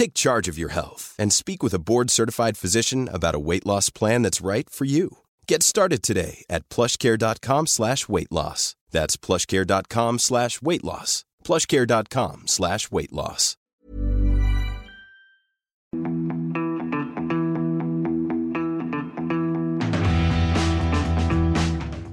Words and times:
Take 0.00 0.14
charge 0.14 0.48
of 0.48 0.56
your 0.56 0.70
health 0.70 1.14
and 1.18 1.30
speak 1.30 1.62
with 1.62 1.74
a 1.74 1.78
board-certified 1.78 2.56
physician 2.56 3.06
about 3.12 3.34
a 3.34 3.38
weight 3.38 3.66
loss 3.66 3.90
plan 3.90 4.22
that's 4.22 4.40
right 4.40 4.66
for 4.70 4.86
you. 4.86 5.18
Get 5.46 5.62
started 5.62 6.02
today 6.02 6.42
at 6.48 6.66
plushcare.com 6.70 7.66
slash 7.66 8.08
weight 8.08 8.32
loss. 8.32 8.76
That's 8.92 9.18
plushcare.com 9.18 10.18
slash 10.18 10.62
weight 10.62 10.82
loss. 10.82 11.26
plushcare.com 11.44 12.46
slash 12.46 12.90
weight 12.90 13.12
loss. 13.12 13.58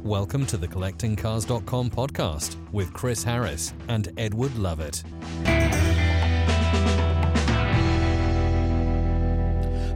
Welcome 0.04 0.46
to 0.48 0.58
the 0.58 0.68
CollectingCars.com 0.68 1.92
podcast 1.92 2.58
with 2.74 2.92
Chris 2.92 3.24
Harris 3.24 3.74
and 3.88 4.12
Edward 4.18 4.58
Lovett. 4.58 5.06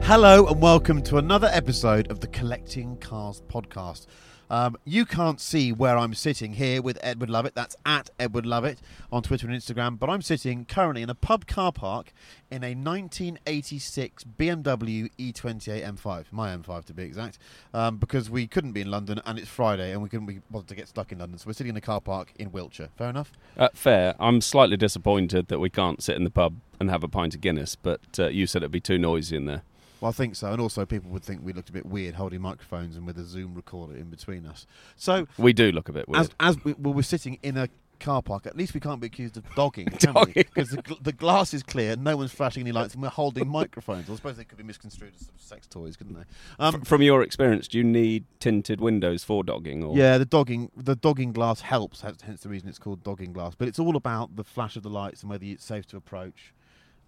Hello 0.04 0.46
and 0.46 0.60
welcome 0.60 1.00
to 1.02 1.16
another 1.16 1.48
episode 1.52 2.10
of 2.10 2.18
the 2.18 2.26
Collecting 2.26 2.96
Cars 2.98 3.40
podcast. 3.48 4.06
Um, 4.50 4.76
you 4.84 5.06
can't 5.06 5.40
see 5.40 5.72
where 5.72 5.96
I'm 5.96 6.12
sitting 6.12 6.54
here 6.54 6.82
with 6.82 6.98
Edward 7.02 7.30
Lovett. 7.30 7.54
That's 7.54 7.76
at 7.86 8.10
Edward 8.18 8.44
Lovett 8.44 8.80
on 9.10 9.22
Twitter 9.22 9.46
and 9.46 9.56
Instagram. 9.56 9.98
But 9.98 10.10
I'm 10.10 10.20
sitting 10.20 10.66
currently 10.66 11.02
in 11.02 11.08
a 11.08 11.14
pub 11.14 11.46
car 11.46 11.72
park 11.72 12.12
in 12.50 12.62
a 12.62 12.74
1986 12.74 14.24
BMW 14.38 15.08
E28 15.18 15.86
M5, 15.94 16.24
my 16.32 16.54
M5 16.54 16.84
to 16.86 16.92
be 16.92 17.04
exact, 17.04 17.38
um, 17.72 17.96
because 17.96 18.28
we 18.28 18.46
couldn't 18.46 18.72
be 18.72 18.82
in 18.82 18.90
London 18.90 19.22
and 19.24 19.38
it's 19.38 19.48
Friday 19.48 19.92
and 19.92 20.02
we 20.02 20.10
couldn't 20.10 20.26
be 20.26 20.40
bothered 20.50 20.68
to 20.68 20.74
get 20.74 20.88
stuck 20.88 21.12
in 21.12 21.20
London. 21.20 21.38
So 21.38 21.46
we're 21.46 21.54
sitting 21.54 21.70
in 21.70 21.76
a 21.76 21.80
car 21.80 22.02
park 22.02 22.34
in 22.38 22.52
Wiltshire. 22.52 22.90
Fair 22.98 23.08
enough? 23.08 23.32
Uh, 23.56 23.68
fair. 23.72 24.16
I'm 24.18 24.42
slightly 24.42 24.76
disappointed 24.76 25.48
that 25.48 25.60
we 25.60 25.70
can't 25.70 26.02
sit 26.02 26.16
in 26.16 26.24
the 26.24 26.30
pub 26.30 26.56
and 26.78 26.90
have 26.90 27.04
a 27.04 27.08
pint 27.08 27.34
of 27.34 27.40
Guinness, 27.40 27.76
but 27.76 28.00
uh, 28.18 28.28
you 28.28 28.46
said 28.46 28.62
it'd 28.62 28.72
be 28.72 28.80
too 28.80 28.98
noisy 28.98 29.36
in 29.36 29.46
there. 29.46 29.62
Well, 30.02 30.08
I 30.08 30.12
think 30.12 30.34
so, 30.34 30.50
and 30.52 30.60
also 30.60 30.84
people 30.84 31.10
would 31.12 31.22
think 31.22 31.42
we 31.44 31.52
looked 31.52 31.68
a 31.70 31.72
bit 31.72 31.86
weird 31.86 32.16
holding 32.16 32.40
microphones 32.40 32.96
and 32.96 33.06
with 33.06 33.16
a 33.18 33.24
Zoom 33.24 33.54
recorder 33.54 33.94
in 33.96 34.10
between 34.10 34.44
us. 34.46 34.66
So 34.96 35.28
We 35.38 35.52
do 35.52 35.70
look 35.70 35.88
a 35.88 35.92
bit 35.92 36.08
weird. 36.08 36.22
as 36.24 36.30
as 36.40 36.64
we, 36.64 36.72
well, 36.74 36.92
we're 36.92 37.02
sitting 37.02 37.38
in 37.42 37.56
a 37.56 37.68
car 38.00 38.20
park. 38.20 38.44
At 38.46 38.56
least 38.56 38.74
we 38.74 38.80
can't 38.80 39.00
be 39.00 39.06
accused 39.06 39.36
of 39.36 39.44
dogging, 39.54 39.86
can 40.00 40.12
we? 40.14 40.32
Because 40.32 40.70
the, 40.70 40.96
the 41.00 41.12
glass 41.12 41.54
is 41.54 41.62
clear, 41.62 41.94
no 41.94 42.16
one's 42.16 42.32
flashing 42.32 42.62
any 42.62 42.72
lights, 42.72 42.94
and 42.94 43.02
we're 43.04 43.10
holding 43.10 43.46
microphones. 43.46 44.10
I 44.10 44.16
suppose 44.16 44.36
they 44.36 44.42
could 44.42 44.58
be 44.58 44.64
misconstrued 44.64 45.12
as 45.14 45.28
sex 45.36 45.68
toys, 45.68 45.96
couldn't 45.96 46.14
they? 46.14 46.24
Um, 46.58 46.74
F- 46.82 46.88
From 46.88 47.00
your 47.02 47.22
experience, 47.22 47.68
do 47.68 47.78
you 47.78 47.84
need 47.84 48.24
tinted 48.40 48.80
windows 48.80 49.22
for 49.22 49.44
dogging? 49.44 49.84
Or 49.84 49.96
yeah, 49.96 50.18
the 50.18 50.24
dogging 50.24 50.72
the 50.76 50.96
dogging 50.96 51.32
glass 51.32 51.60
helps. 51.60 52.00
Hence 52.00 52.40
the 52.40 52.48
reason 52.48 52.68
it's 52.68 52.80
called 52.80 53.04
dogging 53.04 53.32
glass. 53.32 53.54
But 53.54 53.68
it's 53.68 53.78
all 53.78 53.94
about 53.94 54.34
the 54.34 54.42
flash 54.42 54.74
of 54.74 54.82
the 54.82 54.90
lights 54.90 55.22
and 55.22 55.30
whether 55.30 55.44
it's 55.44 55.64
safe 55.64 55.86
to 55.86 55.96
approach. 55.96 56.52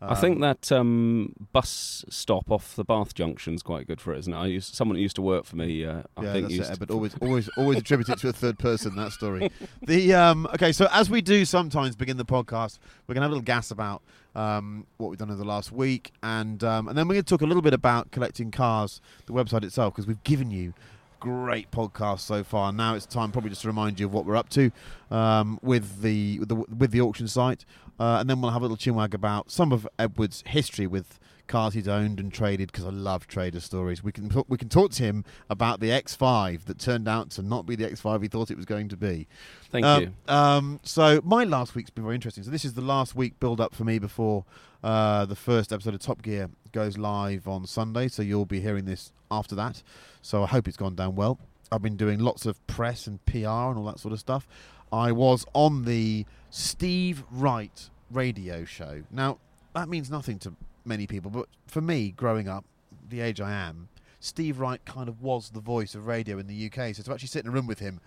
I 0.03 0.15
think 0.15 0.37
Um, 0.37 0.41
that 0.43 0.73
um, 0.73 1.33
bus 1.53 2.05
stop 2.11 2.51
off 2.51 2.77
the 2.77 2.85
Bath 2.85 3.15
Junction 3.15 3.55
is 3.55 3.63
quite 3.63 3.87
good 3.87 4.01
for 4.01 4.13
it, 4.13 4.19
isn't 4.19 4.33
it? 4.33 4.37
I 4.37 4.47
used, 4.47 4.75
someone 4.75 4.97
who 4.97 5.03
used 5.03 5.17
to 5.17 5.23
work 5.23 5.47
for 5.47 5.57
me. 5.57 5.85
Uh, 5.85 6.03
I 6.17 6.25
yeah, 6.25 6.33
think 6.33 6.45
that's 6.45 6.55
used 6.59 6.73
it. 6.73 6.79
But 6.79 6.91
always, 6.91 7.15
always, 7.23 7.49
always 7.57 7.79
attribute 7.79 8.09
it 8.11 8.19
to 8.19 8.29
a 8.29 8.33
third 8.33 8.59
person. 8.59 8.97
That 8.97 9.13
story. 9.13 9.51
The 9.87 10.15
um, 10.15 10.47
okay, 10.55 10.73
so 10.73 10.89
as 10.93 11.09
we 11.11 11.21
do 11.23 11.45
sometimes 11.45 11.97
begin 11.97 12.17
the 12.17 12.25
podcast, 12.25 12.79
we're 13.07 13.15
gonna 13.15 13.25
have 13.25 13.31
a 13.31 13.35
little 13.35 13.45
gas 13.45 13.71
about 13.71 14.03
um, 14.35 14.87
what 14.99 15.09
we've 15.09 15.19
done 15.19 15.31
in 15.31 15.39
the 15.39 15.45
last 15.45 15.73
week, 15.73 16.13
and 16.23 16.63
um, 16.65 16.89
and 16.89 16.99
then 16.99 17.07
we're 17.09 17.15
gonna 17.15 17.23
talk 17.23 17.43
a 17.43 17.47
little 17.47 17.63
bit 17.63 17.75
about 17.75 18.11
collecting 18.11 18.51
cars, 18.51 19.01
the 19.27 19.33
website 19.33 19.63
itself, 19.65 19.95
because 19.95 20.07
we've 20.07 20.23
given 20.25 20.51
you 20.51 20.75
great 21.21 21.71
podcast 21.71 22.21
so 22.21 22.45
far. 22.45 22.71
Now 22.73 22.95
it's 22.95 23.07
time 23.07 23.33
probably 23.33 23.49
just 23.49 23.63
to 23.63 23.69
remind 23.69 23.99
you 23.99 24.05
of 24.07 24.13
what 24.13 24.27
we're 24.27 24.37
up 24.37 24.51
to 24.51 24.71
um, 25.11 25.59
with 25.63 26.03
the 26.03 26.39
with 26.41 26.49
the 26.49 26.55
with 26.57 26.91
the 26.91 27.01
auction 27.01 27.29
site, 27.29 27.65
uh, 27.99 28.19
and 28.21 28.29
then 28.29 28.41
we'll 28.41 28.51
have 28.51 28.63
a 28.63 28.67
little 28.67 28.77
chinwag 28.77 29.15
about 29.15 29.51
some 29.51 29.73
of 29.73 29.87
Edward's 29.99 30.43
history 30.47 30.87
with 30.87 31.19
cars 31.47 31.75
he's 31.75 31.87
owned 31.87 32.19
and 32.19 32.33
traded 32.33 32.73
because 32.73 32.87
I 32.87 32.91
love 32.91 33.27
trader 33.27 33.61
stories. 33.61 34.03
We 34.03 34.13
can 34.13 34.31
we 34.49 34.57
can 34.57 34.69
talk 34.71 34.93
to 34.93 35.03
him 35.03 35.25
about 35.51 35.81
the 35.81 35.91
X5 35.91 36.65
that 36.65 36.79
turned 36.79 37.07
out 37.07 37.29
to 37.33 37.43
not 37.43 37.67
be 37.67 37.77
the 37.77 37.85
X5 37.89 38.23
he 38.23 38.29
thought 38.29 38.51
it 38.51 38.57
was 38.57 38.65
going 38.65 38.89
to 38.89 38.97
be. 38.97 39.29
Thank 39.71 39.85
Um, 39.85 40.03
you. 40.03 40.13
Um, 40.27 40.81
so 40.85 41.21
my 41.23 41.45
last 41.45 41.75
week's 41.75 41.91
been 41.91 42.05
very 42.05 42.15
interesting. 42.15 42.45
So 42.45 42.51
this 42.51 42.65
is 42.65 42.73
the 42.75 42.81
last 42.81 43.15
week 43.15 43.39
build 43.41 43.61
up 43.61 43.75
for 43.75 43.85
me 43.85 43.99
before 43.99 44.47
uh, 44.83 45.27
the 45.27 45.37
first 45.37 45.71
episode 45.73 45.93
of 45.95 46.01
Top 46.01 46.23
Gear 46.23 46.49
goes 46.73 46.97
live 46.97 47.47
on 47.47 47.67
Sunday. 47.67 48.09
So 48.09 48.23
you'll 48.23 48.47
be 48.47 48.61
hearing 48.61 48.87
this 48.87 49.13
after 49.31 49.55
that. 49.55 49.83
So 50.23 50.45
I 50.45 50.47
hope 50.47 50.67
it's 50.67 50.79
gone 50.79 50.95
down 50.95 51.15
well. 51.15 51.39
I've 51.71 51.83
been 51.83 51.97
doing 51.97 52.21
lots 52.21 52.47
of 52.47 52.65
press 52.67 53.07
and 53.07 53.25
PR 53.27 53.37
and 53.39 53.77
all 53.79 53.85
that 53.87 53.99
sort 53.99 54.13
of 54.13 54.21
stuff. 54.21 54.47
I 54.93 55.13
was 55.13 55.45
on 55.55 55.85
the 55.85 56.25
Steve 56.57 57.25
Wright 57.33 57.91
radio 58.13 58.65
show. 58.65 59.03
Now 59.11 59.39
that 59.75 59.89
means 59.89 60.09
nothing 60.09 60.39
to 60.39 60.55
many 60.85 61.05
people, 61.05 61.29
but 61.29 61.49
for 61.67 61.81
me, 61.81 62.13
growing 62.13 62.49
up, 62.49 62.65
the 63.09 63.23
age 63.23 63.41
I 63.41 63.51
am, 63.51 63.89
Steve 64.21 64.61
Wright 64.61 64.81
kind 64.85 65.09
of 65.09 65.21
was 65.21 65.51
the 65.51 65.59
voice 65.59 65.97
of 65.97 66.07
radio 66.07 66.39
in 66.39 66.47
the 66.47 66.67
UK. 66.67 66.95
So 66.95 67.03
to 67.03 67.13
actually 67.13 67.27
sit 67.27 67.45
in 67.45 67.51
a 67.51 67.53
room 67.53 67.67
with 67.67 67.81
him 67.81 68.01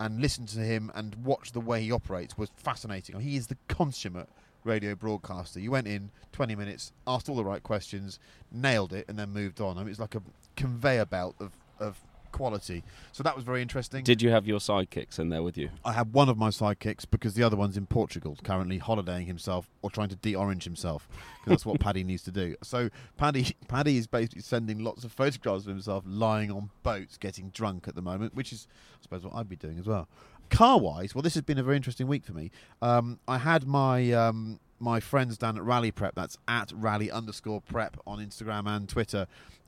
and 0.00 0.20
listen 0.20 0.46
to 0.46 0.58
him 0.58 0.90
and 0.96 1.14
watch 1.24 1.52
the 1.52 1.60
way 1.60 1.80
he 1.80 1.92
operates 1.92 2.36
was 2.36 2.50
fascinating. 2.56 3.20
He 3.20 3.36
is 3.36 3.46
the 3.46 3.56
consummate 3.68 4.28
radio 4.64 4.96
broadcaster. 4.96 5.60
You 5.60 5.70
went 5.70 5.86
in 5.86 6.10
20 6.32 6.56
minutes, 6.56 6.90
asked 7.06 7.28
all 7.28 7.36
the 7.36 7.44
right 7.44 7.62
questions, 7.62 8.18
nailed 8.50 8.94
it, 8.94 9.04
and 9.06 9.16
then 9.16 9.30
moved 9.30 9.60
on. 9.60 9.78
I 9.78 9.82
mean, 9.82 9.90
it's 9.90 10.00
like 10.00 10.16
a 10.16 10.22
conveyor 10.56 11.06
belt 11.06 11.36
of, 11.38 11.52
of 11.78 12.00
quality. 12.36 12.84
So 13.12 13.22
that 13.22 13.34
was 13.34 13.44
very 13.44 13.62
interesting. 13.62 14.04
Did 14.04 14.20
you 14.20 14.30
have 14.30 14.46
your 14.46 14.58
sidekicks 14.58 15.18
in 15.18 15.30
there 15.30 15.42
with 15.42 15.56
you? 15.56 15.70
I 15.84 15.92
had 15.92 16.12
one 16.12 16.28
of 16.28 16.36
my 16.36 16.50
sidekicks 16.50 17.06
because 17.10 17.32
the 17.32 17.42
other 17.42 17.56
one's 17.56 17.78
in 17.78 17.86
Portugal, 17.86 18.36
currently 18.44 18.78
holidaying 18.78 19.26
himself 19.26 19.70
or 19.80 19.90
trying 19.90 20.10
to 20.10 20.16
de-orange 20.16 20.64
himself, 20.64 21.08
because 21.08 21.50
that's 21.50 21.66
what 21.66 21.80
Paddy 21.86 22.04
needs 22.04 22.22
to 22.24 22.30
do. 22.30 22.54
So 22.62 22.90
Paddy, 23.16 23.56
Paddy 23.68 23.96
is 23.96 24.06
basically 24.06 24.42
sending 24.42 24.80
lots 24.80 25.02
of 25.02 25.12
photographs 25.12 25.62
of 25.62 25.68
himself 25.68 26.04
lying 26.06 26.50
on 26.50 26.68
boats, 26.82 27.16
getting 27.16 27.48
drunk 27.50 27.88
at 27.88 27.94
the 27.94 28.02
moment, 28.02 28.34
which 28.34 28.52
is, 28.52 28.68
I 29.00 29.02
suppose, 29.02 29.24
what 29.24 29.34
I'd 29.34 29.48
be 29.48 29.56
doing 29.56 29.78
as 29.78 29.86
well. 29.86 30.06
Car-wise, 30.50 31.14
well, 31.14 31.22
this 31.22 31.34
has 31.34 31.42
been 31.42 31.58
a 31.58 31.62
very 31.62 31.76
interesting 31.76 32.06
week 32.06 32.24
for 32.24 32.34
me. 32.34 32.50
Um, 32.82 33.18
I 33.26 33.38
had 33.38 33.66
my 33.66 34.12
um, 34.12 34.60
my 34.78 35.00
friends 35.00 35.38
down 35.38 35.56
at 35.56 35.64
Rally 35.64 35.90
Prep. 35.90 36.14
That's 36.14 36.36
at 36.46 36.70
Rally 36.74 37.10
underscore 37.10 37.60
Prep 37.62 37.96
on 38.06 38.18
Instagram 38.18 38.68
and 38.68 38.88
Twitter. 38.88 39.26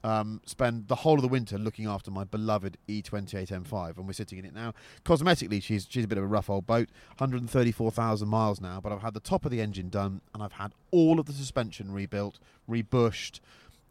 Um, 0.09 0.41
spend 0.47 0.89
the 0.89 0.95
whole 0.95 1.17
of 1.17 1.21
the 1.21 1.29
winter 1.29 1.59
looking 1.59 1.87
after 1.87 2.11
my 2.11 2.25
beloved 2.25 2.79
E 2.89 3.03
E28 3.03 3.49
M5, 3.49 3.99
and 3.99 4.07
we're 4.07 4.15
sitting 4.15 4.39
in 4.39 4.47
it 4.47 4.55
now. 4.55 4.73
Cosmetically, 5.05 5.63
she's 5.63 5.87
she's 5.87 6.05
a 6.05 6.09
bit 6.09 6.17
of 6.17 6.25
a 6.25 6.27
rough 6.27 6.49
old 6.49 6.67
boat, 6.67 6.89
134,000 7.19 8.27
miles 8.27 8.59
now. 8.59 8.81
But 8.81 8.93
I've 8.93 9.03
had 9.03 9.13
the 9.13 9.21
top 9.21 9.45
of 9.45 9.51
the 9.51 9.61
engine 9.61 9.91
done, 9.91 10.23
and 10.33 10.43
I've 10.43 10.53
had 10.53 10.73
all 10.93 11.21
of 11.21 11.27
the 11.27 11.35
suspension 11.35 11.93
rebuilt, 11.93 12.39
rebushed. 12.67 13.41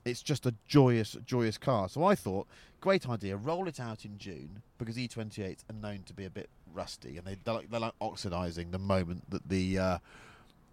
it's 0.06 0.24
just 0.24 0.48
a 0.48 0.56
joyous, 0.68 1.16
joyous 1.24 1.60
car. 1.60 1.88
So 1.88 2.04
I 2.04 2.16
thought, 2.16 2.48
great 2.82 3.08
idea, 3.08 3.38
roll 3.38 3.68
it 3.68 3.80
out 3.80 4.04
in 4.04 4.18
June 4.18 4.64
because 4.80 4.98
E28s 4.98 5.66
are 5.70 5.74
known 5.74 6.02
to 6.08 6.14
be 6.14 6.26
a 6.26 6.32
bit 6.32 6.50
rusty 6.74 7.18
and 7.18 7.28
they 7.28 7.38
they're 7.44 7.54
like, 7.54 7.70
they're 7.70 7.80
like 7.80 7.94
oxidizing 8.02 8.72
the 8.72 8.80
moment 8.80 9.30
that 9.30 9.48
the 9.48 9.78
uh, 9.78 9.98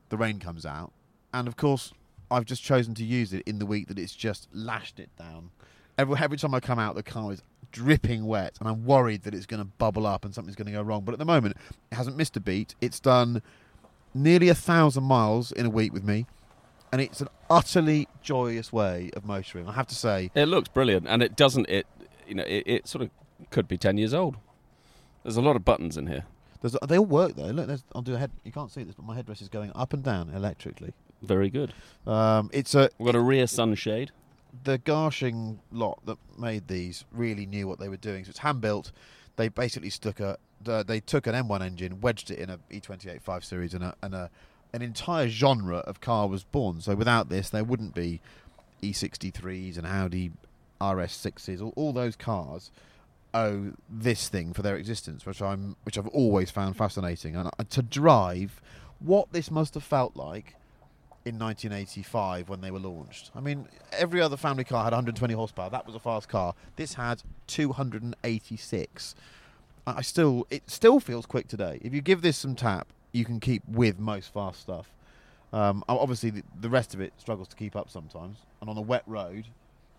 the 0.08 0.16
rain 0.16 0.38
comes 0.38 0.64
out. 0.64 0.92
And 1.34 1.48
of 1.48 1.56
course, 1.56 1.92
I've 2.34 2.44
just 2.44 2.62
chosen 2.62 2.94
to 2.94 3.04
use 3.04 3.32
it 3.32 3.42
in 3.46 3.58
the 3.58 3.66
week 3.66 3.88
that 3.88 3.98
it's 3.98 4.14
just 4.14 4.48
lashed 4.52 4.98
it 4.98 5.10
down. 5.18 5.50
Every, 5.96 6.16
every 6.18 6.36
time 6.36 6.54
I 6.54 6.60
come 6.60 6.78
out, 6.78 6.94
the 6.96 7.02
car 7.02 7.32
is 7.32 7.42
dripping 7.70 8.26
wet, 8.26 8.56
and 8.60 8.68
I'm 8.68 8.84
worried 8.84 9.22
that 9.22 9.34
it's 9.34 9.46
going 9.46 9.60
to 9.60 9.64
bubble 9.64 10.06
up 10.06 10.24
and 10.24 10.34
something's 10.34 10.56
going 10.56 10.66
to 10.66 10.72
go 10.72 10.82
wrong. 10.82 11.02
But 11.04 11.12
at 11.12 11.18
the 11.18 11.24
moment, 11.24 11.56
it 11.90 11.94
hasn't 11.94 12.16
missed 12.16 12.36
a 12.36 12.40
beat. 12.40 12.74
It's 12.80 12.98
done 13.00 13.42
nearly 14.12 14.48
a 14.48 14.54
thousand 14.54 15.04
miles 15.04 15.52
in 15.52 15.66
a 15.66 15.70
week 15.70 15.92
with 15.92 16.04
me, 16.04 16.26
and 16.92 17.00
it's 17.00 17.20
an 17.20 17.28
utterly 17.48 18.08
joyous 18.22 18.72
way 18.72 19.10
of 19.14 19.24
motoring. 19.24 19.68
I 19.68 19.72
have 19.72 19.86
to 19.88 19.94
say, 19.94 20.30
It 20.34 20.46
looks 20.46 20.68
brilliant, 20.68 21.06
and 21.08 21.22
it 21.22 21.36
doesn't. 21.36 21.68
It 21.68 21.86
you 22.26 22.34
know 22.34 22.44
it, 22.44 22.62
it 22.66 22.88
sort 22.88 23.02
of 23.02 23.10
could 23.50 23.68
be 23.68 23.76
ten 23.76 23.98
years 23.98 24.14
old. 24.14 24.36
There's 25.22 25.36
a 25.36 25.42
lot 25.42 25.56
of 25.56 25.64
buttons 25.64 25.96
in 25.96 26.06
here. 26.06 26.24
there's, 26.60 26.76
they 26.86 26.98
all 26.98 27.06
work 27.06 27.34
though. 27.36 27.46
Look, 27.46 27.80
I'll 27.94 28.02
do 28.02 28.14
a 28.14 28.18
head. 28.18 28.30
You 28.44 28.52
can't 28.52 28.70
see 28.70 28.82
this, 28.84 28.94
but 28.94 29.04
my 29.04 29.20
headrest 29.20 29.42
is 29.42 29.48
going 29.48 29.72
up 29.74 29.92
and 29.92 30.02
down 30.02 30.30
electrically. 30.30 30.92
Very 31.26 31.50
good. 31.50 31.72
Um, 32.06 32.50
it's 32.52 32.74
a 32.74 32.90
We've 32.98 33.06
got 33.06 33.14
a 33.14 33.20
rear 33.20 33.46
sunshade. 33.46 34.10
the 34.64 34.78
Garching 34.78 35.58
lot 35.72 35.98
that 36.06 36.18
made 36.38 36.68
these 36.68 37.04
really 37.12 37.46
knew 37.46 37.66
what 37.66 37.78
they 37.80 37.88
were 37.88 37.96
doing. 37.96 38.24
So 38.24 38.30
it's 38.30 38.38
hand 38.38 38.60
built. 38.60 38.92
They 39.36 39.48
basically 39.48 39.90
stuck 39.90 40.20
a 40.20 40.38
the, 40.62 40.82
they 40.82 41.00
took 41.00 41.26
an 41.26 41.34
M1 41.34 41.60
engine, 41.62 42.00
wedged 42.00 42.30
it 42.30 42.38
in 42.38 42.50
a 42.50 42.58
E 42.70 42.80
E28 42.80 43.20
5 43.22 43.44
Series, 43.44 43.74
and 43.74 43.84
a, 43.84 43.94
and 44.02 44.14
a 44.14 44.30
an 44.72 44.82
entire 44.82 45.28
genre 45.28 45.78
of 45.78 46.00
car 46.00 46.26
was 46.28 46.42
born. 46.44 46.80
So 46.80 46.94
without 46.94 47.28
this, 47.28 47.50
there 47.50 47.64
wouldn't 47.64 47.94
be 47.94 48.20
E63s 48.82 49.78
and 49.78 49.86
Audi 49.86 50.32
RS6s. 50.80 51.62
All, 51.62 51.72
all 51.76 51.92
those 51.92 52.16
cars 52.16 52.70
owe 53.32 53.72
this 53.88 54.28
thing 54.28 54.52
for 54.52 54.62
their 54.62 54.76
existence, 54.76 55.26
which 55.26 55.42
I'm 55.42 55.76
which 55.84 55.98
I've 55.98 56.08
always 56.08 56.50
found 56.50 56.76
fascinating. 56.76 57.36
And 57.36 57.48
uh, 57.48 57.64
to 57.70 57.82
drive, 57.82 58.60
what 58.98 59.32
this 59.32 59.50
must 59.50 59.74
have 59.74 59.84
felt 59.84 60.16
like 60.16 60.56
in 61.24 61.38
1985 61.38 62.48
when 62.48 62.60
they 62.60 62.70
were 62.70 62.78
launched. 62.78 63.30
I 63.34 63.40
mean, 63.40 63.66
every 63.92 64.20
other 64.20 64.36
family 64.36 64.64
car 64.64 64.84
had 64.84 64.92
120 64.92 65.32
horsepower. 65.34 65.70
That 65.70 65.86
was 65.86 65.94
a 65.94 66.00
fast 66.00 66.28
car. 66.28 66.54
This 66.76 66.94
had 66.94 67.22
286. 67.46 69.14
I 69.86 70.02
still, 70.02 70.46
it 70.50 70.68
still 70.68 71.00
feels 71.00 71.26
quick 71.26 71.48
today. 71.48 71.78
If 71.82 71.94
you 71.94 72.00
give 72.00 72.22
this 72.22 72.36
some 72.36 72.54
tap, 72.54 72.88
you 73.12 73.24
can 73.24 73.40
keep 73.40 73.62
with 73.68 73.98
most 73.98 74.32
fast 74.32 74.60
stuff. 74.60 74.92
Um, 75.52 75.84
obviously, 75.88 76.30
the, 76.30 76.42
the 76.60 76.68
rest 76.68 76.94
of 76.94 77.00
it 77.00 77.12
struggles 77.16 77.48
to 77.48 77.56
keep 77.56 77.76
up 77.76 77.88
sometimes, 77.88 78.38
and 78.60 78.68
on 78.68 78.76
a 78.76 78.82
wet 78.82 79.04
road, 79.06 79.46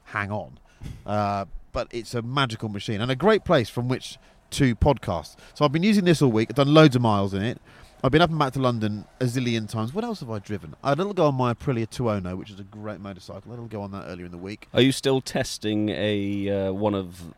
hang 0.06 0.32
on. 0.32 0.60
Uh, 1.06 1.46
but 1.72 1.88
it's 1.92 2.14
a 2.14 2.22
magical 2.22 2.70
machine 2.70 3.02
and 3.02 3.10
a 3.10 3.16
great 3.16 3.44
place 3.44 3.70
from 3.70 3.88
which 3.88 4.20
to 4.52 4.76
podcast. 4.76 5.36
So 5.54 5.66
I've 5.66 5.72
been 5.72 5.84
using 5.84 6.06
this 6.06 6.22
all 6.22 6.32
week. 6.32 6.50
I've 6.52 6.56
done 6.56 6.74
loads 6.74 6.96
of 6.96 7.02
miles 7.02 7.34
in 7.34 7.42
it. 7.42 7.60
I've 8.06 8.12
been 8.12 8.22
up 8.22 8.30
and 8.30 8.38
back 8.38 8.54
to 8.54 8.60
London 8.60 9.06
a 9.20 9.24
zillion 9.24 9.68
times. 9.68 9.92
What 9.92 10.04
else 10.04 10.20
have 10.20 10.30
I 10.30 10.38
driven? 10.38 10.76
I 10.84 10.90
had 10.90 11.00
a 11.00 11.02
little 11.02 11.16
go 11.16 11.26
on 11.26 11.34
my 11.34 11.56
Aprilia 11.56 11.90
200, 11.90 12.36
which 12.36 12.52
is 12.52 12.60
a 12.60 12.64
great 12.64 13.00
motorcycle. 13.00 13.52
I 13.52 13.56
had 13.56 13.66
a 13.66 13.68
go 13.68 13.82
on 13.82 13.90
that 13.94 14.06
earlier 14.06 14.28
in 14.28 14.32
the 14.32 14.38
week. 14.38 14.68
Are 14.76 14.82
you 14.82 14.92
still 14.92 15.22
testing 15.22 15.90
a 15.90 16.68
uh, 16.68 16.72
one 16.72 16.94
of 16.94 17.34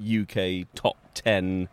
UK 0.00 0.66
top 0.74 0.96
ten 1.12 1.68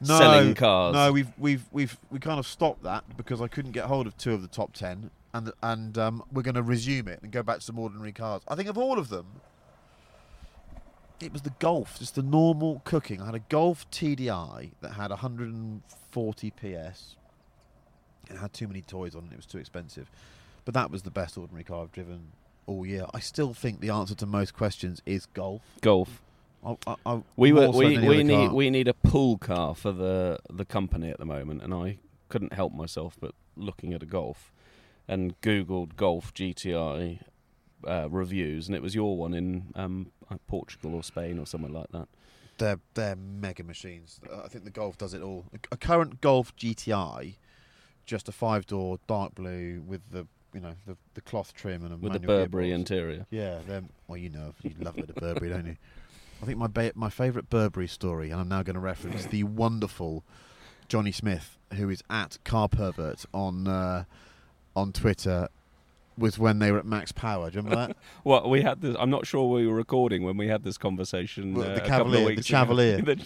No, 0.00 0.16
selling 0.16 0.54
cars? 0.54 0.94
No, 0.94 1.10
we've 1.10 1.32
we've 1.36 1.64
we've 1.72 1.98
we 2.08 2.20
kind 2.20 2.38
of 2.38 2.46
stopped 2.46 2.84
that 2.84 3.02
because 3.16 3.40
I 3.40 3.48
couldn't 3.48 3.72
get 3.72 3.86
hold 3.86 4.06
of 4.06 4.16
two 4.16 4.32
of 4.32 4.40
the 4.40 4.46
top 4.46 4.72
ten, 4.72 5.10
and 5.32 5.50
and 5.60 5.98
um, 5.98 6.22
we're 6.30 6.42
going 6.42 6.54
to 6.54 6.62
resume 6.62 7.08
it 7.08 7.18
and 7.20 7.32
go 7.32 7.42
back 7.42 7.56
to 7.56 7.62
some 7.62 7.80
ordinary 7.80 8.12
cars. 8.12 8.42
I 8.46 8.54
think 8.54 8.68
of 8.68 8.78
all 8.78 8.96
of 8.96 9.08
them, 9.08 9.26
it 11.18 11.32
was 11.32 11.42
the 11.42 11.54
Golf, 11.58 11.98
just 11.98 12.14
the 12.14 12.22
normal 12.22 12.80
cooking. 12.84 13.20
I 13.20 13.26
had 13.26 13.34
a 13.34 13.40
Golf 13.40 13.90
TDI 13.90 14.70
that 14.82 14.92
had 14.92 15.10
140 15.10 16.50
PS. 16.52 17.16
It 18.30 18.38
had 18.38 18.52
too 18.52 18.68
many 18.68 18.82
toys 18.82 19.14
on 19.14 19.24
it; 19.24 19.32
it 19.32 19.36
was 19.36 19.46
too 19.46 19.58
expensive. 19.58 20.10
But 20.64 20.74
that 20.74 20.90
was 20.90 21.02
the 21.02 21.10
best 21.10 21.36
ordinary 21.36 21.64
car 21.64 21.82
I've 21.82 21.92
driven 21.92 22.32
all 22.66 22.86
year. 22.86 23.06
I 23.12 23.20
still 23.20 23.52
think 23.52 23.80
the 23.80 23.90
answer 23.90 24.14
to 24.14 24.26
most 24.26 24.54
questions 24.54 25.02
is 25.04 25.26
Golf. 25.26 25.62
Golf. 25.82 26.22
I, 26.64 26.76
I, 26.86 26.94
I, 27.04 27.22
We 27.36 27.52
were 27.52 27.70
we, 27.70 27.98
we 27.98 28.22
need 28.22 28.46
car. 28.48 28.54
we 28.54 28.70
need 28.70 28.88
a 28.88 28.94
pool 28.94 29.36
car 29.38 29.74
for 29.74 29.92
the 29.92 30.38
the 30.50 30.64
company 30.64 31.10
at 31.10 31.18
the 31.18 31.26
moment, 31.26 31.62
and 31.62 31.74
I 31.74 31.98
couldn't 32.30 32.54
help 32.54 32.72
myself 32.72 33.16
but 33.20 33.32
looking 33.56 33.92
at 33.92 34.02
a 34.02 34.06
Golf, 34.06 34.50
and 35.06 35.38
googled 35.42 35.96
Golf 35.96 36.32
GTI 36.32 37.20
uh, 37.86 38.08
reviews, 38.10 38.66
and 38.66 38.74
it 38.74 38.80
was 38.82 38.94
your 38.94 39.16
one 39.18 39.34
in 39.34 39.66
um, 39.74 40.10
uh, 40.30 40.36
Portugal 40.48 40.94
or 40.94 41.02
Spain 41.02 41.38
or 41.38 41.46
somewhere 41.46 41.70
like 41.70 41.90
that. 41.92 42.08
they're 42.56 42.80
they're 42.94 43.16
mega 43.16 43.62
machines. 43.62 44.18
I 44.44 44.48
think 44.48 44.64
the 44.64 44.70
Golf 44.70 44.96
does 44.96 45.12
it 45.12 45.20
all. 45.20 45.44
A 45.70 45.76
current 45.76 46.22
Golf 46.22 46.56
GTI, 46.56 47.34
just 48.06 48.28
a 48.28 48.32
five 48.32 48.66
door 48.66 48.98
dark 49.06 49.34
blue 49.34 49.82
with 49.86 50.00
the 50.10 50.26
you 50.52 50.60
know 50.60 50.74
the, 50.86 50.96
the 51.14 51.20
cloth 51.20 51.52
trim 51.54 51.84
and 51.84 51.92
a 51.94 51.96
With 51.96 52.12
the 52.12 52.20
Burberry 52.20 52.68
gearbox. 52.70 52.74
interior, 52.74 53.26
Yeah, 53.30 53.58
them. 53.66 53.88
Well, 54.06 54.18
you 54.18 54.30
know, 54.30 54.54
you 54.62 54.72
love 54.80 54.94
a 54.96 55.00
bit 55.00 55.10
of 55.10 55.16
Burberry, 55.16 55.48
don't 55.50 55.66
you? 55.66 55.76
I 56.42 56.46
think 56.46 56.58
my 56.58 56.66
ba- 56.68 56.92
my 56.94 57.10
favourite 57.10 57.48
Burberry 57.50 57.88
story, 57.88 58.30
and 58.30 58.40
I'm 58.40 58.48
now 58.48 58.62
going 58.62 58.74
to 58.74 58.80
reference 58.80 59.26
the 59.26 59.44
wonderful 59.44 60.22
Jonny 60.88 61.12
Smith, 61.12 61.56
who 61.74 61.88
is 61.88 62.02
at 62.10 62.38
Car 62.44 62.68
Pervert 62.68 63.24
on 63.32 63.66
uh, 63.66 64.04
on 64.76 64.92
Twitter, 64.92 65.48
was 66.18 66.38
when 66.38 66.58
they 66.58 66.70
were 66.70 66.78
at 66.78 66.84
Max 66.86 67.10
Power. 67.12 67.50
Do 67.50 67.56
you 67.56 67.62
remember 67.62 67.86
that? 67.88 67.96
Well, 68.24 68.48
we 68.48 68.62
had 68.62 68.80
this. 68.80 68.94
I'm 68.98 69.10
not 69.10 69.26
sure 69.26 69.48
we 69.50 69.66
were 69.66 69.74
recording 69.74 70.22
when 70.22 70.36
we 70.36 70.46
had 70.48 70.62
this 70.64 70.76
conversation. 70.78 71.54
Well, 71.54 71.70
uh, 71.70 71.74
the 71.74 71.80
couple 71.80 72.12
Cavalier- 72.12 72.36
the. 72.36 72.42
Cavalier. 72.42 73.04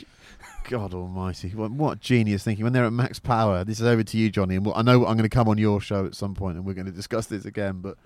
God 0.64 0.94
Almighty! 0.94 1.50
What, 1.50 1.70
what 1.70 2.00
genius 2.00 2.44
thinking 2.44 2.64
when 2.64 2.72
they're 2.72 2.84
at 2.84 2.93
max 2.93 3.19
power. 3.19 3.64
This 3.64 3.81
is 3.81 3.87
over 3.87 4.02
to 4.02 4.16
you, 4.16 4.31
Johnny. 4.31 4.56
And 4.56 4.66
we'll, 4.66 4.75
I 4.75 4.82
know 4.82 5.06
I'm 5.06 5.16
going 5.16 5.28
to 5.28 5.28
come 5.28 5.49
on 5.49 5.58
your 5.58 5.81
show 5.81 6.05
at 6.06 6.14
some 6.14 6.34
point, 6.34 6.56
and 6.56 6.66
we're 6.66 6.75
going 6.75 6.87
to 6.87 6.93
discuss 6.93 7.26
this 7.26 7.44
again. 7.44 7.81
But 7.81 7.96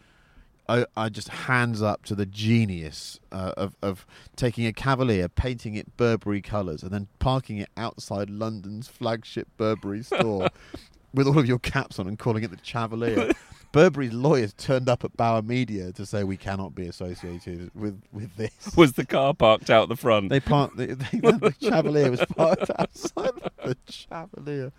I, 0.68 0.86
I 0.96 1.08
just 1.08 1.28
hands 1.28 1.82
up 1.82 2.04
to 2.04 2.14
the 2.14 2.26
genius 2.26 3.18
uh, 3.32 3.52
of 3.56 3.76
of 3.82 4.06
taking 4.36 4.66
a 4.66 4.72
Cavalier, 4.72 5.28
painting 5.28 5.74
it 5.74 5.96
Burberry 5.96 6.40
colours, 6.40 6.82
and 6.82 6.92
then 6.92 7.08
parking 7.18 7.58
it 7.58 7.68
outside 7.76 8.30
London's 8.30 8.88
flagship 8.88 9.48
Burberry 9.56 10.02
store 10.02 10.48
with 11.14 11.26
all 11.26 11.38
of 11.38 11.46
your 11.46 11.58
caps 11.58 11.98
on 11.98 12.06
and 12.06 12.18
calling 12.18 12.44
it 12.44 12.50
the 12.50 12.56
Cavalier. 12.58 13.32
Burberry's 13.72 14.12
lawyers 14.12 14.52
turned 14.52 14.88
up 14.88 15.02
at 15.02 15.16
Bauer 15.16 15.42
Media 15.42 15.92
to 15.92 16.04
say 16.04 16.24
we 16.24 16.36
cannot 16.36 16.74
be 16.74 16.86
associated 16.86 17.70
with 17.74 18.00
with 18.12 18.36
this. 18.36 18.52
was 18.76 18.92
the 18.92 19.06
car 19.06 19.34
parked 19.34 19.70
out 19.70 19.88
the 19.88 19.96
front? 19.96 20.28
They 20.28 20.40
parked 20.40 20.76
the, 20.76 20.86
they, 20.86 21.18
the 21.18 22.08
was 22.10 22.24
parked 22.36 22.70
outside 22.78 23.32
the 23.64 23.76
Cavalier. 23.86 24.72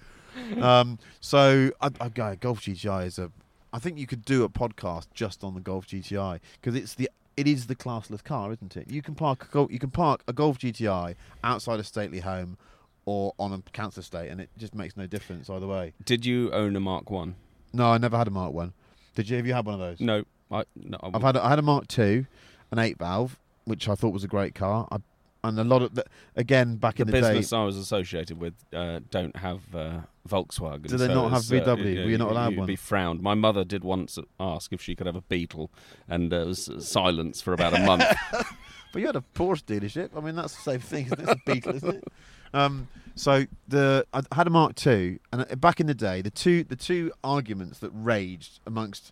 Um, 0.62 1.00
so 1.20 1.72
I, 1.82 1.90
I 2.00 2.10
go 2.10 2.36
Golf 2.40 2.62
GTI 2.62 3.08
is 3.08 3.20
a. 3.20 3.32
I 3.72 3.80
think 3.80 3.98
you 3.98 4.06
could 4.06 4.24
do 4.24 4.44
a 4.44 4.50
podcast 4.50 5.08
just 5.16 5.44
on 5.44 5.56
the 5.56 5.60
Golf 5.60 5.88
GTI 5.88 6.40
because 6.62 6.76
it's 6.76 6.94
the 6.94 7.10
it 7.36 7.48
is 7.48 7.66
the 7.66 7.76
classless 7.76 8.24
car, 8.24 8.52
isn't 8.52 8.78
it? 8.78 8.90
You 8.90 9.02
can 9.02 9.16
park 9.16 9.54
a 9.54 9.68
you 9.70 9.80
can 9.80 9.90
park 9.90 10.24
a 10.28 10.34
Golf 10.34 10.60
GTI 10.60 11.16
outside 11.44 11.80
a 11.80 11.84
stately 11.84 12.20
home 12.20 12.58
or 13.06 13.34
on 13.40 13.52
a 13.52 13.62
council 13.72 14.02
estate, 14.02 14.30
and 14.30 14.40
it 14.40 14.50
just 14.58 14.76
makes 14.76 14.96
no 14.96 15.08
difference 15.08 15.50
either 15.50 15.68
way. 15.68 15.94
Did 16.06 16.26
you 16.26 16.52
own 16.52 16.76
a 16.76 16.80
Mark 16.80 17.10
One? 17.10 17.36
No, 17.74 17.88
I 17.88 17.98
never 17.98 18.18
had 18.18 18.28
a 18.28 18.32
Mark 18.32 18.54
One. 18.54 18.74
Did 19.16 19.30
you? 19.30 19.38
Have 19.38 19.48
you 19.48 19.54
had 19.54 19.66
one 19.66 19.76
of 19.76 19.80
those? 19.80 20.00
No, 20.00 20.24
I 20.52 20.64
no. 20.76 20.98
I 21.02 21.10
I've 21.14 21.22
had 21.22 21.36
a, 21.36 21.46
I 21.46 21.50
had 21.50 21.60
a 21.60 21.64
Mark 21.64 21.98
II, 21.98 22.26
an 22.72 22.80
eight 22.80 22.98
valve, 22.98 23.38
which 23.66 23.88
I 23.88 23.96
thought 23.96 24.14
was 24.14 24.24
a 24.24 24.28
great 24.28 24.56
car. 24.56 24.88
I, 24.92 24.98
and 25.46 25.60
a 25.60 25.64
lot 25.64 25.82
of 25.82 25.94
the, 25.94 26.06
again 26.36 26.78
back 26.78 26.96
the 26.96 27.02
in 27.02 27.08
the 27.08 27.14
day. 27.14 27.22
business 27.22 27.52
I 27.52 27.64
was 27.64 27.76
associated 27.78 28.40
with 28.40 28.54
uh, 28.74 29.02
don't 29.10 29.36
have 29.36 29.62
uh, 29.76 30.02
Volkswagen. 30.28 30.88
Do 30.88 30.98
they 30.98 31.08
so 31.08 31.14
not 31.14 31.32
have 31.32 31.52
uh, 31.52 31.76
VW? 31.76 31.96
yeah, 31.96 32.04
Were 32.06 32.10
you 32.10 32.18
not 32.18 32.32
allowed 32.32 32.52
you'd 32.52 32.60
one? 32.60 32.68
Be 32.68 32.76
frowned. 32.78 33.22
My 33.22 33.34
mother 33.34 33.64
did 33.66 33.84
once 33.84 34.18
ask 34.40 34.72
if 34.72 34.82
she 34.82 34.96
could 34.96 35.06
have 35.06 35.18
a 35.18 35.22
Beetle, 35.22 35.70
and 36.08 36.34
uh, 36.34 36.46
was 36.48 36.70
silence 36.80 37.42
for 37.42 37.54
about 37.54 37.74
a 37.74 37.80
month. 37.80 38.06
But 38.94 39.00
you 39.00 39.08
had 39.08 39.16
a 39.16 39.24
Porsche 39.34 39.64
dealership. 39.64 40.12
I 40.16 40.20
mean, 40.20 40.36
that's 40.36 40.56
the 40.56 40.62
same 40.62 40.80
thing. 40.80 41.08
Isn't 41.08 41.20
it? 41.22 41.30
It's 41.30 41.32
a 41.32 41.52
Beetle, 41.52 41.76
isn't 41.78 41.96
it? 41.96 42.04
Um, 42.54 42.88
so 43.16 43.46
the 43.68 44.06
I 44.14 44.22
had 44.32 44.48
a 44.48 44.50
Mark 44.50 44.86
II, 44.86 45.20
and 45.32 45.42
uh, 45.42 45.56
back 45.56 45.80
in 45.80 45.88
the 45.88 45.94
day, 45.94 46.22
the 46.22 46.32
two 46.32 46.64
the 46.64 46.76
two 46.76 47.12
arguments 47.24 47.80
that 47.80 47.92
raged 47.94 48.60
amongst 48.66 49.12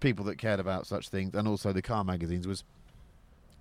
people 0.00 0.24
that 0.26 0.36
cared 0.36 0.60
about 0.60 0.86
such 0.86 1.08
things, 1.08 1.34
and 1.34 1.46
also 1.46 1.72
the 1.72 1.82
car 1.82 2.04
magazines, 2.04 2.46
was 2.46 2.64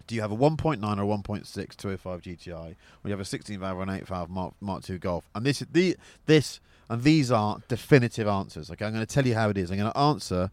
do 0.08 0.16
you 0.16 0.22
have 0.22 0.32
a 0.32 0.36
1.9 0.36 0.78
or 0.84 1.04
a 1.04 1.18
1.6 1.18 1.76
205 1.76 2.22
GTI, 2.22 2.54
or 2.54 2.76
you 3.06 3.12
have 3.12 3.20
a 3.20 3.26
16 3.26 3.60
valve 3.60 3.78
or 3.78 3.84
an 3.84 3.90
8 3.90 4.08
valve 4.08 4.30
Mark, 4.30 4.54
Mark 4.62 4.88
II 4.90 5.00
Golf? 5.00 5.26
And 5.34 5.46
this 5.46 5.64
the 5.72 5.98
this 6.26 6.60
and 6.90 7.04
these 7.04 7.32
are 7.32 7.62
definitive 7.68 8.28
answers. 8.28 8.70
Okay, 8.70 8.86
I'm 8.86 8.94
going 8.94 9.06
to 9.06 9.12
tell 9.12 9.26
you 9.26 9.34
how 9.34 9.50
it 9.50 9.58
is. 9.58 9.72
I'm 9.72 9.78
going 9.78 9.92
to 9.92 9.98
answer. 9.98 10.52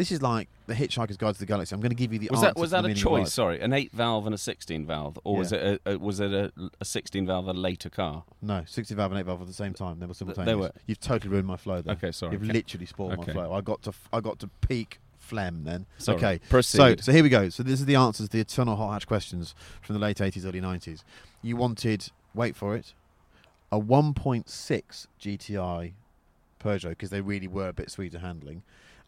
This 0.00 0.10
is 0.12 0.22
like 0.22 0.48
the 0.66 0.72
Hitchhiker's 0.72 1.18
Guide 1.18 1.34
to 1.34 1.40
the 1.40 1.44
Galaxy. 1.44 1.74
I'm 1.74 1.80
going 1.82 1.90
to 1.90 1.94
give 1.94 2.10
you 2.10 2.18
the 2.18 2.28
Was 2.30 2.38
answer 2.42 2.54
that 2.54 2.58
was 2.58 2.70
that 2.70 2.86
a 2.86 2.88
life. 2.88 2.96
choice? 2.96 3.34
Sorry, 3.34 3.60
an 3.60 3.74
eight 3.74 3.92
valve 3.92 4.24
and 4.24 4.34
a 4.34 4.38
sixteen 4.38 4.86
valve, 4.86 5.18
or 5.24 5.36
was 5.36 5.52
it 5.52 5.60
a, 5.84 5.92
a 5.92 5.98
was 5.98 6.20
it 6.20 6.32
a, 6.32 6.50
a 6.80 6.86
sixteen 6.86 7.26
valve 7.26 7.48
a 7.48 7.52
later 7.52 7.90
car? 7.90 8.24
No, 8.40 8.62
60 8.66 8.94
valve 8.94 9.12
and 9.12 9.20
8 9.20 9.26
valve 9.26 9.42
at 9.42 9.46
the 9.46 9.52
same 9.52 9.74
time. 9.74 10.00
They 10.00 10.06
were 10.06 10.14
simultaneous. 10.14 10.46
they 10.46 10.54
were- 10.54 10.72
You've 10.86 11.00
totally 11.00 11.30
ruined 11.30 11.46
my 11.48 11.58
flow 11.58 11.82
there. 11.82 11.92
Okay, 11.96 12.12
sorry. 12.12 12.32
You've 12.32 12.44
Okay. 12.44 12.52
literally 12.54 12.86
spoiled 12.86 13.12
Okay. 13.18 13.26
my 13.26 13.32
flow. 13.34 13.52
I 13.52 13.60
got 13.60 13.82
to 13.82 13.92
I 14.10 14.20
got 14.20 14.38
to 14.38 14.46
peak 14.66 15.00
phlegm 15.18 15.64
then. 15.64 15.84
Sorry. 15.98 16.16
Okay, 16.16 16.40
Proceed. 16.48 16.78
So, 16.78 16.96
so 17.02 17.12
here 17.12 17.22
we 17.22 17.28
go. 17.28 17.50
So 17.50 17.62
this 17.62 17.78
is 17.78 17.84
the 17.84 17.96
answers 17.96 18.30
to 18.30 18.38
the 18.38 18.40
eternal 18.40 18.76
hot 18.76 18.94
hatch 18.94 19.06
questions 19.06 19.54
from 19.82 19.92
the 19.96 20.00
late 20.00 20.16
80s, 20.16 20.46
early 20.46 20.62
90s. 20.62 21.02
You 21.42 21.56
wanted, 21.58 22.10
wait 22.32 22.56
for 22.56 22.74
it, 22.74 22.94
a 23.70 23.78
1.6 23.78 25.06
GTI 25.20 25.92
Peugeot 26.58 26.88
because 26.88 27.10
they 27.10 27.20
really 27.20 27.48
were 27.48 27.68
a 27.68 27.74
bit 27.74 27.90
sweeter 27.90 28.20
handling. 28.20 28.62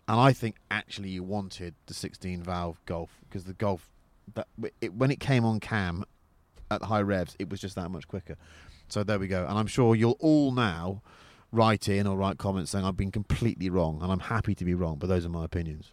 And 0.09 0.21
I 0.21 0.33
think 0.33 0.57
actually 0.71 1.11
you 1.11 1.23
wanted 1.23 1.75
the 1.87 1.95
16 1.95 2.43
valve 2.43 2.81
Golf 2.87 3.21
because 3.29 3.45
the 3.45 3.55
Golf, 3.55 3.91
that 4.35 4.49
it, 4.81 4.95
when 4.95 5.11
it 5.11 5.21
came 5.21 5.45
on 5.45 5.61
cam 5.61 6.05
at 6.71 6.83
high 6.83 7.03
revs, 7.03 7.37
it 7.39 7.51
was 7.51 7.61
just 7.61 7.77
that 7.77 7.91
much 7.91 8.09
quicker. 8.09 8.37
So 8.89 9.03
there 9.03 9.19
we 9.19 9.29
go. 9.29 9.47
And 9.49 9.59
I'm 9.59 9.67
sure 9.67 9.95
you'll 9.95 10.19
all 10.19 10.53
now 10.53 11.03
write 11.53 11.89
in 11.89 12.07
or 12.07 12.17
write 12.17 12.39
comments 12.39 12.71
saying 12.71 12.85
I've 12.85 12.97
been 12.97 13.13
completely 13.13 13.71
wrong, 13.71 14.01
and 14.03 14.11
I'm 14.11 14.21
happy 14.21 14.55
to 14.55 14.65
be 14.65 14.75
wrong, 14.75 14.97
but 14.99 15.09
those 15.09 15.25
are 15.25 15.29
my 15.29 15.45
opinions. 15.45 15.93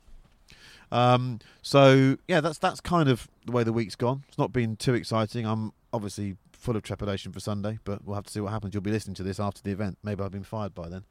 Um, 0.91 1.39
so 1.61 2.17
yeah, 2.27 2.41
that's 2.41 2.57
that's 2.57 2.81
kind 2.81 3.09
of 3.09 3.27
the 3.45 3.51
way 3.51 3.63
the 3.63 3.73
week's 3.73 3.95
gone. 3.95 4.23
It's 4.27 4.37
not 4.37 4.51
been 4.51 4.75
too 4.75 4.95
exciting. 4.95 5.45
I'm 5.45 5.73
obviously 5.93 6.35
full 6.51 6.75
of 6.75 6.83
trepidation 6.83 7.31
for 7.31 7.39
Sunday, 7.39 7.79
but 7.83 8.03
we'll 8.03 8.15
have 8.15 8.25
to 8.25 8.31
see 8.31 8.39
what 8.39 8.51
happens. 8.51 8.73
You'll 8.73 8.81
be 8.81 8.91
listening 8.91 9.15
to 9.15 9.23
this 9.23 9.39
after 9.39 9.61
the 9.61 9.71
event. 9.71 9.97
Maybe 10.03 10.23
I've 10.23 10.31
been 10.31 10.43
fired 10.43 10.73
by 10.73 10.89
then. 10.89 11.03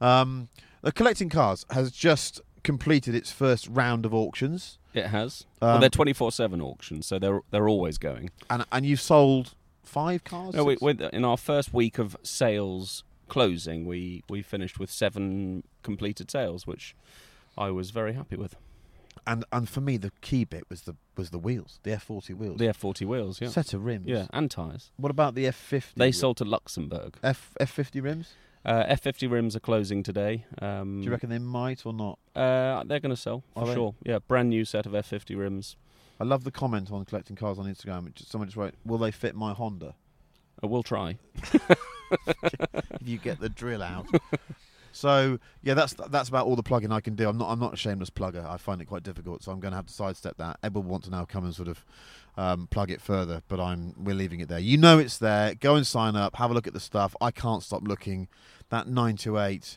Um, 0.00 0.48
the 0.82 0.92
collecting 0.92 1.28
cars 1.28 1.64
has 1.70 1.90
just 1.90 2.40
completed 2.62 3.14
its 3.14 3.30
first 3.32 3.68
round 3.68 4.04
of 4.06 4.12
auctions, 4.14 4.78
it 4.94 5.06
has. 5.06 5.44
Um, 5.62 5.68
well, 5.68 5.78
they're 5.80 5.90
twenty 5.90 6.12
four 6.12 6.30
seven 6.32 6.60
auctions, 6.60 7.06
so 7.06 7.18
they're 7.18 7.40
they're 7.50 7.68
always 7.68 7.98
going. 7.98 8.30
and 8.50 8.64
and 8.72 8.86
you've 8.86 9.00
sold 9.00 9.54
five 9.82 10.24
cars. 10.24 10.54
No, 10.54 10.64
we, 10.64 10.74
Six? 10.74 10.82
we, 10.82 11.08
in 11.12 11.24
our 11.24 11.36
first 11.36 11.72
week 11.74 11.98
of 11.98 12.16
sales 12.22 13.04
closing, 13.28 13.84
we 13.86 14.22
we 14.28 14.42
finished 14.42 14.78
with 14.78 14.90
seven 14.90 15.64
completed 15.82 16.30
sales, 16.30 16.66
which 16.66 16.94
I 17.56 17.70
was 17.70 17.90
very 17.90 18.12
happy 18.14 18.36
with. 18.36 18.54
and 19.26 19.44
and 19.52 19.68
for 19.68 19.80
me, 19.80 19.96
the 19.96 20.12
key 20.20 20.44
bit 20.44 20.64
was 20.70 20.82
the 20.82 20.94
was 21.16 21.30
the 21.30 21.38
wheels, 21.38 21.80
the 21.82 21.90
F40 21.90 22.34
wheels, 22.36 22.58
The 22.58 22.68
F 22.68 22.76
forty 22.76 23.04
wheels, 23.04 23.40
yeah, 23.40 23.48
set 23.48 23.72
of 23.74 23.84
rims. 23.84 24.06
yeah, 24.06 24.26
and 24.32 24.50
tyres. 24.50 24.92
What 24.96 25.10
about 25.10 25.34
the 25.34 25.44
F50? 25.46 25.94
They 25.96 26.12
sold 26.12 26.36
to 26.38 26.44
Luxembourg. 26.44 27.16
F 27.22 27.52
F50 27.60 28.02
rims. 28.02 28.34
Uh, 28.64 28.84
F 28.86 29.00
fifty 29.02 29.26
rims 29.26 29.54
are 29.56 29.60
closing 29.60 30.02
today. 30.02 30.44
Um, 30.60 31.00
Do 31.00 31.06
you 31.06 31.10
reckon 31.10 31.30
they 31.30 31.38
might 31.38 31.86
or 31.86 31.92
not? 31.92 32.18
Uh, 32.34 32.82
they're 32.84 33.00
going 33.00 33.14
to 33.14 33.20
sell 33.20 33.42
for 33.54 33.62
Are 33.62 33.66
they? 33.66 33.74
sure. 33.74 33.94
Yeah, 34.04 34.18
brand 34.18 34.50
new 34.50 34.64
set 34.64 34.84
of 34.86 34.94
F 34.94 35.06
fifty 35.06 35.34
rims. 35.34 35.76
I 36.20 36.24
love 36.24 36.44
the 36.44 36.50
comment 36.50 36.90
on 36.90 37.04
collecting 37.04 37.36
cars 37.36 37.58
on 37.58 37.66
Instagram. 37.66 38.04
Which 38.04 38.22
someone 38.24 38.48
just 38.48 38.56
wrote, 38.56 38.74
"Will 38.84 38.98
they 38.98 39.10
fit 39.12 39.34
my 39.36 39.52
Honda?" 39.54 39.94
Uh, 40.62 40.66
we'll 40.68 40.82
try. 40.82 41.18
if 41.52 43.02
you 43.04 43.18
get 43.18 43.40
the 43.40 43.48
drill 43.48 43.82
out. 43.82 44.06
so 44.92 45.38
yeah, 45.62 45.74
that's 45.74 45.94
that's 46.08 46.28
about 46.28 46.46
all 46.46 46.56
the 46.56 46.62
plugging 46.62 46.90
I 46.92 47.00
can 47.00 47.14
do. 47.14 47.28
I'm 47.28 47.38
not 47.38 47.50
I'm 47.50 47.60
not 47.60 47.74
a 47.74 47.76
shameless 47.76 48.10
plugger. 48.10 48.44
I 48.44 48.56
find 48.56 48.80
it 48.80 48.86
quite 48.86 49.02
difficult, 49.02 49.42
so 49.42 49.52
I'm 49.52 49.60
going 49.60 49.72
to 49.72 49.76
have 49.76 49.86
to 49.86 49.92
sidestep 49.92 50.36
that. 50.38 50.58
Ed 50.62 50.74
will 50.74 50.82
want 50.82 51.04
to 51.04 51.10
now 51.10 51.24
come 51.24 51.44
and 51.44 51.54
sort 51.54 51.68
of 51.68 51.84
um, 52.38 52.68
plug 52.68 52.90
it 52.90 53.00
further, 53.02 53.42
but 53.48 53.58
I'm 53.60 53.92
we're 53.98 54.14
leaving 54.14 54.38
it 54.40 54.48
there. 54.48 54.58
You 54.60 54.78
know 54.78 54.98
it's 54.98 55.18
there. 55.18 55.54
Go 55.56 55.74
and 55.74 55.86
sign 55.86 56.14
up. 56.16 56.36
Have 56.36 56.50
a 56.50 56.54
look 56.54 56.66
at 56.68 56.72
the 56.72 56.80
stuff. 56.80 57.14
I 57.20 57.30
can't 57.30 57.62
stop 57.62 57.82
looking. 57.82 58.28
That 58.70 58.86
928 58.86 59.76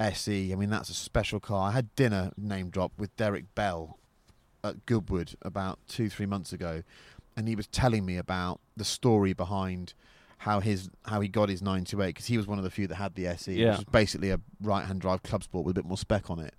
SE. 0.00 0.52
I 0.52 0.56
mean 0.56 0.70
that's 0.70 0.90
a 0.90 0.94
special 0.94 1.40
car. 1.40 1.68
I 1.68 1.72
had 1.72 1.94
dinner 1.94 2.32
name 2.36 2.68
drop 2.70 2.92
with 2.98 3.14
Derek 3.16 3.54
Bell 3.54 3.96
at 4.64 4.84
Goodwood 4.86 5.34
about 5.42 5.78
two 5.88 6.08
three 6.10 6.26
months 6.26 6.52
ago, 6.52 6.82
and 7.36 7.46
he 7.46 7.54
was 7.54 7.66
telling 7.68 8.04
me 8.04 8.16
about 8.16 8.60
the 8.76 8.84
story 8.84 9.32
behind 9.32 9.94
how 10.38 10.58
his 10.60 10.88
how 11.04 11.20
he 11.20 11.28
got 11.28 11.48
his 11.48 11.60
928 11.62 12.06
because 12.08 12.26
he 12.26 12.36
was 12.38 12.46
one 12.46 12.58
of 12.58 12.64
the 12.64 12.70
few 12.70 12.86
that 12.88 12.94
had 12.96 13.14
the 13.14 13.26
SE, 13.28 13.52
Yeah. 13.54 13.70
which 13.72 13.78
is 13.80 13.84
basically 13.84 14.30
a 14.30 14.40
right-hand 14.62 15.00
drive 15.00 15.22
club 15.22 15.44
sport 15.44 15.64
with 15.66 15.76
a 15.76 15.80
bit 15.82 15.84
more 15.86 15.98
spec 15.98 16.28
on 16.30 16.38
it. 16.40 16.54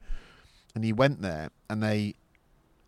And 0.75 0.83
he 0.85 0.93
went 0.93 1.21
there, 1.23 1.49
and 1.69 1.81
they, 1.83 2.13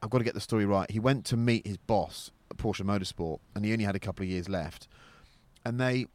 I've 0.02 0.10
got 0.12 0.20
to 0.20 0.24
get 0.24 0.36
the 0.36 0.40
story 0.40 0.66
right. 0.66 0.90
He 0.92 1.00
went 1.00 1.26
to 1.26 1.36
meet 1.36 1.66
his 1.68 1.78
boss 1.78 2.32
Porsche 2.58 2.84
Motorsport, 2.84 3.40
and 3.56 3.66
he 3.66 3.72
only 3.72 3.86
had 3.86 3.96
a 3.96 4.00
couple 4.00 4.24
of 4.24 4.30
years 4.30 4.50
left, 4.50 4.88
and 5.66 5.80
they. 5.80 6.08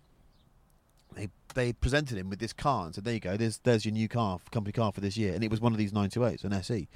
They, 1.14 1.30
they 1.54 1.73
presented 1.73 2.18
him 2.18 2.28
with 2.28 2.38
this 2.38 2.52
car 2.52 2.85
and 2.85 2.95
said, 2.95 3.04
"There 3.04 3.14
you 3.14 3.18
go. 3.18 3.37
There's 3.38 3.59
there's 3.64 3.87
your 3.87 3.92
new 3.92 4.09
car, 4.09 4.38
company 4.52 4.73
car 4.73 4.92
for 4.92 5.00
this 5.00 5.16
year." 5.16 5.33
And 5.35 5.42
it 5.42 5.50
was 5.50 5.59
one 5.59 5.73
of 5.73 5.78
these 5.78 5.90
928s, 5.90 6.45
an 6.45 6.52
SE. 6.52 6.87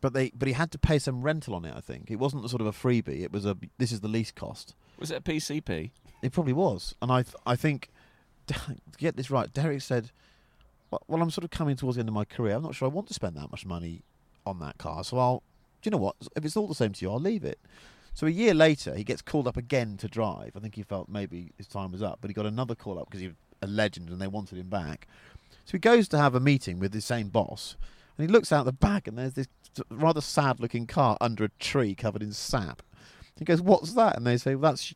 But 0.00 0.12
they 0.12 0.30
but 0.30 0.46
he 0.46 0.54
had 0.54 0.70
to 0.72 0.78
pay 0.78 0.98
some 0.98 1.22
rental 1.22 1.54
on 1.54 1.64
it. 1.64 1.74
I 1.76 1.80
think 1.80 2.10
it 2.10 2.16
wasn't 2.16 2.48
sort 2.48 2.60
of 2.60 2.66
a 2.66 2.72
freebie. 2.72 3.22
It 3.22 3.32
was 3.32 3.44
a 3.46 3.56
this 3.78 3.92
is 3.92 4.00
the 4.00 4.08
lease 4.08 4.30
cost. 4.30 4.74
Was 4.98 5.10
it 5.10 5.16
a 5.16 5.20
PCP? 5.20 5.90
It 6.22 6.32
probably 6.32 6.52
was, 6.52 6.94
and 7.00 7.10
I 7.10 7.22
th- 7.22 7.34
I 7.46 7.56
think 7.56 7.88
to 8.46 8.54
get 8.98 9.16
this 9.16 9.30
right, 9.30 9.52
Derek 9.52 9.82
said, 9.82 10.10
well, 10.90 11.02
"Well, 11.08 11.22
I'm 11.22 11.30
sort 11.30 11.44
of 11.44 11.50
coming 11.50 11.76
towards 11.76 11.96
the 11.96 12.00
end 12.00 12.08
of 12.08 12.14
my 12.14 12.24
career. 12.24 12.56
I'm 12.56 12.62
not 12.62 12.74
sure 12.74 12.86
I 12.86 12.90
want 12.92 13.08
to 13.08 13.14
spend 13.14 13.36
that 13.36 13.50
much 13.50 13.66
money 13.66 14.02
on 14.46 14.58
that 14.60 14.78
car. 14.78 15.04
So 15.04 15.18
I'll, 15.18 15.42
do 15.82 15.88
you 15.88 15.90
know 15.90 15.98
what? 15.98 16.16
If 16.36 16.44
it's 16.44 16.56
all 16.56 16.66
the 16.66 16.74
same 16.74 16.92
to 16.92 17.04
you, 17.04 17.10
I'll 17.10 17.20
leave 17.20 17.44
it." 17.44 17.58
So 18.12 18.26
a 18.26 18.30
year 18.30 18.54
later, 18.54 18.94
he 18.94 19.04
gets 19.04 19.22
called 19.22 19.48
up 19.48 19.56
again 19.56 19.96
to 19.98 20.08
drive. 20.08 20.52
I 20.56 20.60
think 20.60 20.74
he 20.74 20.82
felt 20.82 21.08
maybe 21.08 21.52
his 21.56 21.66
time 21.66 21.92
was 21.92 22.02
up, 22.02 22.18
but 22.20 22.28
he 22.28 22.34
got 22.34 22.46
another 22.46 22.74
call 22.74 22.98
up 22.98 23.06
because 23.08 23.20
he 23.20 23.28
was 23.28 23.36
a 23.62 23.66
legend 23.66 24.10
and 24.10 24.20
they 24.20 24.26
wanted 24.26 24.58
him 24.58 24.68
back. 24.68 25.06
So 25.64 25.72
he 25.72 25.78
goes 25.78 26.08
to 26.08 26.18
have 26.18 26.34
a 26.34 26.40
meeting 26.40 26.78
with 26.78 26.92
the 26.92 27.00
same 27.00 27.28
boss, 27.28 27.76
and 28.16 28.26
he 28.26 28.32
looks 28.32 28.52
out 28.52 28.64
the 28.64 28.72
back, 28.72 29.06
and 29.06 29.16
there's 29.16 29.34
this 29.34 29.48
rather 29.90 30.20
sad-looking 30.20 30.86
car 30.86 31.16
under 31.20 31.44
a 31.44 31.50
tree 31.60 31.94
covered 31.94 32.22
in 32.22 32.32
sap. 32.32 32.82
He 33.38 33.44
goes, 33.44 33.62
"What's 33.62 33.94
that?" 33.94 34.16
And 34.16 34.26
they 34.26 34.36
say, 34.36 34.54
well, 34.54 34.72
"That's 34.72 34.92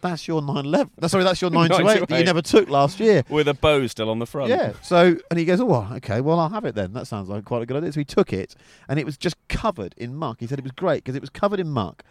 that's 0.00 0.26
your 0.28 0.40
911. 0.40 0.90
No, 1.00 1.08
sorry, 1.08 1.24
that's 1.24 1.40
your 1.40 1.50
928 1.52 2.08
that 2.08 2.18
you 2.18 2.24
never 2.24 2.42
took 2.42 2.68
last 2.68 3.00
year." 3.00 3.22
With 3.30 3.48
a 3.48 3.54
bow 3.54 3.86
still 3.86 4.10
on 4.10 4.18
the 4.18 4.26
front. 4.26 4.50
Yeah. 4.50 4.72
So, 4.82 5.16
and 5.30 5.38
he 5.38 5.44
goes, 5.44 5.60
"Oh, 5.60 5.88
okay. 5.96 6.20
Well, 6.20 6.38
I'll 6.38 6.48
have 6.50 6.64
it 6.64 6.74
then. 6.74 6.92
That 6.92 7.06
sounds 7.06 7.28
like 7.28 7.44
quite 7.44 7.62
a 7.62 7.66
good 7.66 7.76
idea." 7.76 7.92
So 7.92 8.00
he 8.00 8.04
took 8.04 8.32
it, 8.32 8.54
and 8.88 8.98
it 8.98 9.06
was 9.06 9.16
just 9.16 9.36
covered 9.48 9.94
in 9.96 10.14
muck. 10.14 10.38
He 10.40 10.46
said 10.46 10.58
it 10.58 10.62
was 10.64 10.72
great 10.72 11.04
because 11.04 11.16
it 11.16 11.20
was 11.22 11.30
covered 11.30 11.60
in 11.60 11.68
muck, 11.70 12.04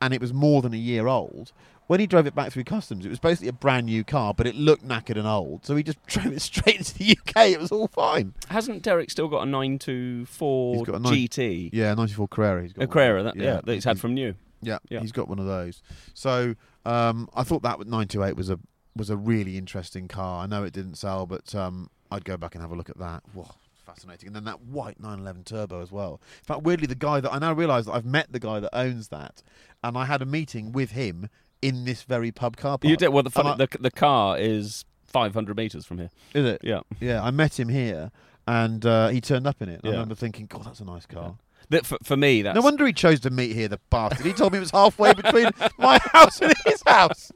and 0.00 0.12
it 0.14 0.20
was 0.20 0.32
more 0.32 0.62
than 0.62 0.72
a 0.74 0.78
year 0.78 1.06
old. 1.06 1.52
When 1.86 2.00
he 2.00 2.06
drove 2.06 2.26
it 2.26 2.34
back 2.34 2.50
through 2.50 2.64
customs, 2.64 3.04
it 3.04 3.10
was 3.10 3.18
basically 3.18 3.48
a 3.48 3.52
brand 3.52 3.84
new 3.84 4.04
car, 4.04 4.32
but 4.32 4.46
it 4.46 4.54
looked 4.54 4.88
knackered 4.88 5.18
and 5.18 5.26
old. 5.26 5.66
So 5.66 5.76
he 5.76 5.82
just 5.82 6.02
drove 6.06 6.32
it 6.32 6.40
straight 6.40 6.76
into 6.76 6.94
the 6.94 7.10
UK. 7.18 7.48
It 7.48 7.60
was 7.60 7.70
all 7.70 7.88
fine. 7.88 8.32
Hasn't 8.48 8.80
Derek 8.82 9.10
still 9.10 9.28
got 9.28 9.42
a 9.42 9.44
924 9.46 10.74
He's 10.76 10.82
got 10.86 10.94
a 10.94 10.98
nine- 11.00 11.12
GT? 11.12 11.70
Yeah, 11.74 11.92
94 11.94 12.28
Carrera. 12.28 12.62
He's 12.62 12.72
got 12.72 12.84
A. 12.84 12.86
Carrera, 12.86 13.22
that, 13.24 13.36
yeah, 13.36 13.60
that 13.62 13.74
he's 13.74 13.84
had 13.84 14.00
from 14.00 14.14
new. 14.14 14.34
Yeah, 14.64 14.78
Yeah. 14.88 15.00
he's 15.00 15.12
got 15.12 15.28
one 15.28 15.38
of 15.38 15.46
those. 15.46 15.82
So 16.14 16.54
um, 16.84 17.28
I 17.34 17.42
thought 17.44 17.62
that 17.62 17.78
928 17.78 18.36
was 18.36 18.50
a 18.50 18.58
was 18.96 19.10
a 19.10 19.16
really 19.16 19.56
interesting 19.58 20.06
car. 20.08 20.44
I 20.44 20.46
know 20.46 20.62
it 20.64 20.72
didn't 20.72 20.94
sell, 20.96 21.26
but 21.26 21.54
um, 21.54 21.90
I'd 22.10 22.24
go 22.24 22.36
back 22.36 22.54
and 22.54 22.62
have 22.62 22.70
a 22.70 22.76
look 22.76 22.88
at 22.90 22.98
that. 22.98 23.22
Whoa, 23.32 23.48
fascinating. 23.84 24.28
And 24.28 24.36
then 24.36 24.44
that 24.44 24.60
white 24.62 25.00
911 25.00 25.44
Turbo 25.44 25.82
as 25.82 25.90
well. 25.90 26.20
In 26.42 26.44
fact, 26.44 26.62
weirdly, 26.62 26.86
the 26.86 26.94
guy 26.94 27.20
that 27.20 27.32
I 27.32 27.38
now 27.38 27.52
realise 27.52 27.86
that 27.86 27.92
I've 27.92 28.04
met 28.04 28.30
the 28.32 28.38
guy 28.38 28.60
that 28.60 28.70
owns 28.72 29.08
that, 29.08 29.42
and 29.82 29.96
I 29.98 30.04
had 30.04 30.22
a 30.22 30.26
meeting 30.26 30.70
with 30.72 30.92
him 30.92 31.28
in 31.60 31.84
this 31.84 32.02
very 32.02 32.30
pub 32.30 32.56
car 32.56 32.78
park. 32.78 32.88
You 32.88 32.96
did 32.96 33.08
well. 33.08 33.22
The, 33.24 33.30
funny, 33.30 33.50
I- 33.50 33.56
the 33.56 33.68
the 33.80 33.90
car 33.90 34.38
is 34.38 34.84
500 35.08 35.56
meters 35.56 35.84
from 35.86 35.98
here. 35.98 36.10
is 36.34 36.44
it? 36.44 36.60
Yeah. 36.62 36.80
Yeah, 37.00 37.22
I 37.22 37.30
met 37.32 37.58
him 37.58 37.68
here, 37.70 38.12
and 38.46 38.84
uh, 38.86 39.08
he 39.08 39.20
turned 39.20 39.46
up 39.46 39.60
in 39.62 39.68
it. 39.68 39.80
I 39.84 39.88
remember 39.90 40.14
thinking, 40.14 40.46
God, 40.46 40.64
that's 40.66 40.80
a 40.80 40.84
nice 40.84 41.06
car. 41.06 41.36
That, 41.70 41.86
for, 41.86 41.98
for 42.02 42.16
me, 42.16 42.42
that's 42.42 42.54
No 42.54 42.60
wonder 42.62 42.86
he 42.86 42.92
chose 42.92 43.20
to 43.20 43.30
meet 43.30 43.52
here, 43.52 43.68
the 43.68 43.80
bastard. 43.90 44.26
He 44.26 44.32
told 44.32 44.52
me 44.52 44.58
it 44.58 44.60
was 44.60 44.70
halfway 44.70 45.14
between 45.14 45.48
my 45.78 45.98
house 46.12 46.40
and 46.40 46.52
his 46.66 46.82
house. 46.86 47.32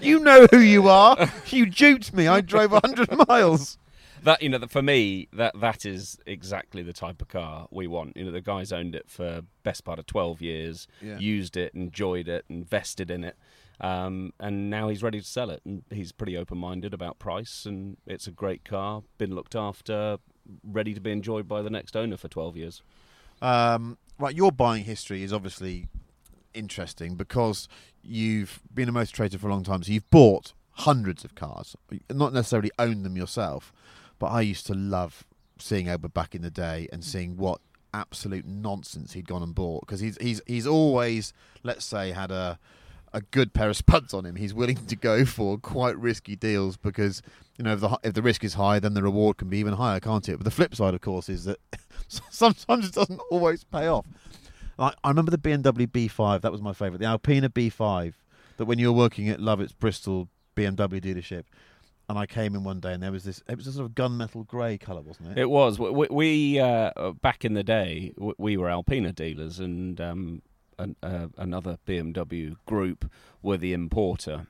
You 0.00 0.20
know 0.20 0.46
who 0.50 0.58
you 0.58 0.88
are. 0.88 1.30
You 1.48 1.66
duped 1.66 2.12
me. 2.14 2.28
I 2.28 2.40
drove 2.40 2.72
100 2.72 3.08
miles. 3.28 3.78
that 4.22 4.42
you 4.42 4.48
know 4.48 4.58
that 4.58 4.70
for 4.70 4.80
me 4.82 5.28
that 5.32 5.58
that 5.60 5.84
is 5.84 6.18
exactly 6.26 6.82
the 6.82 6.92
type 6.92 7.20
of 7.22 7.28
car 7.28 7.66
we 7.70 7.86
want. 7.86 8.16
You 8.16 8.24
know, 8.24 8.30
the 8.30 8.40
guy's 8.40 8.72
owned 8.72 8.94
it 8.94 9.08
for 9.08 9.42
best 9.62 9.84
part 9.84 9.98
of 9.98 10.06
12 10.06 10.40
years, 10.42 10.86
Yeah. 11.02 11.18
used 11.18 11.56
it, 11.56 11.74
enjoyed 11.74 12.28
it, 12.28 12.44
invested 12.48 13.10
in 13.10 13.24
it. 13.24 13.36
Um, 13.80 14.32
and 14.38 14.70
now 14.70 14.88
he's 14.88 15.02
ready 15.02 15.20
to 15.20 15.26
sell 15.26 15.50
it, 15.50 15.60
and 15.64 15.82
he's 15.90 16.12
pretty 16.12 16.36
open-minded 16.36 16.94
about 16.94 17.18
price. 17.18 17.66
And 17.66 17.96
it's 18.06 18.26
a 18.26 18.30
great 18.30 18.64
car, 18.64 19.02
been 19.18 19.34
looked 19.34 19.56
after, 19.56 20.18
ready 20.62 20.94
to 20.94 21.00
be 21.00 21.10
enjoyed 21.10 21.48
by 21.48 21.60
the 21.60 21.70
next 21.70 21.96
owner 21.96 22.16
for 22.16 22.28
12 22.28 22.56
years. 22.56 22.82
Um, 23.42 23.98
right, 24.18 24.34
your 24.34 24.52
buying 24.52 24.84
history 24.84 25.22
is 25.22 25.32
obviously 25.32 25.88
interesting 26.54 27.16
because 27.16 27.68
you've 28.02 28.60
been 28.72 28.88
a 28.88 28.92
motor 28.92 29.12
trader 29.12 29.38
for 29.38 29.48
a 29.48 29.50
long 29.50 29.64
time. 29.64 29.82
So 29.82 29.92
you've 29.92 30.10
bought 30.10 30.52
hundreds 30.72 31.24
of 31.24 31.34
cars, 31.34 31.76
not 32.10 32.32
necessarily 32.32 32.70
owned 32.78 33.04
them 33.04 33.16
yourself. 33.16 33.72
But 34.18 34.26
I 34.26 34.40
used 34.42 34.66
to 34.66 34.74
love 34.74 35.24
seeing 35.58 35.88
Oba 35.88 36.08
back 36.08 36.34
in 36.34 36.42
the 36.42 36.50
day 36.50 36.88
and 36.92 37.04
seeing 37.04 37.36
what 37.36 37.60
absolute 37.92 38.44
nonsense 38.44 39.12
he'd 39.12 39.28
gone 39.28 39.42
and 39.42 39.54
bought 39.54 39.80
because 39.80 40.00
he's 40.00 40.18
he's 40.20 40.40
he's 40.48 40.66
always 40.66 41.32
let's 41.62 41.84
say 41.84 42.10
had 42.10 42.32
a 42.32 42.58
a 43.14 43.20
good 43.20 43.54
pair 43.54 43.70
of 43.70 43.76
spuds 43.76 44.12
on 44.12 44.26
him. 44.26 44.34
He's 44.34 44.52
willing 44.52 44.84
to 44.86 44.96
go 44.96 45.24
for 45.24 45.56
quite 45.56 45.96
risky 45.96 46.34
deals 46.36 46.76
because 46.76 47.22
you 47.56 47.64
know 47.64 47.72
if 47.72 47.80
the 47.80 47.98
if 48.02 48.12
the 48.12 48.22
risk 48.22 48.44
is 48.44 48.54
high, 48.54 48.80
then 48.80 48.92
the 48.94 49.02
reward 49.02 49.38
can 49.38 49.48
be 49.48 49.58
even 49.58 49.74
higher, 49.74 50.00
can't 50.00 50.28
it? 50.28 50.36
But 50.36 50.44
the 50.44 50.50
flip 50.50 50.74
side, 50.74 50.92
of 50.92 51.00
course, 51.00 51.28
is 51.28 51.44
that 51.44 51.58
sometimes 52.08 52.88
it 52.88 52.92
doesn't 52.92 53.20
always 53.30 53.64
pay 53.64 53.86
off. 53.86 54.04
Like, 54.76 54.96
I 55.04 55.08
remember 55.08 55.30
the 55.30 55.38
BMW 55.38 55.86
B5. 55.86 56.40
That 56.40 56.50
was 56.50 56.60
my 56.60 56.72
favourite. 56.72 56.98
The 56.98 57.06
Alpina 57.06 57.48
B5. 57.48 58.14
That 58.56 58.64
when 58.66 58.78
you 58.78 58.92
were 58.92 58.98
working 58.98 59.28
at 59.28 59.40
Lovett's 59.40 59.72
Bristol 59.72 60.28
BMW 60.56 61.00
dealership, 61.00 61.44
and 62.08 62.18
I 62.18 62.26
came 62.26 62.54
in 62.54 62.64
one 62.64 62.80
day, 62.80 62.92
and 62.92 63.02
there 63.02 63.12
was 63.12 63.24
this. 63.24 63.42
It 63.48 63.56
was 63.56 63.68
a 63.68 63.72
sort 63.72 63.86
of 63.86 63.92
gunmetal 63.92 64.46
grey 64.46 64.76
colour, 64.76 65.00
wasn't 65.00 65.30
it? 65.30 65.38
It 65.38 65.50
was. 65.50 65.78
We, 65.78 66.08
we 66.10 66.58
uh, 66.58 67.12
back 67.22 67.44
in 67.44 67.54
the 67.54 67.62
day, 67.62 68.12
we 68.16 68.56
were 68.56 68.68
Alpina 68.68 69.12
dealers, 69.12 69.60
and 69.60 70.00
um, 70.00 70.42
an, 70.78 70.96
uh, 71.02 71.28
another 71.36 71.78
BMW 71.86 72.56
group 72.66 73.10
were 73.42 73.56
the 73.56 73.72
importer, 73.72 74.46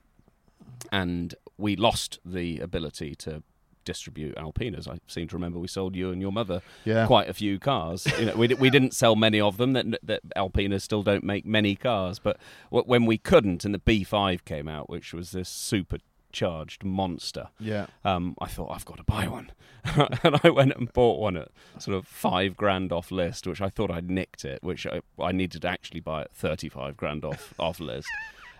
and 0.92 1.34
we 1.58 1.76
lost 1.76 2.18
the 2.24 2.58
ability 2.60 3.14
to 3.16 3.42
distribute 3.84 4.34
Alpinas. 4.36 4.88
I 4.88 4.98
seem 5.06 5.28
to 5.28 5.36
remember 5.36 5.58
we 5.58 5.68
sold 5.68 5.94
you 5.94 6.10
and 6.10 6.20
your 6.22 6.32
mother 6.32 6.62
Yeah. 6.86 7.06
quite 7.06 7.28
a 7.28 7.34
few 7.34 7.58
cars. 7.58 8.06
You 8.18 8.26
know, 8.26 8.34
we 8.36 8.48
we 8.54 8.70
didn't 8.70 8.94
sell 8.94 9.14
many 9.14 9.40
of 9.40 9.58
them. 9.58 9.74
That 9.74 9.98
that 10.02 10.20
Alpina 10.34 10.80
still 10.80 11.02
don't 11.02 11.22
make 11.24 11.44
many 11.44 11.74
cars. 11.76 12.18
But 12.18 12.38
when 12.70 13.04
we 13.04 13.18
couldn't, 13.18 13.64
and 13.64 13.74
the 13.74 13.78
B5 13.78 14.44
came 14.46 14.68
out, 14.68 14.88
which 14.88 15.12
was 15.12 15.32
this 15.32 15.50
supercharged 16.34 16.84
monster, 16.84 17.48
Yeah. 17.60 17.86
um, 18.04 18.34
I 18.40 18.46
thought 18.46 18.70
I've 18.72 18.84
got 18.84 18.96
to 18.98 19.04
buy 19.04 19.26
one, 19.26 19.52
and 19.84 20.40
I 20.42 20.50
went 20.50 20.72
and 20.76 20.92
bought 20.92 21.20
one 21.20 21.36
at 21.36 21.48
sort 21.78 21.96
of 21.96 22.06
five 22.06 22.56
grand 22.56 22.92
off 22.92 23.10
list, 23.10 23.46
which 23.46 23.60
I 23.60 23.68
thought 23.68 23.90
I'd 23.90 24.10
nicked 24.10 24.44
it, 24.44 24.62
which 24.62 24.86
I, 24.86 25.00
I 25.20 25.32
needed 25.32 25.62
to 25.62 25.68
actually 25.68 26.00
buy 26.00 26.22
at 26.22 26.34
thirty 26.34 26.68
five 26.68 26.96
grand 26.96 27.24
off 27.24 27.54
off 27.58 27.80
list. 27.80 28.08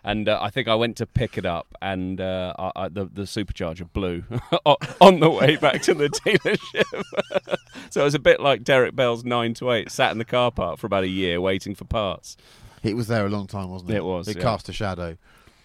And 0.06 0.28
uh, 0.28 0.38
I 0.40 0.50
think 0.50 0.68
I 0.68 0.74
went 0.74 0.98
to 0.98 1.06
pick 1.06 1.38
it 1.38 1.46
up, 1.46 1.66
and 1.80 2.20
uh, 2.20 2.52
I, 2.58 2.72
I, 2.76 2.88
the 2.88 3.06
the 3.06 3.22
supercharger 3.22 3.90
blew 3.92 4.22
on 5.00 5.20
the 5.20 5.30
way 5.30 5.56
back 5.56 5.80
to 5.82 5.94
the 5.94 6.08
dealership. 6.10 7.56
so 7.90 8.02
it 8.02 8.04
was 8.04 8.14
a 8.14 8.18
bit 8.18 8.38
like 8.40 8.62
Derek 8.64 8.94
Bell's 8.94 9.24
nine 9.24 9.54
to 9.54 9.70
eight, 9.72 9.90
sat 9.90 10.12
in 10.12 10.18
the 10.18 10.24
car 10.24 10.50
park 10.50 10.78
for 10.78 10.86
about 10.86 11.04
a 11.04 11.08
year 11.08 11.40
waiting 11.40 11.74
for 11.74 11.84
parts. 11.86 12.36
It 12.82 12.96
was 12.96 13.08
there 13.08 13.24
a 13.24 13.30
long 13.30 13.46
time, 13.46 13.70
wasn't 13.70 13.92
it? 13.92 13.96
It 13.96 14.04
was, 14.04 14.28
It 14.28 14.36
yeah. 14.36 14.42
cast 14.42 14.68
a 14.68 14.72
shadow. 14.74 15.16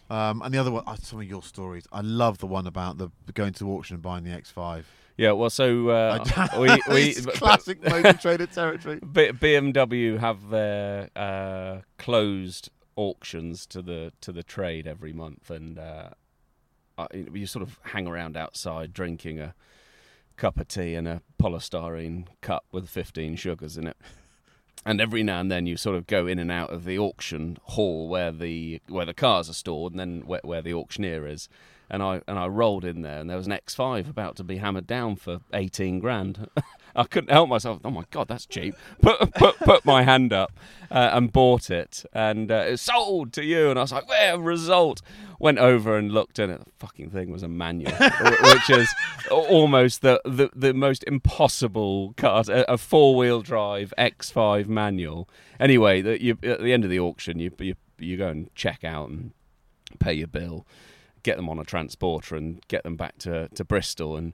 Um, 0.09 0.41
and 0.41 0.53
the 0.53 0.57
other 0.57 0.71
one, 0.71 0.83
uh, 0.87 0.95
some 0.95 1.19
of 1.19 1.25
your 1.25 1.43
stories. 1.43 1.85
I 1.91 2.01
love 2.01 2.39
the 2.39 2.47
one 2.47 2.65
about 2.65 2.97
the 2.97 3.09
going 3.33 3.53
to 3.53 3.71
auction 3.71 3.95
and 3.95 4.03
buying 4.03 4.23
the 4.23 4.31
X5. 4.31 4.83
Yeah, 5.17 5.33
well, 5.33 5.49
so 5.49 5.89
uh, 5.89 6.23
we, 6.59 6.81
we 6.93 7.13
classic 7.13 7.83
motor 7.83 8.13
trader 8.21 8.45
territory. 8.45 8.99
BMW 9.01 10.17
have 10.17 10.49
their 10.49 11.09
uh, 11.15 11.81
closed 11.97 12.69
auctions 12.95 13.65
to 13.67 13.81
the 13.81 14.13
to 14.21 14.31
the 14.31 14.43
trade 14.43 14.87
every 14.87 15.13
month, 15.13 15.49
and 15.49 15.77
uh, 15.77 16.09
I, 16.97 17.07
you 17.13 17.45
sort 17.45 17.63
of 17.63 17.79
hang 17.83 18.07
around 18.07 18.37
outside 18.37 18.93
drinking 18.93 19.39
a 19.39 19.53
cup 20.37 20.57
of 20.57 20.69
tea 20.69 20.95
in 20.95 21.05
a 21.05 21.21
polystyrene 21.37 22.27
cup 22.41 22.63
with 22.71 22.87
15 22.87 23.35
sugars 23.35 23.77
in 23.77 23.87
it. 23.87 23.97
And 24.85 25.01
every 25.01 25.23
now 25.23 25.41
and 25.41 25.51
then 25.51 25.65
you 25.65 25.77
sort 25.77 25.97
of 25.97 26.07
go 26.07 26.25
in 26.25 26.39
and 26.39 26.51
out 26.51 26.71
of 26.71 26.85
the 26.85 26.97
auction 26.97 27.57
hall 27.63 28.07
where 28.07 28.31
the 28.31 28.81
where 28.87 29.05
the 29.05 29.13
cars 29.13 29.49
are 29.49 29.53
stored, 29.53 29.93
and 29.93 29.99
then 29.99 30.23
where, 30.25 30.41
where 30.43 30.61
the 30.61 30.73
auctioneer 30.73 31.27
is. 31.27 31.49
And 31.89 32.01
I 32.01 32.21
and 32.27 32.39
I 32.39 32.47
rolled 32.47 32.85
in 32.85 33.01
there, 33.01 33.19
and 33.19 33.29
there 33.29 33.37
was 33.37 33.47
an 33.47 33.53
X5 33.53 34.09
about 34.09 34.35
to 34.37 34.43
be 34.43 34.57
hammered 34.57 34.87
down 34.87 35.15
for 35.15 35.41
18 35.53 35.99
grand. 35.99 36.49
I 36.95 37.03
couldn't 37.03 37.31
help 37.31 37.49
myself. 37.49 37.79
Oh 37.83 37.91
my 37.91 38.03
god, 38.11 38.27
that's 38.27 38.45
cheap. 38.45 38.75
Put 39.01 39.33
put 39.33 39.57
put 39.59 39.85
my 39.85 40.03
hand 40.03 40.33
up 40.33 40.51
uh, 40.91 41.11
and 41.13 41.31
bought 41.31 41.69
it, 41.69 42.03
and 42.13 42.51
uh, 42.51 42.63
it's 42.67 42.83
sold 42.83 43.33
to 43.33 43.43
you. 43.43 43.69
And 43.69 43.79
I 43.79 43.83
was 43.83 43.91
like, 43.91 44.07
"Where 44.07 44.37
result?" 44.39 45.01
Went 45.39 45.57
over 45.57 45.95
and 45.97 46.11
looked, 46.11 46.37
and 46.37 46.51
it. 46.51 46.59
The 46.59 46.71
fucking 46.79 47.11
thing 47.11 47.31
was 47.31 47.43
a 47.43 47.47
manual, 47.47 47.93
which 48.43 48.69
is 48.69 48.93
almost 49.31 50.01
the, 50.01 50.21
the, 50.25 50.49
the 50.53 50.73
most 50.73 51.05
impossible 51.05 52.13
car. 52.17 52.43
A, 52.49 52.73
a 52.73 52.77
four 52.77 53.15
wheel 53.15 53.41
drive 53.41 53.93
X5 53.97 54.67
manual. 54.67 55.29
Anyway, 55.57 56.01
the, 56.01 56.21
you, 56.21 56.37
at 56.43 56.59
the 56.59 56.73
end 56.73 56.83
of 56.83 56.89
the 56.89 56.99
auction, 56.99 57.39
you 57.39 57.51
you 57.59 57.75
you 57.97 58.17
go 58.17 58.27
and 58.27 58.53
check 58.55 58.83
out 58.83 59.09
and 59.09 59.31
pay 59.99 60.13
your 60.13 60.27
bill, 60.27 60.67
get 61.23 61.37
them 61.37 61.47
on 61.47 61.57
a 61.57 61.63
transporter, 61.63 62.35
and 62.35 62.61
get 62.67 62.83
them 62.83 62.97
back 62.97 63.17
to 63.19 63.47
to 63.49 63.63
Bristol. 63.63 64.17
And 64.17 64.33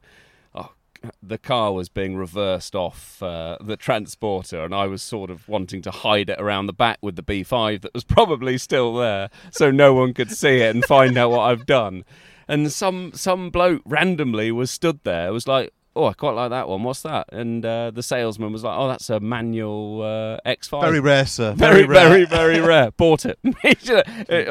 the 1.22 1.38
car 1.38 1.74
was 1.74 1.90
being 1.90 2.16
reversed 2.18 2.76
off 2.76 3.22
uh, 3.22 3.58
the 3.62 3.78
transporter, 3.78 4.64
and 4.64 4.74
I 4.74 4.86
was 4.88 5.02
sort 5.02 5.30
of 5.30 5.48
wanting 5.48 5.82
to 5.84 5.92
hide 5.92 6.30
it 6.30 6.40
around 6.40 6.68
the 6.68 6.74
back 6.74 7.00
with 7.02 7.16
the 7.16 7.24
B5 7.24 7.82
that 7.82 7.94
was 7.94 8.04
probably 8.04 8.58
still 8.58 8.96
there, 8.96 9.30
so 9.52 9.72
no 9.72 9.94
one 9.94 10.14
could 10.14 10.32
see 10.32 10.58
it 10.62 10.76
and 10.76 10.84
find 10.86 11.18
out 11.18 11.32
what 11.32 11.42
I've 11.42 11.66
done. 11.66 12.04
And 12.48 12.72
some 12.72 13.12
some 13.14 13.50
bloke 13.50 13.82
randomly 13.86 14.52
was 14.52 14.70
stood 14.72 15.00
there, 15.04 15.32
was 15.34 15.48
like. 15.48 15.72
Oh, 15.98 16.08
I 16.08 16.12
quite 16.14 16.32
like 16.32 16.50
that 16.50 16.68
one. 16.68 16.84
What's 16.84 17.04
that? 17.04 17.30
And 17.32 17.66
uh, 17.66 17.90
the 17.90 18.04
salesman 18.04 18.52
was 18.52 18.66
like, 18.66 18.78
"Oh, 18.78 18.90
that's 18.90 19.10
a 19.10 19.22
manual 19.22 20.02
uh, 20.02 20.40
X5." 20.46 20.82
Very 20.82 21.00
rare, 21.00 21.26
sir. 21.26 21.54
very, 21.54 21.86
rare. 21.86 22.10
very, 22.10 22.26
very 22.26 22.60
rare. 22.60 22.92
Bought 22.92 23.26
it. 23.30 23.40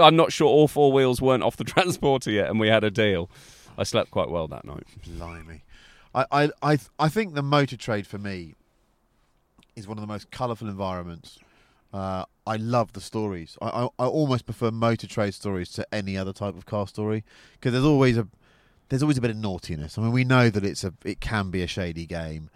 I'm 0.01 0.17
not 0.17 0.33
sure 0.33 0.47
all 0.49 0.69
four 0.69 0.90
wheels 0.90 1.21
weren't 1.21 1.43
off 1.43 1.59
the 1.59 1.64
transporter 1.75 2.31
yet, 2.31 2.49
and 2.49 2.59
we 2.59 2.69
had 2.69 2.83
a 2.83 2.90
deal. 2.90 3.29
I 3.77 3.83
slept 3.83 4.11
quite 4.11 4.31
well 4.31 4.49
that 4.49 4.64
night. 4.64 4.85
Blimey. 5.07 5.61
I, 6.14 6.27
I, 6.31 6.50
I, 6.62 6.79
I 6.98 7.09
think 7.09 7.35
the 7.35 7.42
motor 7.42 7.77
trade 7.77 8.07
for 8.07 8.18
me 8.18 8.55
is 9.77 9.88
one 9.88 9.98
of 9.98 10.03
the 10.03 10.07
most 10.07 10.31
colourful 10.31 10.68
environments. 10.68 11.38
Uh, 11.92 12.24
I 12.46 12.57
love 12.57 12.92
the 12.92 13.00
stories. 13.00 13.57
I, 13.61 13.66
I, 13.66 13.88
I 13.98 14.07
almost 14.07 14.44
prefer 14.46 14.70
motor 14.70 15.07
trade 15.07 15.35
stories 15.35 15.70
to 15.72 15.87
any 15.92 16.16
other 16.16 16.33
type 16.33 16.57
of 16.57 16.66
car 16.66 16.87
story 16.88 17.24
because 17.55 17.72
there's 17.72 17.85
always 17.85 18.18
a 18.18 18.29
there's 18.88 19.03
always 19.03 19.16
a 19.16 19.20
bit 19.20 19.31
of 19.31 19.37
naughtiness. 19.37 19.96
I 19.96 20.03
mean, 20.03 20.12
we 20.12 20.24
know 20.24 20.50
that 20.50 20.64
it's 20.64 20.85
a 20.85 20.92
it 21.05 21.20
can 21.20 21.50
be 21.50 21.62
a 21.62 21.66
shady 21.66 22.07
game, 22.07 22.50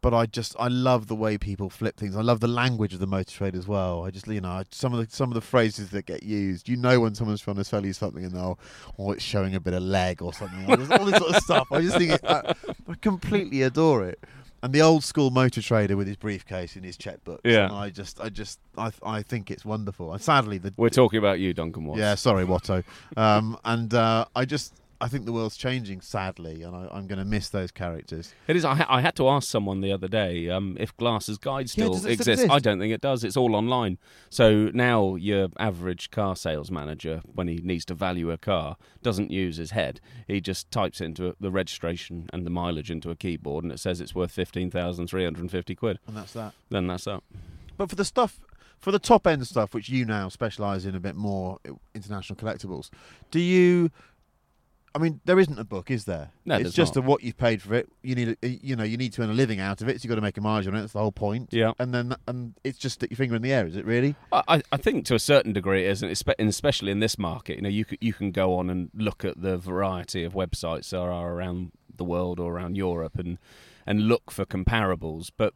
but 0.00 0.14
I 0.14 0.26
just 0.26 0.54
I 0.58 0.68
love 0.68 1.06
the 1.08 1.14
way 1.14 1.38
people 1.38 1.70
flip 1.70 1.96
things. 1.96 2.16
I 2.16 2.22
love 2.22 2.40
the 2.40 2.48
language 2.48 2.94
of 2.94 3.00
the 3.00 3.06
motor 3.06 3.30
trade 3.30 3.54
as 3.54 3.66
well. 3.66 4.04
I 4.04 4.10
just 4.10 4.26
you 4.26 4.40
know 4.40 4.62
some 4.70 4.92
of 4.94 4.98
the 5.04 5.14
some 5.14 5.30
of 5.30 5.34
the 5.34 5.40
phrases 5.40 5.90
that 5.90 6.06
get 6.06 6.22
used. 6.22 6.68
You 6.68 6.76
know 6.76 7.00
when 7.00 7.14
someone's 7.14 7.40
trying 7.40 7.56
to 7.56 7.64
sell 7.64 7.84
you 7.84 7.92
something 7.92 8.24
and 8.24 8.32
they'll 8.34 8.58
or 8.96 9.14
it's 9.14 9.24
showing 9.24 9.54
a 9.54 9.60
bit 9.60 9.74
of 9.74 9.82
leg 9.82 10.22
or 10.22 10.32
something. 10.32 10.66
There's 10.66 10.90
all 10.90 11.04
this 11.04 11.16
sort 11.18 11.36
of 11.36 11.42
stuff. 11.42 11.68
I 11.72 11.80
just 11.80 11.98
think 11.98 12.12
it, 12.12 12.20
I, 12.24 12.54
I 12.88 12.94
completely 13.00 13.62
adore 13.62 14.04
it. 14.06 14.20
And 14.60 14.72
the 14.72 14.82
old 14.82 15.04
school 15.04 15.30
motor 15.30 15.62
trader 15.62 15.96
with 15.96 16.08
his 16.08 16.16
briefcase 16.16 16.74
and 16.74 16.84
his 16.84 16.96
checkbook. 16.96 17.40
Yeah. 17.44 17.66
And 17.66 17.74
I 17.74 17.90
just 17.90 18.20
I 18.20 18.28
just 18.28 18.58
I 18.76 18.90
I 19.02 19.22
think 19.22 19.50
it's 19.50 19.64
wonderful. 19.64 20.12
And 20.12 20.20
sadly 20.20 20.58
the 20.58 20.74
We're 20.76 20.88
talking 20.88 21.18
about 21.18 21.38
you, 21.38 21.54
Duncan 21.54 21.84
Watts. 21.84 22.00
yeah, 22.00 22.14
sorry, 22.16 22.44
Watto. 22.44 22.82
Um, 23.16 23.56
and 23.64 23.94
uh, 23.94 24.24
I 24.34 24.44
just, 24.44 24.74
I 25.00 25.06
think 25.06 25.26
the 25.26 25.32
world's 25.32 25.56
changing, 25.56 26.00
sadly, 26.00 26.62
and 26.64 26.74
I, 26.74 26.88
I'm 26.90 27.06
going 27.06 27.20
to 27.20 27.24
miss 27.24 27.48
those 27.50 27.70
characters. 27.70 28.34
It 28.48 28.56
is. 28.56 28.64
I, 28.64 28.74
ha- 28.74 28.86
I 28.88 29.00
had 29.00 29.14
to 29.16 29.28
ask 29.28 29.48
someone 29.48 29.80
the 29.80 29.92
other 29.92 30.08
day 30.08 30.48
um, 30.48 30.76
if 30.80 30.96
Glass's 30.96 31.38
Guide 31.38 31.70
still 31.70 31.94
still 31.94 32.10
exists. 32.10 32.42
exist? 32.42 32.50
I 32.50 32.58
don't 32.58 32.80
think 32.80 32.92
it 32.92 33.00
does. 33.00 33.22
It's 33.22 33.36
all 33.36 33.54
online. 33.54 33.98
So 34.28 34.70
now 34.74 35.14
your 35.14 35.50
average 35.56 36.10
car 36.10 36.34
sales 36.34 36.72
manager, 36.72 37.22
when 37.32 37.46
he 37.46 37.58
needs 37.58 37.84
to 37.84 37.94
value 37.94 38.32
a 38.32 38.38
car, 38.38 38.76
doesn't 39.00 39.30
use 39.30 39.56
his 39.56 39.70
head. 39.70 40.00
He 40.26 40.40
just 40.40 40.68
types 40.72 41.00
into 41.00 41.36
the 41.38 41.52
registration 41.52 42.28
and 42.32 42.44
the 42.44 42.50
mileage 42.50 42.90
into 42.90 43.10
a 43.10 43.14
keyboard, 43.14 43.62
and 43.62 43.72
it 43.72 43.78
says 43.78 44.00
it's 44.00 44.16
worth 44.16 44.32
fifteen 44.32 44.68
thousand 44.68 45.06
three 45.06 45.22
hundred 45.22 45.42
and 45.42 45.50
fifty 45.52 45.76
quid. 45.76 46.00
And 46.08 46.16
that's 46.16 46.32
that. 46.32 46.54
Then 46.70 46.88
that's 46.88 47.06
up. 47.06 47.22
But 47.76 47.88
for 47.88 47.94
the 47.94 48.04
stuff, 48.04 48.40
for 48.80 48.90
the 48.90 48.98
top 48.98 49.28
end 49.28 49.46
stuff, 49.46 49.74
which 49.74 49.88
you 49.88 50.04
now 50.04 50.28
specialise 50.28 50.84
in 50.84 50.96
a 50.96 51.00
bit 51.00 51.14
more, 51.14 51.58
international 51.94 52.36
collectibles, 52.36 52.90
do 53.30 53.38
you? 53.38 53.92
I 54.98 55.00
mean, 55.00 55.20
there 55.24 55.38
isn't 55.38 55.56
a 55.56 55.64
book, 55.64 55.92
is 55.92 56.06
there? 56.06 56.30
No, 56.44 56.56
it's 56.56 56.72
just 56.72 56.96
not. 56.96 57.04
a 57.04 57.06
what 57.06 57.22
you've 57.22 57.36
paid 57.36 57.62
for 57.62 57.74
it. 57.74 57.88
You 58.02 58.16
need, 58.16 58.36
a, 58.42 58.48
you 58.48 58.74
know, 58.74 58.82
you 58.82 58.96
need 58.96 59.12
to 59.12 59.22
earn 59.22 59.30
a 59.30 59.32
living 59.32 59.60
out 59.60 59.80
of 59.80 59.88
it. 59.88 59.92
So 60.00 60.04
you've 60.04 60.08
got 60.08 60.16
to 60.16 60.22
make 60.22 60.36
a 60.36 60.40
margin 60.40 60.74
on 60.74 60.78
it. 60.78 60.82
That's 60.82 60.94
the 60.94 60.98
whole 60.98 61.12
point. 61.12 61.52
Yeah. 61.52 61.70
And 61.78 61.94
then, 61.94 62.16
and 62.26 62.54
it's 62.64 62.78
just 62.78 62.94
stick 62.94 63.08
your 63.08 63.16
finger 63.16 63.36
in 63.36 63.42
the 63.42 63.52
air. 63.52 63.64
Is 63.64 63.76
it 63.76 63.84
really? 63.84 64.16
I, 64.32 64.60
I 64.72 64.76
think 64.76 65.04
to 65.06 65.14
a 65.14 65.20
certain 65.20 65.52
degree 65.52 65.86
it 65.86 65.90
is, 65.90 66.02
and 66.02 66.10
especially 66.48 66.90
in 66.90 66.98
this 66.98 67.16
market, 67.16 67.56
you 67.56 67.62
know, 67.62 67.68
you 67.68 67.84
can, 67.84 67.98
you 68.00 68.12
can 68.12 68.32
go 68.32 68.54
on 68.56 68.68
and 68.70 68.90
look 68.92 69.24
at 69.24 69.40
the 69.40 69.56
variety 69.56 70.24
of 70.24 70.32
websites 70.32 70.90
there 70.90 71.12
are 71.12 71.32
around 71.32 71.70
the 71.96 72.02
world 72.02 72.40
or 72.40 72.52
around 72.52 72.76
Europe, 72.76 73.20
and 73.20 73.38
and 73.86 74.08
look 74.08 74.32
for 74.32 74.44
comparables. 74.44 75.30
But 75.36 75.54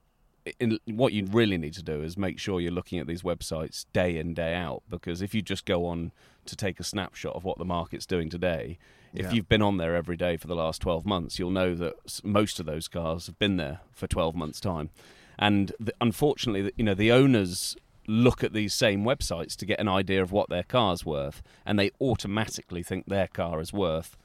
in, 0.61 0.79
what 0.87 1.13
you 1.13 1.27
really 1.27 1.59
need 1.59 1.75
to 1.75 1.83
do 1.83 2.01
is 2.01 2.17
make 2.17 2.39
sure 2.39 2.61
you're 2.61 2.71
looking 2.71 3.01
at 3.01 3.09
these 3.09 3.23
websites 3.23 3.87
day 3.93 4.19
in 4.19 4.35
day 4.35 4.55
out, 4.55 4.85
because 4.89 5.21
if 5.21 5.35
you 5.35 5.43
just 5.43 5.65
go 5.65 5.85
on 5.87 6.13
to 6.47 6.57
take 6.57 6.81
a 6.81 6.85
snapshot 6.85 7.35
of 7.35 7.45
what 7.45 7.59
the 7.59 7.65
market's 7.65 8.07
doing 8.07 8.29
today. 8.29 8.79
If 9.15 9.27
Yeah. 9.27 9.33
you've 9.33 9.49
been 9.49 9.63
on 9.63 9.77
there 9.77 9.95
every 9.95 10.17
day 10.17 10.37
for 10.37 10.47
the 10.47 10.57
last 10.57 10.81
12 10.81 11.05
months, 11.05 11.39
you'll 11.39 11.51
know 11.51 11.75
that 11.75 12.21
most 12.25 12.59
of 12.59 12.67
those 12.67 12.89
cars 12.89 13.27
have 13.27 13.39
been 13.39 13.57
there 13.57 13.81
for 13.93 14.07
12 14.07 14.35
months' 14.35 14.61
time. 14.61 14.91
And 15.39 15.73
the, 15.79 15.93
unfortunately, 16.01 16.73
you 16.77 16.85
know, 16.85 16.95
the 16.95 17.13
owners 17.13 17.77
look 18.09 18.43
at 18.43 18.53
these 18.53 18.75
same 18.75 19.05
websites 19.05 19.55
to 19.57 19.67
get 19.67 19.79
an 19.79 19.89
idea 19.89 20.23
of 20.23 20.33
what 20.33 20.49
their 20.49 20.63
car's 20.65 21.05
worth, 21.07 21.43
and 21.65 21.79
they 21.79 21.91
automatically 22.01 22.83
think 22.83 23.07
their 23.07 23.29
car 23.29 23.61
is 23.61 23.73
worth 23.73 24.17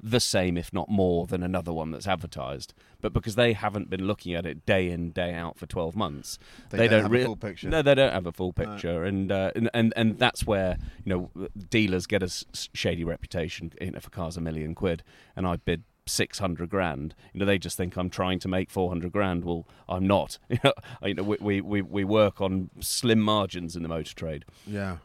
the 0.00 0.20
same, 0.20 0.56
if 0.56 0.72
not 0.72 0.88
more, 0.88 1.26
than 1.26 1.42
another 1.42 1.72
one 1.72 1.90
that's 1.90 2.06
advertised. 2.06 2.74
But 3.00 3.12
because 3.12 3.34
they 3.34 3.52
haven't 3.52 3.90
been 3.90 4.06
looking 4.06 4.34
at 4.34 4.46
it 4.46 4.64
day 4.64 4.90
in 4.90 5.10
day 5.10 5.34
out 5.34 5.58
for 5.58 5.66
twelve 5.66 5.96
months, 5.96 6.38
They 6.70 6.88
don't 6.88 7.02
have 7.02 7.12
a 7.12 7.24
full 7.24 7.36
picture. 7.36 7.68
No, 7.68 7.82
they 7.82 7.94
don't 7.94 8.12
have 8.12 8.26
a 8.26 8.32
full 8.32 8.52
picture, 8.52 9.04
and, 9.04 9.30
uh, 9.32 9.50
and 9.56 9.68
and 9.74 9.92
and 9.96 10.18
that's 10.18 10.46
where 10.46 10.78
you 11.04 11.30
know 11.34 11.48
dealers 11.70 12.06
get 12.06 12.22
a 12.22 12.26
s- 12.26 12.44
shady 12.74 13.04
reputation. 13.04 13.72
You 13.80 13.90
know, 13.92 13.96
if 13.96 14.06
a 14.06 14.10
car's 14.10 14.36
a 14.36 14.40
million 14.40 14.74
quid, 14.74 15.02
and 15.36 15.46
I 15.46 15.56
bid. 15.56 15.84
600 16.04 16.68
grand 16.68 17.14
you 17.32 17.38
know 17.38 17.46
they 17.46 17.58
just 17.58 17.76
think 17.76 17.96
i'm 17.96 18.10
trying 18.10 18.40
to 18.40 18.48
make 18.48 18.72
400 18.72 19.12
grand 19.12 19.44
well 19.44 19.68
i'm 19.88 20.04
not 20.04 20.36
you 20.48 20.58
know, 20.64 20.72
you 21.04 21.14
know 21.14 21.22
we, 21.22 21.36
we, 21.40 21.60
we, 21.60 21.80
we 21.80 22.02
work 22.02 22.40
on 22.40 22.70
slim 22.80 23.20
margins 23.20 23.76
in 23.76 23.84
the 23.84 23.88
motor 23.88 24.12
trade 24.12 24.44
Yeah. 24.66 24.96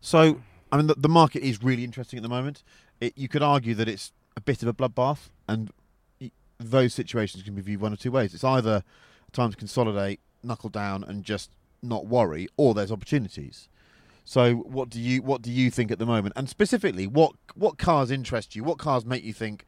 So, 0.00 0.40
I 0.70 0.76
mean, 0.76 0.86
the, 0.86 0.94
the 0.96 1.08
market 1.08 1.42
is 1.42 1.60
really 1.60 1.82
interesting 1.82 2.18
at 2.18 2.22
the 2.22 2.28
moment. 2.28 2.62
It, 3.00 3.14
you 3.18 3.26
could 3.26 3.42
argue 3.42 3.74
that 3.74 3.88
it's 3.88 4.12
a 4.36 4.40
bit 4.40 4.62
of 4.62 4.68
a 4.68 4.74
bloodbath 4.74 5.30
and 5.48 5.70
those 6.58 6.94
situations 6.94 7.42
can 7.42 7.54
be 7.54 7.62
viewed 7.62 7.80
one 7.80 7.92
of 7.92 7.98
two 7.98 8.10
ways. 8.10 8.34
It's 8.34 8.44
either 8.44 8.82
time 9.32 9.50
to 9.50 9.56
consolidate, 9.56 10.20
knuckle 10.42 10.70
down, 10.70 11.04
and 11.04 11.24
just 11.24 11.50
not 11.82 12.06
worry, 12.06 12.48
or 12.56 12.74
there's 12.74 12.92
opportunities. 12.92 13.68
So, 14.24 14.54
what 14.54 14.88
do 14.88 15.00
you 15.00 15.22
what 15.22 15.42
do 15.42 15.50
you 15.50 15.70
think 15.70 15.90
at 15.90 15.98
the 15.98 16.06
moment? 16.06 16.32
And 16.36 16.48
specifically, 16.48 17.06
what 17.06 17.32
what 17.54 17.76
cars 17.76 18.10
interest 18.10 18.56
you? 18.56 18.64
What 18.64 18.78
cars 18.78 19.04
make 19.04 19.22
you 19.22 19.34
think 19.34 19.66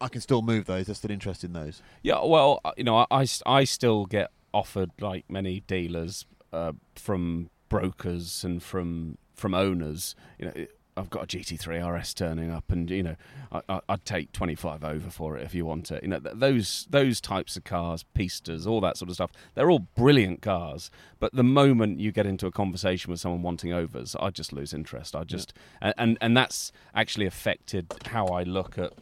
I 0.00 0.08
can 0.08 0.20
still 0.20 0.40
move 0.40 0.64
those? 0.64 0.86
There's 0.86 0.98
still 0.98 1.10
interest 1.10 1.44
in 1.44 1.52
those. 1.52 1.82
Yeah, 2.02 2.24
well, 2.24 2.60
uh, 2.64 2.72
you 2.76 2.84
know, 2.84 3.06
I, 3.10 3.26
I 3.44 3.64
still 3.64 4.06
get 4.06 4.30
offered 4.52 4.90
like 4.98 5.28
many 5.28 5.60
dealers 5.60 6.24
uh, 6.52 6.72
from 6.94 7.50
brokers 7.68 8.44
and 8.44 8.62
from 8.62 9.18
from 9.34 9.52
owners. 9.54 10.14
You 10.38 10.46
know, 10.46 10.66
I've 10.96 11.10
got 11.10 11.24
a 11.24 11.26
GT3 11.26 11.98
RS 12.00 12.14
turning 12.14 12.50
up, 12.50 12.70
and 12.70 12.88
you 12.88 13.02
know, 13.02 13.16
I, 13.50 13.62
I, 13.68 13.80
I'd 13.88 14.04
take 14.04 14.30
25 14.32 14.84
over 14.84 15.10
for 15.10 15.36
it 15.36 15.42
if 15.42 15.54
you 15.54 15.66
want 15.66 15.90
it. 15.90 16.02
You 16.02 16.10
know, 16.10 16.20
th- 16.20 16.36
those 16.36 16.86
those 16.88 17.20
types 17.20 17.56
of 17.56 17.64
cars, 17.64 18.04
pistas, 18.16 18.66
all 18.66 18.80
that 18.82 18.96
sort 18.96 19.08
of 19.08 19.16
stuff. 19.16 19.32
They're 19.54 19.70
all 19.70 19.80
brilliant 19.80 20.40
cars, 20.40 20.90
but 21.18 21.34
the 21.34 21.42
moment 21.42 21.98
you 21.98 22.12
get 22.12 22.26
into 22.26 22.46
a 22.46 22.52
conversation 22.52 23.10
with 23.10 23.18
someone 23.18 23.42
wanting 23.42 23.72
overs, 23.72 24.14
I 24.20 24.30
just 24.30 24.52
lose 24.52 24.72
interest. 24.72 25.16
I 25.16 25.24
just 25.24 25.52
and, 25.80 25.94
and 25.98 26.18
and 26.20 26.36
that's 26.36 26.70
actually 26.94 27.26
affected 27.26 27.92
how 28.06 28.26
I 28.28 28.44
look 28.44 28.78
at 28.78 28.92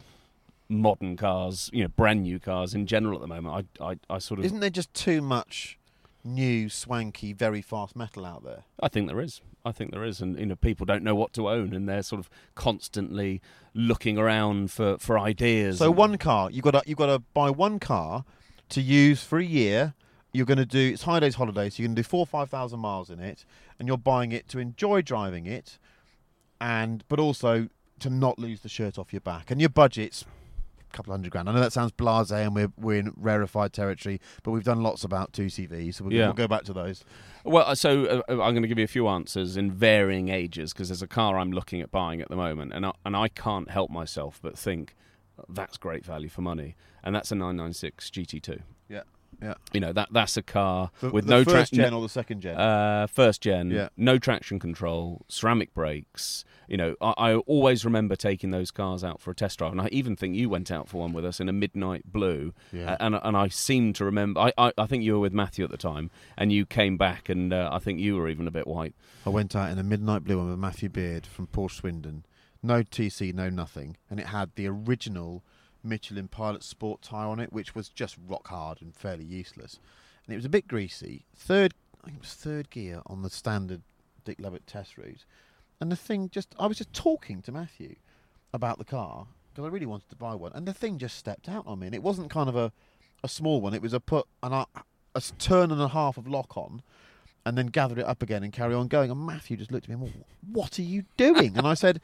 modern 0.69 1.15
cars, 1.15 1.69
you 1.73 1.83
know, 1.83 1.89
brand 1.89 2.23
new 2.23 2.39
cars 2.39 2.73
in 2.73 2.87
general 2.87 3.15
at 3.15 3.21
the 3.21 3.27
moment. 3.27 3.67
I, 3.79 3.85
I, 3.91 3.95
I 4.09 4.17
sort 4.17 4.39
of, 4.39 4.45
Isn't 4.45 4.59
there 4.59 4.69
just 4.69 4.93
too 4.93 5.21
much 5.21 5.77
new, 6.23 6.69
swanky, 6.69 7.33
very 7.33 7.61
fast 7.61 7.95
metal 7.95 8.25
out 8.25 8.43
there? 8.43 8.63
I 8.81 8.87
think 8.87 9.07
there 9.07 9.21
is. 9.21 9.41
I 9.65 9.71
think 9.71 9.91
there 9.91 10.03
is, 10.03 10.19
and 10.21 10.37
you 10.37 10.45
know, 10.45 10.55
people 10.55 10.85
don't 10.85 11.03
know 11.03 11.15
what 11.15 11.33
to 11.33 11.49
own, 11.49 11.73
and 11.73 11.87
they're 11.87 12.03
sort 12.03 12.19
of 12.19 12.29
constantly 12.53 13.41
looking 13.73 14.17
around 14.17 14.71
for, 14.71 14.97
for 14.97 15.17
ideas. 15.17 15.77
So 15.77 15.89
one 15.89 16.17
car, 16.17 16.51
you 16.51 16.61
got 16.61 16.71
to 16.71 16.81
you 16.85 16.95
got 16.95 17.05
to 17.05 17.19
buy 17.19 17.49
one 17.49 17.79
car 17.79 18.25
to 18.69 18.81
use 18.81 19.23
for 19.23 19.39
a 19.39 19.43
year. 19.43 19.93
You're 20.33 20.45
going 20.45 20.57
to 20.57 20.65
do 20.65 20.91
it's 20.93 21.03
high 21.03 21.19
days 21.19 21.35
holidays. 21.35 21.75
So 21.75 21.83
you're 21.83 21.87
going 21.87 21.95
to 21.95 22.01
do 22.01 22.07
four 22.07 22.19
or 22.21 22.25
five 22.25 22.49
thousand 22.49 22.79
miles 22.79 23.09
in 23.09 23.19
it, 23.19 23.45
and 23.79 23.87
you're 23.87 23.97
buying 23.97 24.31
it 24.31 24.49
to 24.49 24.59
enjoy 24.59 25.01
driving 25.01 25.45
it, 25.45 25.77
and 26.59 27.03
but 27.07 27.19
also 27.19 27.69
to 27.99 28.09
not 28.09 28.37
lose 28.37 28.61
the 28.61 28.69
shirt 28.69 28.97
off 28.97 29.13
your 29.13 29.21
back. 29.21 29.49
And 29.49 29.61
your 29.61 29.69
budget's 29.69 30.25
couple 30.93 31.11
hundred 31.13 31.31
grand. 31.31 31.49
I 31.49 31.53
know 31.53 31.59
that 31.59 31.73
sounds 31.73 31.91
blasé, 31.91 32.45
and 32.45 32.55
we're 32.55 32.71
we're 32.77 32.99
in 32.99 33.13
rarefied 33.17 33.73
territory, 33.73 34.21
but 34.43 34.51
we've 34.51 34.63
done 34.63 34.81
lots 34.81 35.03
about 35.03 35.33
two 35.33 35.47
CVs, 35.47 35.95
so 35.95 36.05
we'll, 36.05 36.13
Yeah. 36.13 36.25
we'll 36.27 36.33
go 36.33 36.47
back 36.47 36.63
to 36.63 36.73
those. 36.73 37.03
Well, 37.43 37.65
uh, 37.67 37.75
so 37.75 38.05
uh, 38.05 38.21
I'm 38.31 38.37
going 38.53 38.61
to 38.61 38.67
give 38.69 38.77
you 38.79 38.85
a 38.85 38.87
few 38.87 39.07
answers 39.07 39.57
in 39.57 39.71
varying 39.71 40.29
ages 40.29 40.71
because 40.71 40.87
there's 40.89 41.01
a 41.01 41.07
car 41.07 41.37
I'm 41.37 41.51
looking 41.51 41.81
at 41.81 41.91
buying 41.91 42.21
at 42.21 42.29
the 42.29 42.37
moment, 42.37 42.71
and 42.73 42.85
I, 42.85 42.91
and 43.05 43.15
I 43.17 43.27
can't 43.27 43.69
help 43.69 43.91
myself 43.91 44.39
but 44.41 44.57
think 44.57 44.95
that's 45.49 45.77
great 45.77 46.05
value 46.05 46.29
for 46.29 46.41
money, 46.41 46.75
and 47.03 47.13
that's 47.13 47.31
a 47.31 47.35
996 47.35 48.09
GT2. 48.11 48.61
Yeah. 49.43 49.55
You 49.73 49.81
know 49.81 49.91
that 49.91 50.07
that's 50.11 50.37
a 50.37 50.41
car 50.41 50.89
The, 51.01 51.09
with 51.11 51.25
the 51.25 51.31
no 51.31 51.43
tra- 51.43 51.65
gen 51.65 51.93
or 51.93 52.01
the 52.01 52.07
second 52.09 52.39
gen. 52.41 52.55
Uh, 52.57 53.07
first 53.07 53.41
gen, 53.41 53.71
Yeah. 53.71 53.89
no 53.97 54.17
traction 54.17 54.57
control, 54.57 55.25
ceramic 55.27 55.73
brakes. 55.73 56.45
You 56.69 56.77
know, 56.77 56.95
I, 57.01 57.13
I 57.17 57.35
always 57.35 57.83
remember 57.83 58.15
taking 58.15 58.51
those 58.51 58.71
cars 58.71 59.03
out 59.03 59.19
for 59.19 59.31
a 59.31 59.35
test 59.35 59.59
drive, 59.59 59.73
and 59.73 59.81
I 59.81 59.89
even 59.91 60.15
think 60.15 60.35
you 60.35 60.47
went 60.49 60.71
out 60.71 60.87
for 60.87 60.97
one 61.01 61.11
with 61.11 61.25
us 61.25 61.41
in 61.41 61.49
a 61.49 61.53
midnight 61.53 62.03
blue. 62.11 62.53
Yeah. 62.71 62.93
Uh, 62.93 62.97
and 63.01 63.15
and 63.21 63.35
I 63.35 63.49
seem 63.49 63.91
to 63.93 64.05
remember. 64.05 64.39
I, 64.39 64.53
I 64.57 64.71
I 64.77 64.85
think 64.87 65.03
you 65.03 65.13
were 65.13 65.19
with 65.19 65.33
Matthew 65.33 65.65
at 65.65 65.71
the 65.71 65.77
time, 65.77 66.09
and 66.37 66.53
you 66.53 66.65
came 66.65 66.95
back, 66.97 67.27
and 67.27 67.51
uh, 67.51 67.69
I 67.71 67.79
think 67.79 67.99
you 67.99 68.15
were 68.15 68.29
even 68.29 68.47
a 68.47 68.51
bit 68.51 68.65
white. 68.65 68.95
I 69.25 69.29
went 69.29 69.55
out 69.57 69.69
in 69.71 69.77
a 69.77 69.83
midnight 69.83 70.23
blue 70.23 70.37
one 70.37 70.49
with 70.49 70.59
Matthew 70.59 70.87
Beard 70.89 71.25
from 71.25 71.47
Porsche 71.47 71.81
Swindon. 71.81 72.25
No 72.65 72.81
TC, 72.81 73.33
no 73.33 73.49
nothing. 73.49 73.97
And 74.09 74.21
it 74.21 74.27
had 74.27 74.51
the 74.55 74.67
original 74.67 75.43
Michelin 75.83 76.27
Pilot 76.27 76.63
Sport 76.63 77.01
tyre 77.01 77.27
on 77.27 77.39
it, 77.39 77.51
which 77.53 77.75
was 77.75 77.89
just 77.89 78.17
rock 78.27 78.47
hard 78.47 78.81
and 78.81 78.95
fairly 78.95 79.23
useless. 79.23 79.79
And 80.25 80.33
it 80.33 80.37
was 80.37 80.45
a 80.45 80.49
bit 80.49 80.67
greasy. 80.67 81.25
Third, 81.35 81.73
I 82.01 82.05
think 82.05 82.17
it 82.17 82.21
was 82.21 82.33
third 82.33 82.69
gear 82.69 83.01
on 83.05 83.21
the 83.21 83.29
standard 83.29 83.81
Dick 84.23 84.37
Lovett 84.39 84.65
test 84.65 84.97
route. 84.97 85.25
And 85.81 85.91
the 85.91 85.95
thing 85.95 86.29
just, 86.29 86.55
I 86.57 86.67
was 86.67 86.77
just 86.77 86.93
talking 86.93 87.41
to 87.41 87.51
Matthew 87.51 87.95
about 88.53 88.77
the 88.77 88.85
car 88.85 89.27
because 89.51 89.65
I 89.67 89.71
really 89.71 89.85
wanted 89.85 90.09
to 90.09 90.15
buy 90.15 90.33
one. 90.35 90.51
And 90.53 90.65
the 90.65 90.73
thing 90.73 90.97
just 90.97 91.17
stepped 91.17 91.49
out 91.49 91.67
on 91.67 91.79
me. 91.79 91.87
And 91.87 91.95
it 91.95 92.01
wasn't 92.03 92.29
kind 92.29 92.47
of 92.49 92.55
a, 92.55 92.71
a 93.23 93.27
small 93.27 93.59
one, 93.61 93.73
it 93.73 93.81
was 93.81 93.93
a 93.93 93.99
put, 93.99 94.25
an, 94.41 94.53
a 94.53 94.65
s- 95.15 95.33
turn 95.37 95.71
and 95.71 95.81
a 95.81 95.89
half 95.89 96.17
of 96.17 96.27
lock 96.27 96.55
on 96.57 96.81
and 97.45 97.57
then 97.57 97.67
gather 97.67 97.99
it 97.99 98.05
up 98.05 98.23
again 98.23 98.43
and 98.43 98.53
carry 98.53 98.73
on 98.73 98.87
going. 98.87 99.11
And 99.11 99.25
Matthew 99.25 99.57
just 99.57 99.71
looked 99.71 99.85
at 99.85 99.89
me 99.89 99.93
and 99.93 100.01
went, 100.03 100.25
What 100.51 100.79
are 100.79 100.83
you 100.83 101.03
doing? 101.17 101.57
and 101.57 101.67
I 101.67 101.73
said, 101.73 101.99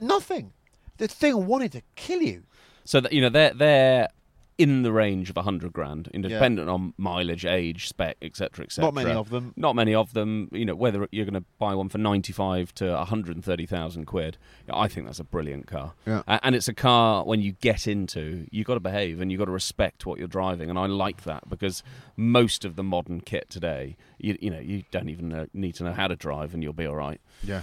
Nothing. 0.00 0.52
The 0.98 1.08
thing 1.08 1.46
wanted 1.46 1.72
to 1.72 1.82
kill 1.96 2.22
you. 2.22 2.44
So 2.88 3.00
that 3.00 3.12
you 3.12 3.20
know 3.20 3.28
they're 3.28 3.52
they're 3.52 4.08
in 4.56 4.82
the 4.82 4.90
range 4.92 5.28
of 5.30 5.36
a 5.36 5.42
hundred 5.42 5.72
grand, 5.74 6.08
independent 6.14 6.68
on 6.70 6.94
mileage, 6.96 7.44
age, 7.44 7.86
spec, 7.86 8.16
etc., 8.22 8.64
etc. 8.64 8.86
Not 8.86 8.94
many 8.94 9.10
of 9.12 9.28
them. 9.28 9.52
Not 9.56 9.76
many 9.76 9.94
of 9.94 10.14
them. 10.14 10.48
You 10.52 10.64
know 10.64 10.74
whether 10.74 11.06
you're 11.12 11.26
going 11.26 11.34
to 11.34 11.44
buy 11.58 11.74
one 11.74 11.90
for 11.90 11.98
ninety-five 11.98 12.74
to 12.76 12.92
one 12.92 13.06
hundred 13.06 13.36
and 13.36 13.44
thirty 13.44 13.66
thousand 13.66 14.06
quid. 14.06 14.38
I 14.72 14.88
think 14.88 15.04
that's 15.04 15.20
a 15.20 15.24
brilliant 15.24 15.66
car. 15.66 15.92
Yeah. 16.06 16.22
And 16.26 16.54
it's 16.54 16.66
a 16.66 16.72
car 16.72 17.24
when 17.24 17.42
you 17.42 17.52
get 17.52 17.86
into, 17.86 18.46
you've 18.50 18.66
got 18.66 18.74
to 18.74 18.80
behave 18.80 19.20
and 19.20 19.30
you've 19.30 19.38
got 19.38 19.44
to 19.44 19.52
respect 19.52 20.06
what 20.06 20.18
you're 20.18 20.26
driving, 20.26 20.70
and 20.70 20.78
I 20.78 20.86
like 20.86 21.24
that 21.24 21.46
because 21.48 21.82
most 22.16 22.64
of 22.64 22.74
the 22.76 22.82
modern 22.82 23.20
kit 23.20 23.50
today, 23.50 23.96
you, 24.16 24.38
you 24.40 24.48
know, 24.50 24.60
you 24.60 24.84
don't 24.90 25.10
even 25.10 25.28
know, 25.28 25.46
need 25.52 25.74
to 25.74 25.84
know 25.84 25.92
how 25.92 26.08
to 26.08 26.16
drive, 26.16 26.54
and 26.54 26.62
you'll 26.62 26.72
be 26.72 26.86
all 26.86 26.96
right. 26.96 27.20
Yeah. 27.44 27.62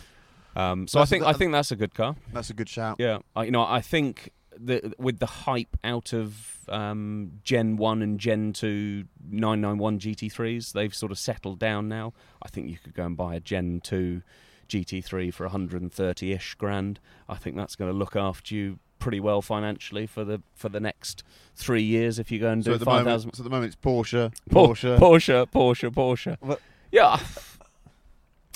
Um, 0.55 0.87
so 0.87 0.99
That's- 0.99 1.09
I 1.09 1.09
think 1.09 1.23
that- 1.23 1.29
I 1.29 1.33
think 1.33 1.51
that's 1.51 1.71
a 1.71 1.75
good 1.75 1.93
car. 1.95 2.15
That's 2.31 2.49
a 2.51 2.53
good 2.53 2.69
shout. 2.69 2.97
Yeah, 2.99 3.17
I, 3.35 3.43
you 3.45 3.51
know, 3.51 3.63
I 3.65 3.81
think 3.81 4.29
the, 4.57 4.93
with 4.97 5.19
the 5.19 5.25
hype 5.25 5.77
out 5.83 6.13
of 6.13 6.59
um, 6.69 7.33
Gen 7.43 7.77
One 7.77 8.01
and 8.01 8.19
Gen 8.19 8.53
Two 8.53 9.05
991 9.29 9.99
GT3s, 9.99 10.73
they've 10.73 10.93
sort 10.95 11.11
of 11.11 11.17
settled 11.17 11.59
down 11.59 11.87
now. 11.87 12.13
I 12.41 12.47
think 12.49 12.69
you 12.69 12.77
could 12.83 12.93
go 12.93 13.05
and 13.05 13.15
buy 13.17 13.35
a 13.35 13.39
Gen 13.39 13.81
Two 13.83 14.21
GT3 14.69 15.33
for 15.33 15.47
130ish 15.47 16.57
grand. 16.57 16.99
I 17.29 17.35
think 17.35 17.55
that's 17.55 17.75
going 17.75 17.91
to 17.91 17.97
look 17.97 18.15
after 18.15 18.55
you 18.55 18.79
pretty 18.97 19.19
well 19.19 19.41
financially 19.41 20.07
for 20.07 20.23
the 20.23 20.41
for 20.55 20.69
the 20.69 20.79
next 20.79 21.21
three 21.55 21.83
years 21.83 22.17
if 22.17 22.31
you 22.31 22.39
go 22.39 22.49
and 22.49 22.63
So 22.63 22.77
do 22.77 22.83
five 22.85 23.05
thousand. 23.05 23.33
so 23.35 23.41
at 23.41 23.43
the 23.43 23.49
moment, 23.49 23.73
it's 23.73 23.75
Porsche, 23.75 24.33
Por- 24.49 24.69
Porsche. 24.69 24.97
Porsche, 24.97 25.45
Porsche, 25.47 25.91
Porsche. 25.93 26.37
What- 26.39 26.61
Yeah. 26.91 27.19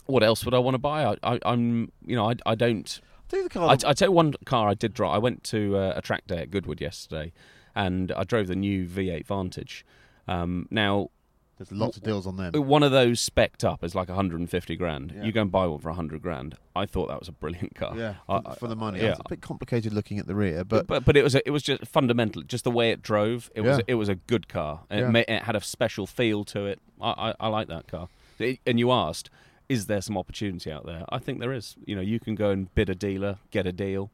What 0.06 0.24
else 0.24 0.44
would 0.44 0.56
I 0.56 0.58
want 0.60 0.74
to 0.74 0.80
buy? 0.80 1.04
I, 1.06 1.16
I, 1.22 1.40
I'm, 1.46 1.92
you 2.04 2.16
know, 2.16 2.32
I, 2.32 2.36
I 2.46 2.56
don't. 2.56 3.00
Do 3.30 3.38
the 3.48 3.62
I, 3.62 3.78
car. 3.78 3.78
I 3.86 3.94
tell 3.94 4.08
you 4.10 4.12
one 4.12 4.34
car 4.46 4.68
I 4.70 4.74
did 4.74 4.94
drive. 4.94 5.14
I 5.14 5.18
went 5.20 5.44
to 5.46 5.78
uh, 5.78 5.94
a 5.96 6.02
track 6.02 6.28
day 6.28 6.40
at 6.40 6.52
Goodwood 6.52 6.82
yesterday, 6.82 7.32
and 7.76 8.12
I 8.12 8.24
drove 8.24 8.48
the 8.48 8.56
new 8.56 8.86
V8 8.88 9.26
Vantage. 9.26 9.86
Um, 10.28 10.68
now, 10.70 11.10
There's 11.58 11.72
lots 11.72 11.98
of 11.98 12.04
deals 12.04 12.26
on 12.28 12.38
them. 12.38 12.54
one 12.68 12.84
of 12.84 12.92
those 12.92 13.28
specced 13.28 13.64
up 13.64 13.84
is 13.84 13.96
like 13.96 14.08
150 14.10 14.76
grand. 14.76 15.14
Yeah. 15.16 15.24
You 15.24 15.32
go 15.32 15.42
and 15.44 15.52
buy 15.52 15.66
one 15.68 15.80
for 15.80 15.90
100 15.90 16.22
grand. 16.22 16.56
I 16.76 16.86
thought 16.86 17.08
that 17.10 17.20
was 17.20 17.28
a 17.28 17.32
brilliant 17.32 17.76
car. 17.76 17.96
Yeah, 17.98 18.16
I- 18.28 18.42
for, 18.42 18.56
for 18.56 18.68
the 18.68 18.76
money. 18.76 19.00
yeah. 19.00 19.12
It's 19.12 19.20
a 19.20 19.30
bit 19.30 19.42
complicated 19.42 19.94
looking 19.94 20.20
at 20.20 20.28
the 20.28 20.36
rear, 20.36 20.64
But, 20.64 20.88
but 20.88 20.88
but 20.88 21.06
but 21.06 21.18
it 21.18 21.24
was 21.24 21.36
a, 21.36 21.48
it 21.48 21.52
was 21.52 21.64
just 21.64 21.86
fundamental, 21.88 22.42
just 22.44 22.64
the 22.64 22.72
way 22.72 22.92
it 22.92 23.02
drove. 23.02 23.50
It 23.56 23.62
was 23.62 23.78
Yeah. 23.78 23.84
it 23.88 23.96
was 23.96 24.10
a 24.10 24.16
good 24.16 24.48
car. 24.48 24.82
And 24.90 25.00
Yeah. 25.00 25.08
It, 25.08 25.12
ma- 25.30 25.36
it 25.36 25.44
had 25.44 25.56
a 25.56 25.62
special 25.62 26.06
feel 26.08 26.44
to 26.46 26.66
it. 26.66 26.80
I, 27.02 27.10
I, 27.30 27.34
I 27.40 27.48
like 27.48 27.68
that 27.70 27.88
car. 27.88 28.08
It- 28.40 28.60
and 28.66 28.80
you 28.80 28.92
asked, 28.92 29.30
is 29.70 29.86
there 29.86 30.02
some 30.02 30.18
opportunity 30.18 30.72
out 30.72 30.86
there? 30.86 31.06
I 31.10 31.20
think 31.20 31.40
there 31.40 31.54
is. 31.54 31.76
You 31.86 31.96
know, 31.96 32.02
you 32.02 32.20
can 32.20 32.36
go 32.36 32.50
and 32.50 32.74
bid 32.76 32.90
a 32.90 32.96
dealer, 32.96 33.38
get 33.52 33.66
a 33.68 33.72
deal, 33.72 34.12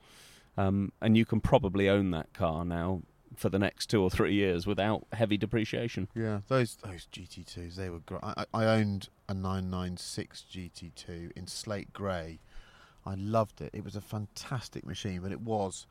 um, 0.58 0.92
and 1.02 1.18
you 1.18 1.26
can 1.26 1.40
probably 1.42 1.90
own 1.90 2.12
that 2.12 2.34
car 2.34 2.64
now 2.66 3.02
for 3.36 3.50
the 3.50 3.60
next 3.60 3.88
two 3.88 4.02
or 4.02 4.10
three 4.10 4.34
years 4.34 4.66
without 4.68 5.06
heavy 5.12 5.38
depreciation. 5.38 6.08
yeah, 6.16 6.40
those 6.48 6.78
those 6.84 7.08
GT2s 7.12 7.76
they 7.76 7.90
were 7.90 8.00
great. 8.00 8.22
I, 8.24 8.46
I 8.54 8.66
owned 8.66 9.10
a 9.28 9.34
996 9.34 10.46
GT2 10.52 11.32
in 11.36 11.48
slate 11.48 11.92
grey. 11.92 12.40
I 13.06 13.16
loved 13.16 13.62
it. 13.62 13.72
It 13.74 13.84
was 13.84 13.96
a 13.96 14.02
fantastic 14.02 14.86
machine, 14.86 15.20
but 15.22 15.32
it 15.32 15.42
was 15.42 15.86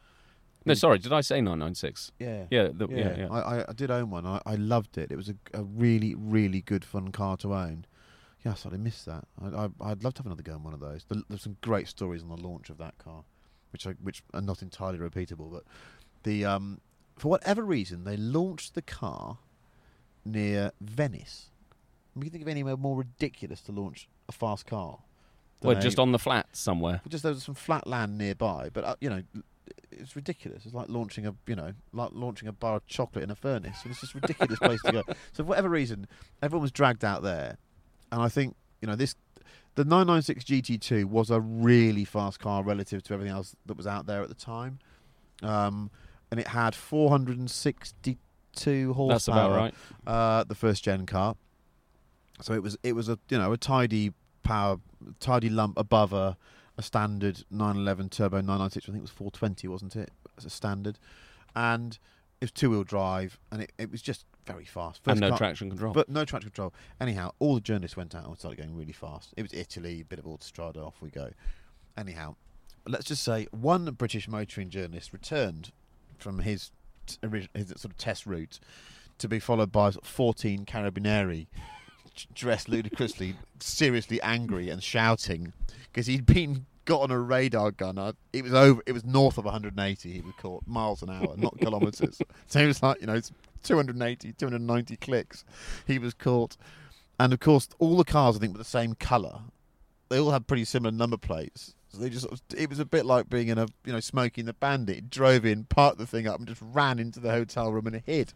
No, 0.65 0.75
sorry, 0.75 0.99
did 0.99 1.13
I 1.13 1.21
say 1.21 1.37
996? 1.41 2.13
yeah. 2.19 2.45
Yeah, 2.51 2.69
the, 2.73 2.89
yeah, 2.89 3.17
yeah. 3.17 3.29
I, 3.31 3.59
I, 3.59 3.65
I 3.69 3.73
did 3.75 3.91
own 3.91 4.11
one. 4.11 4.27
I, 4.27 4.41
I 4.47 4.55
loved 4.57 4.97
it. 4.99 5.13
It 5.13 5.17
was 5.17 5.29
a, 5.29 5.37
a 5.53 5.63
really, 5.63 6.15
really 6.15 6.61
good 6.63 6.85
fun 6.85 7.13
car 7.13 7.37
to 7.39 7.55
own. 7.55 7.85
Yeah, 8.45 8.53
I 8.53 8.55
sort 8.55 8.75
of 8.75 8.81
missed 8.81 9.07
that. 9.07 9.25
I, 9.43 9.65
I, 9.65 9.91
I'd 9.91 10.05
love 10.05 10.15
to 10.15 10.21
have 10.21 10.27
another 10.27 10.43
go 10.43 10.55
on 10.55 10.63
one 10.63 10.75
of 10.75 10.81
those. 10.81 11.05
The, 11.09 11.23
there's 11.29 11.43
some 11.43 11.57
great 11.63 11.89
stories 11.89 12.23
on 12.23 12.29
the 12.29 12.37
launch 12.37 12.69
of 12.69 12.79
that 12.79 12.99
car, 12.99 13.25
which 13.73 13.87
I, 13.87 13.93
which 14.03 14.23
are 14.35 14.43
not 14.43 14.61
entirely 14.61 14.99
repeatable. 14.99 15.51
But 15.51 15.65
the 16.25 16.45
um, 16.45 16.81
for 17.17 17.29
whatever 17.29 17.63
reason, 17.63 18.05
they 18.05 18.17
launched 18.17 18.75
the 18.75 18.83
car 18.83 19.39
near 20.25 20.73
Venice. 20.81 21.51
Can 22.13 22.23
you 22.23 22.31
think 22.31 22.43
of 22.43 22.49
anywhere 22.49 22.77
more 22.77 22.97
ridiculous 22.99 23.61
to 23.63 23.73
launch 23.73 24.09
a 24.29 24.33
fast 24.33 24.67
car? 24.67 24.99
well, 25.63 25.81
just 25.81 25.99
on 25.99 26.13
the 26.13 26.19
flats 26.19 26.61
somewhere. 26.61 27.01
just 27.09 27.23
there 27.23 27.33
was 27.33 27.43
some 27.43 27.55
flat 27.55 27.87
land 27.87 28.19
nearby, 28.19 28.69
but 28.73 28.85
uh, 28.85 28.97
you 29.01 29.09
know, 29.09 29.23
it's 29.91 30.15
ridiculous. 30.15 30.67
It's 30.67 30.75
like 30.75 30.89
launching 30.89 31.27
a 31.27 31.35
you 31.47 31.57
know, 31.57 31.73
like 31.93 32.11
launching 32.13 32.49
a 32.49 32.53
bar 32.53 32.77
of 32.77 32.87
chocolate 32.87 33.25
in 33.25 33.31
a 33.31 33.35
furnace. 33.35 33.79
It's 33.85 34.01
just 34.01 34.15
a 34.15 34.19
ridiculous 34.19 34.59
place 34.59 34.83
to 34.83 34.93
go. 34.93 35.03
So 35.33 35.43
for 35.43 35.45
whatever 35.45 35.69
reason, 35.69 36.07
everyone 36.43 36.63
was 36.63 36.73
dragged 36.73 37.05
out 37.05 37.23
there, 37.23 37.57
and 38.15 38.23
I 38.23 38.29
think 38.29 38.57
you 38.81 38.87
know 38.87 38.97
this. 38.97 39.15
The 39.75 39.85
996 39.85 40.45
GT2 40.45 41.05
was 41.07 41.31
a 41.31 41.41
really 41.41 42.05
fast 42.05 42.39
car 42.39 42.63
relative 42.63 43.03
to 43.03 43.13
everything 43.13 43.35
else 43.35 43.57
that 43.67 43.77
was 43.77 43.89
out 43.89 44.07
there 44.07 44.23
at 44.23 44.29
the 44.29 44.37
time. 44.37 44.79
Um, 45.43 45.91
and 46.31 46.39
it 46.39 46.47
had 46.47 46.77
462 46.77 48.93
horsepower. 48.93 49.15
That's 49.15 49.27
about 49.27 49.51
right. 49.51 49.75
Uh, 50.07 50.45
the 50.45 50.55
first 50.55 50.85
gen 50.85 51.07
car. 51.07 51.35
So 52.41 52.53
it 52.53 52.63
was 52.63 52.77
it 52.85 52.93
was 52.93 53.09
a 53.09 53.19
you 53.29 53.37
know 53.37 53.53
a 53.53 53.57
tidy 53.57 54.13
power 54.45 54.77
tidy 55.19 55.51
lump 55.51 55.77
above 55.77 56.13
a, 56.13 56.37
a 56.79 56.83
standard 56.83 57.43
911 57.51 58.11
turbo 58.11 58.37
996. 58.37 58.89
I 58.89 58.93
think 58.93 58.99
it 58.99 59.03
was 59.03 59.11
420, 59.11 59.67
wasn't 59.67 59.97
it? 59.97 60.13
As 60.39 60.45
a 60.45 60.51
standard, 60.51 61.01
and 61.57 61.99
it 62.41 62.45
was 62.45 62.53
two 62.53 62.71
wheel 62.71 62.85
drive, 62.85 63.41
and 63.51 63.63
it, 63.63 63.73
it 63.77 63.91
was 63.91 64.03
just 64.03 64.25
very 64.47 64.65
fast. 64.65 65.01
and 65.07 65.21
no 65.21 65.31
car- 65.31 65.39
traction 65.39 65.71
control. 65.71 65.93
but 65.93 66.09
no 66.09 66.25
traction 66.25 66.51
control. 66.51 66.73
Anyhow, 67.01 67.33
all 67.39 67.55
the 67.57 67.61
journalists 67.61 67.97
went 67.97 68.15
out 68.15 68.27
and 68.27 68.37
started 68.39 68.59
going 68.59 68.77
really 68.77 68.93
fast. 68.93 69.33
It 69.37 69.43
was 69.43 69.53
Italy, 69.53 70.01
a 70.01 70.05
bit 70.05 70.19
of 70.19 70.25
Autostrada, 70.25 70.79
off 70.87 71.01
we 71.01 71.11
go. 71.11 71.31
Anyhow, 71.97 72.37
let's 72.87 73.05
just 73.07 73.23
say 73.23 73.47
one 73.51 73.85
British 73.93 74.29
motoring 74.29 74.69
journalist 74.71 75.13
returned 75.13 75.73
from 76.19 76.41
his 76.41 76.71
t- 77.07 77.17
his 77.55 77.69
sort 77.69 77.87
of 77.87 77.97
test 77.97 78.27
route 78.27 78.59
to 79.19 79.29
be 79.29 79.39
followed 79.39 79.71
by 79.71 79.91
14 79.91 80.65
carabinieri 80.67 81.47
dressed 82.35 82.69
ludicrously, 82.69 83.35
seriously 83.61 84.21
angry 84.23 84.69
and 84.71 84.83
shouting 84.83 85.53
because 85.93 86.07
he'd 86.07 86.27
been 86.27 86.67
got 86.85 87.03
on 87.03 87.11
a 87.11 87.19
radar 87.19 87.71
gunner. 87.71 88.13
It 88.33 88.43
was 88.43 88.55
over. 88.55 88.83
It 88.87 88.93
was 88.93 89.05
north 89.05 89.39
of 89.39 89.45
180. 89.45 90.13
He 90.13 90.21
was 90.21 90.35
caught 90.39 90.67
miles 90.67 91.03
an 91.03 91.11
hour, 91.11 91.35
not 91.37 91.59
kilometres. 91.59 92.21
So 92.47 92.61
he 92.61 92.67
was 92.67 92.83
like, 92.83 93.01
you 93.01 93.07
know, 93.07 93.15
it's 93.15 93.33
280, 93.65 94.33
290 94.33 94.97
clicks. 94.97 95.45
He 95.87 95.99
was 95.99 96.15
caught, 96.15 96.57
and 97.19 97.33
of 97.33 97.41
course, 97.41 97.69
all 97.79 97.97
the 97.97 98.05
cars 98.05 98.37
I 98.37 98.41
think 98.41 98.53
were 98.53 98.59
the 98.59 98.65
same 98.65 98.95
colour. 98.95 99.41
They 100.09 100.19
all 100.19 100.31
had 100.31 100.47
pretty 100.47 100.65
similar 100.65 100.93
number 100.93 101.17
plates. 101.17 101.75
So 101.89 101.99
they 101.99 102.11
just 102.11 102.27
it 102.57 102.69
was 102.69 102.79
a 102.79 102.85
bit 102.85 103.07
like 103.07 103.29
being 103.29 103.49
in 103.49 103.59
a, 103.59 103.67
you 103.85 103.93
know, 103.93 104.01
Smokey 104.01 104.43
and 104.43 104.49
the 104.49 104.53
Bandit. 104.53 105.11
Drove 105.11 105.45
in, 105.45 105.65
parked 105.65 105.99
the 105.99 106.07
thing 106.07 106.27
up, 106.27 106.39
and 106.39 106.47
just 106.47 106.63
ran 106.63 106.99
into 106.99 107.21
the 107.21 107.31
hotel 107.31 107.73
room 107.73 107.87
and 107.87 108.03
hid. 108.05 108.35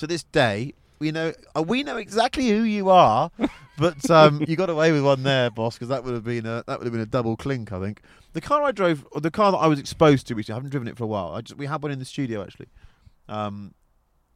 To 0.00 0.06
this 0.06 0.24
day, 0.24 0.74
we 0.98 1.10
know 1.10 1.32
uh, 1.56 1.62
we 1.62 1.82
know 1.82 1.96
exactly 1.96 2.48
who 2.48 2.62
you 2.62 2.88
are, 2.90 3.30
but 3.78 4.10
um, 4.10 4.42
you 4.46 4.56
got 4.56 4.70
away 4.70 4.92
with 4.92 5.04
one 5.04 5.22
there, 5.22 5.50
boss, 5.50 5.74
because 5.74 5.88
that 5.88 6.04
would 6.04 6.14
have 6.14 6.24
been 6.24 6.46
a 6.46 6.64
that 6.66 6.78
would 6.78 6.86
have 6.86 6.92
been 6.92 7.02
a 7.02 7.06
double 7.06 7.36
clink, 7.36 7.72
I 7.72 7.80
think. 7.80 8.02
The 8.32 8.40
car 8.40 8.62
I 8.62 8.72
drove, 8.72 9.06
or 9.12 9.20
the 9.20 9.30
car 9.30 9.52
that 9.52 9.58
I 9.58 9.66
was 9.66 9.78
exposed 9.78 10.26
to, 10.28 10.34
which 10.34 10.50
I 10.50 10.54
haven't 10.54 10.70
driven 10.70 10.88
it 10.88 10.96
for 10.96 11.04
a 11.04 11.08
while. 11.08 11.32
I 11.32 11.40
just 11.40 11.58
we 11.58 11.66
had 11.66 11.82
one 11.82 11.92
in 11.92 11.98
the 11.98 12.04
studio 12.04 12.42
actually, 12.42 12.68
um, 13.28 13.74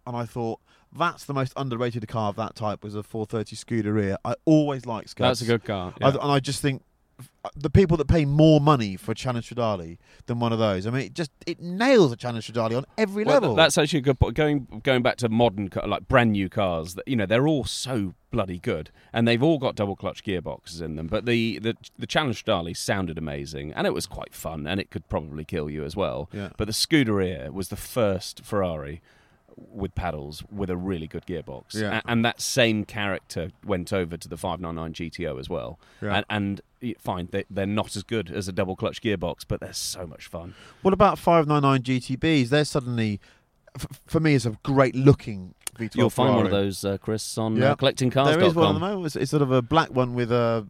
and 0.06 0.16
I 0.16 0.24
thought 0.24 0.60
that's 0.96 1.24
the 1.24 1.34
most 1.34 1.52
underrated 1.56 2.06
car 2.08 2.30
of 2.30 2.36
that 2.36 2.56
type 2.56 2.82
was 2.82 2.94
a 2.94 3.02
430 3.02 3.56
Scuderia. 3.56 4.16
I 4.24 4.34
always 4.44 4.86
like 4.86 5.08
Scuds. 5.08 5.40
That's 5.40 5.48
a 5.48 5.52
good 5.52 5.64
car. 5.64 5.94
I, 6.02 6.08
and 6.08 6.18
I 6.20 6.40
just 6.40 6.60
think 6.60 6.82
the 7.56 7.70
people 7.70 7.96
that 7.96 8.06
pay 8.08 8.24
more 8.24 8.60
money 8.60 8.96
for 8.96 9.12
a 9.12 9.14
Challenge 9.14 9.48
Stradale 9.48 9.98
than 10.26 10.38
one 10.40 10.52
of 10.52 10.58
those. 10.58 10.86
I 10.86 10.90
mean, 10.90 11.02
it 11.02 11.14
just 11.14 11.30
it 11.46 11.60
nails 11.60 12.12
a 12.12 12.16
Challenge 12.16 12.46
Stradale 12.52 12.76
on 12.76 12.84
every 12.98 13.24
Well, 13.24 13.34
level. 13.40 13.54
that's 13.54 13.78
actually 13.78 14.00
a 14.00 14.02
good 14.02 14.18
point. 14.20 14.34
Going 14.34 14.80
going 14.84 15.02
back 15.02 15.16
to 15.18 15.28
modern, 15.28 15.70
like 15.86 16.08
brand 16.08 16.32
new 16.32 16.48
cars, 16.48 16.94
that 16.94 17.06
you 17.08 17.16
know 17.16 17.26
they're 17.26 17.48
all 17.48 17.64
so 17.64 18.14
bloody 18.30 18.58
good, 18.58 18.90
and 19.12 19.26
they've 19.26 19.42
all 19.42 19.58
got 19.58 19.74
double 19.74 19.96
clutch 19.96 20.22
gearboxes 20.22 20.80
in 20.82 20.96
them. 20.96 21.06
But 21.06 21.24
the 21.26 21.58
the 21.58 21.76
the 21.98 22.06
Challenge 22.06 22.44
Stradale 22.44 22.76
sounded 22.76 23.18
amazing, 23.18 23.72
and 23.72 23.86
it 23.86 23.94
was 23.94 24.06
quite 24.06 24.34
fun, 24.34 24.66
and 24.66 24.80
it 24.80 24.90
could 24.90 25.08
probably 25.08 25.44
kill 25.44 25.70
you 25.70 25.84
as 25.84 25.96
well. 25.96 26.28
Yeah. 26.32 26.50
But 26.56 26.66
the 26.66 26.72
Scuderia 26.72 27.50
was 27.52 27.68
the 27.68 27.76
first 27.76 28.44
Ferrari 28.44 29.00
with 29.68 29.94
paddles 29.94 30.42
with 30.50 30.70
a 30.70 30.76
really 30.76 31.06
good 31.06 31.26
gearbox, 31.26 31.74
Yeah. 31.74 32.00
A- 32.04 32.10
and 32.10 32.24
that 32.24 32.40
same 32.40 32.84
character 32.84 33.50
went 33.64 33.92
over 33.92 34.16
to 34.16 34.28
the 34.28 34.36
599 34.36 34.94
GTO 35.10 35.38
as 35.38 35.48
well. 35.48 35.78
Yeah. 36.02 36.16
And, 36.16 36.24
and 36.30 36.96
fine, 36.98 37.28
they, 37.30 37.44
they're 37.50 37.66
not 37.66 37.94
as 37.96 38.02
good 38.02 38.30
as 38.30 38.48
a 38.48 38.52
double 38.52 38.74
clutch 38.76 39.02
gearbox, 39.02 39.44
but 39.46 39.60
they're 39.60 39.72
so 39.72 40.06
much 40.06 40.26
fun. 40.26 40.54
What 40.82 40.94
about 40.94 41.18
599 41.18 41.82
GTBs? 42.00 42.48
They're 42.48 42.64
suddenly, 42.64 43.20
f- 43.76 44.00
for 44.06 44.20
me, 44.20 44.34
is 44.34 44.46
a 44.46 44.56
great 44.62 44.94
looking 44.94 45.54
V12 45.78 45.94
You'll 45.96 46.10
find 46.10 46.34
one 46.34 46.44
of 46.46 46.50
those, 46.50 46.84
uh, 46.84 46.98
Chris, 46.98 47.38
on 47.38 47.56
Yeah. 47.56 47.72
uh, 47.72 47.76
collectingcars.com. 47.76 48.26
There 48.38 48.42
is 48.42 48.54
one 48.54 48.68
at 48.68 48.72
the 48.74 48.80
moment. 48.80 49.06
It's, 49.06 49.16
it's 49.16 49.30
sort 49.30 49.42
of 49.42 49.50
a 49.52 49.62
black 49.62 49.90
one 49.94 50.14
with 50.14 50.32
a 50.32 50.66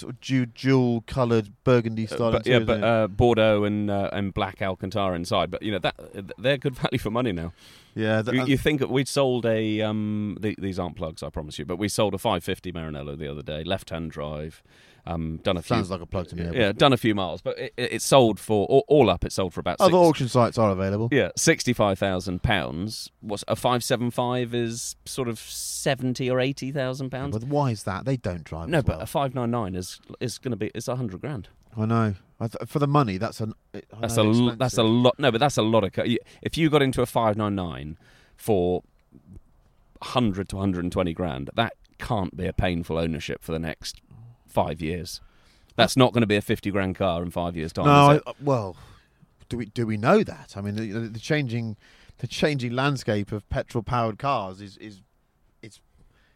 sort 0.00 0.14
of 0.14 0.54
jewel 0.54 1.02
coloured 1.06 1.52
burgundy 1.64 2.04
Uh, 2.06 2.14
style. 2.14 2.32
but, 2.32 2.46
yeah, 2.46 2.58
but 2.60 2.82
uh, 2.82 3.06
Bordeaux 3.08 3.64
and 3.64 3.90
uh, 3.90 4.10
and 4.12 4.32
black 4.34 4.60
Alcantara 4.62 5.14
inside. 5.16 5.50
But 5.50 5.62
you 5.62 5.72
know 5.72 5.78
that 5.78 5.94
they're 6.38 6.58
good 6.58 6.74
value 6.84 6.98
for 6.98 7.10
money 7.10 7.32
now. 7.32 7.52
yeah, 7.94 8.22
th- 8.22 8.34
You, 8.36 8.44
you 8.46 8.56
think 8.58 8.80
that 8.80 8.90
we 8.90 9.04
sold 9.04 9.44
a 9.46 9.80
um, 9.82 10.36
the, 10.40 10.54
these 10.58 10.78
aren't 10.78 10.96
plugs, 10.96 11.22
I 11.22 11.30
promise 11.30 11.58
you, 11.58 11.64
but 11.64 11.76
we 11.78 11.88
sold 11.88 12.14
a 12.14 12.18
550 12.18 12.72
Maranello 12.72 13.18
the 13.18 13.30
other 13.30 13.42
day, 13.42 13.64
left-hand 13.64 14.10
drive. 14.10 14.62
Um, 15.08 15.40
done 15.42 15.56
a 15.56 15.62
few. 15.62 15.74
sounds 15.76 15.90
like 15.90 16.02
a 16.02 16.06
plug 16.06 16.28
to 16.28 16.36
me. 16.36 16.50
yeah, 16.58 16.72
done 16.72 16.92
a 16.92 16.98
few 16.98 17.14
miles, 17.14 17.40
but 17.40 17.58
it, 17.58 17.72
it 17.76 18.02
sold 18.02 18.38
for 18.38 18.66
all, 18.66 18.84
all 18.88 19.08
up. 19.08 19.24
It 19.24 19.32
sold 19.32 19.54
for 19.54 19.60
about 19.60 19.80
Other 19.80 19.92
six, 19.92 19.94
auction 19.96 20.28
sites 20.28 20.58
are 20.58 20.70
available. 20.70 21.08
yeah 21.10 21.30
sixty-five 21.34 21.98
thousand 21.98 22.42
pounds. 22.42 23.10
What's 23.20 23.42
a 23.48 23.56
five 23.56 23.82
seven 23.82 24.10
five 24.10 24.54
is 24.54 24.96
sort 25.06 25.28
of 25.28 25.38
seventy 25.38 26.30
or 26.30 26.40
eighty 26.40 26.70
thousand 26.70 27.08
pounds. 27.10 27.38
But 27.38 27.48
why 27.48 27.70
is 27.70 27.84
that? 27.84 28.04
They 28.04 28.18
don't 28.18 28.44
drive. 28.44 28.68
No, 28.68 28.82
but 28.82 28.96
well. 28.96 29.00
a 29.00 29.06
five 29.06 29.34
nine 29.34 29.50
nine 29.50 29.74
is 29.74 30.00
is 30.20 30.38
going 30.38 30.50
to 30.52 30.56
be 30.56 30.70
it's 30.74 30.88
a 30.88 30.96
hundred 30.96 31.22
grand. 31.22 31.48
I 31.76 31.86
know. 31.86 32.14
I 32.40 32.48
th- 32.48 32.68
for 32.68 32.78
the 32.78 32.86
money, 32.86 33.16
that's 33.18 33.40
an. 33.40 33.54
That's 34.00 34.16
a 34.16 34.24
know, 34.24 34.54
that's 34.56 34.76
a 34.76 34.82
lot. 34.82 35.18
No, 35.18 35.30
but 35.32 35.38
that's 35.38 35.56
a 35.56 35.62
lot 35.62 35.84
of. 35.84 35.92
Co- 35.92 36.04
if 36.42 36.58
you 36.58 36.68
got 36.70 36.82
into 36.82 37.00
a 37.02 37.06
five 37.06 37.36
nine 37.36 37.54
nine 37.54 37.96
for 38.36 38.82
hundred 40.02 40.48
to 40.50 40.58
hundred 40.58 40.84
and 40.84 40.92
twenty 40.92 41.12
grand, 41.12 41.50
that 41.54 41.74
can't 41.98 42.36
be 42.36 42.46
a 42.46 42.52
painful 42.52 42.98
ownership 42.98 43.42
for 43.42 43.52
the 43.52 43.58
next 43.58 44.00
five 44.48 44.80
years. 44.80 45.20
That's 45.76 45.96
not 45.96 46.12
going 46.12 46.22
to 46.22 46.26
be 46.26 46.36
a 46.36 46.42
fifty 46.42 46.70
grand 46.70 46.96
car 46.96 47.22
in 47.22 47.30
five 47.30 47.56
years' 47.56 47.72
time. 47.72 47.86
No, 47.86 47.92
I, 47.92 48.16
uh, 48.26 48.32
well, 48.40 48.76
do 49.48 49.58
we 49.58 49.66
do 49.66 49.86
we 49.86 49.96
know 49.96 50.22
that? 50.22 50.54
I 50.56 50.60
mean, 50.60 50.74
the, 50.74 51.08
the, 51.08 51.20
changing 51.20 51.76
the 52.18 52.26
changing 52.26 52.72
landscape 52.72 53.32
of 53.32 53.48
petrol 53.48 53.82
powered 53.82 54.18
cars 54.18 54.60
is 54.60 54.76
is 54.78 55.02
it's 55.62 55.80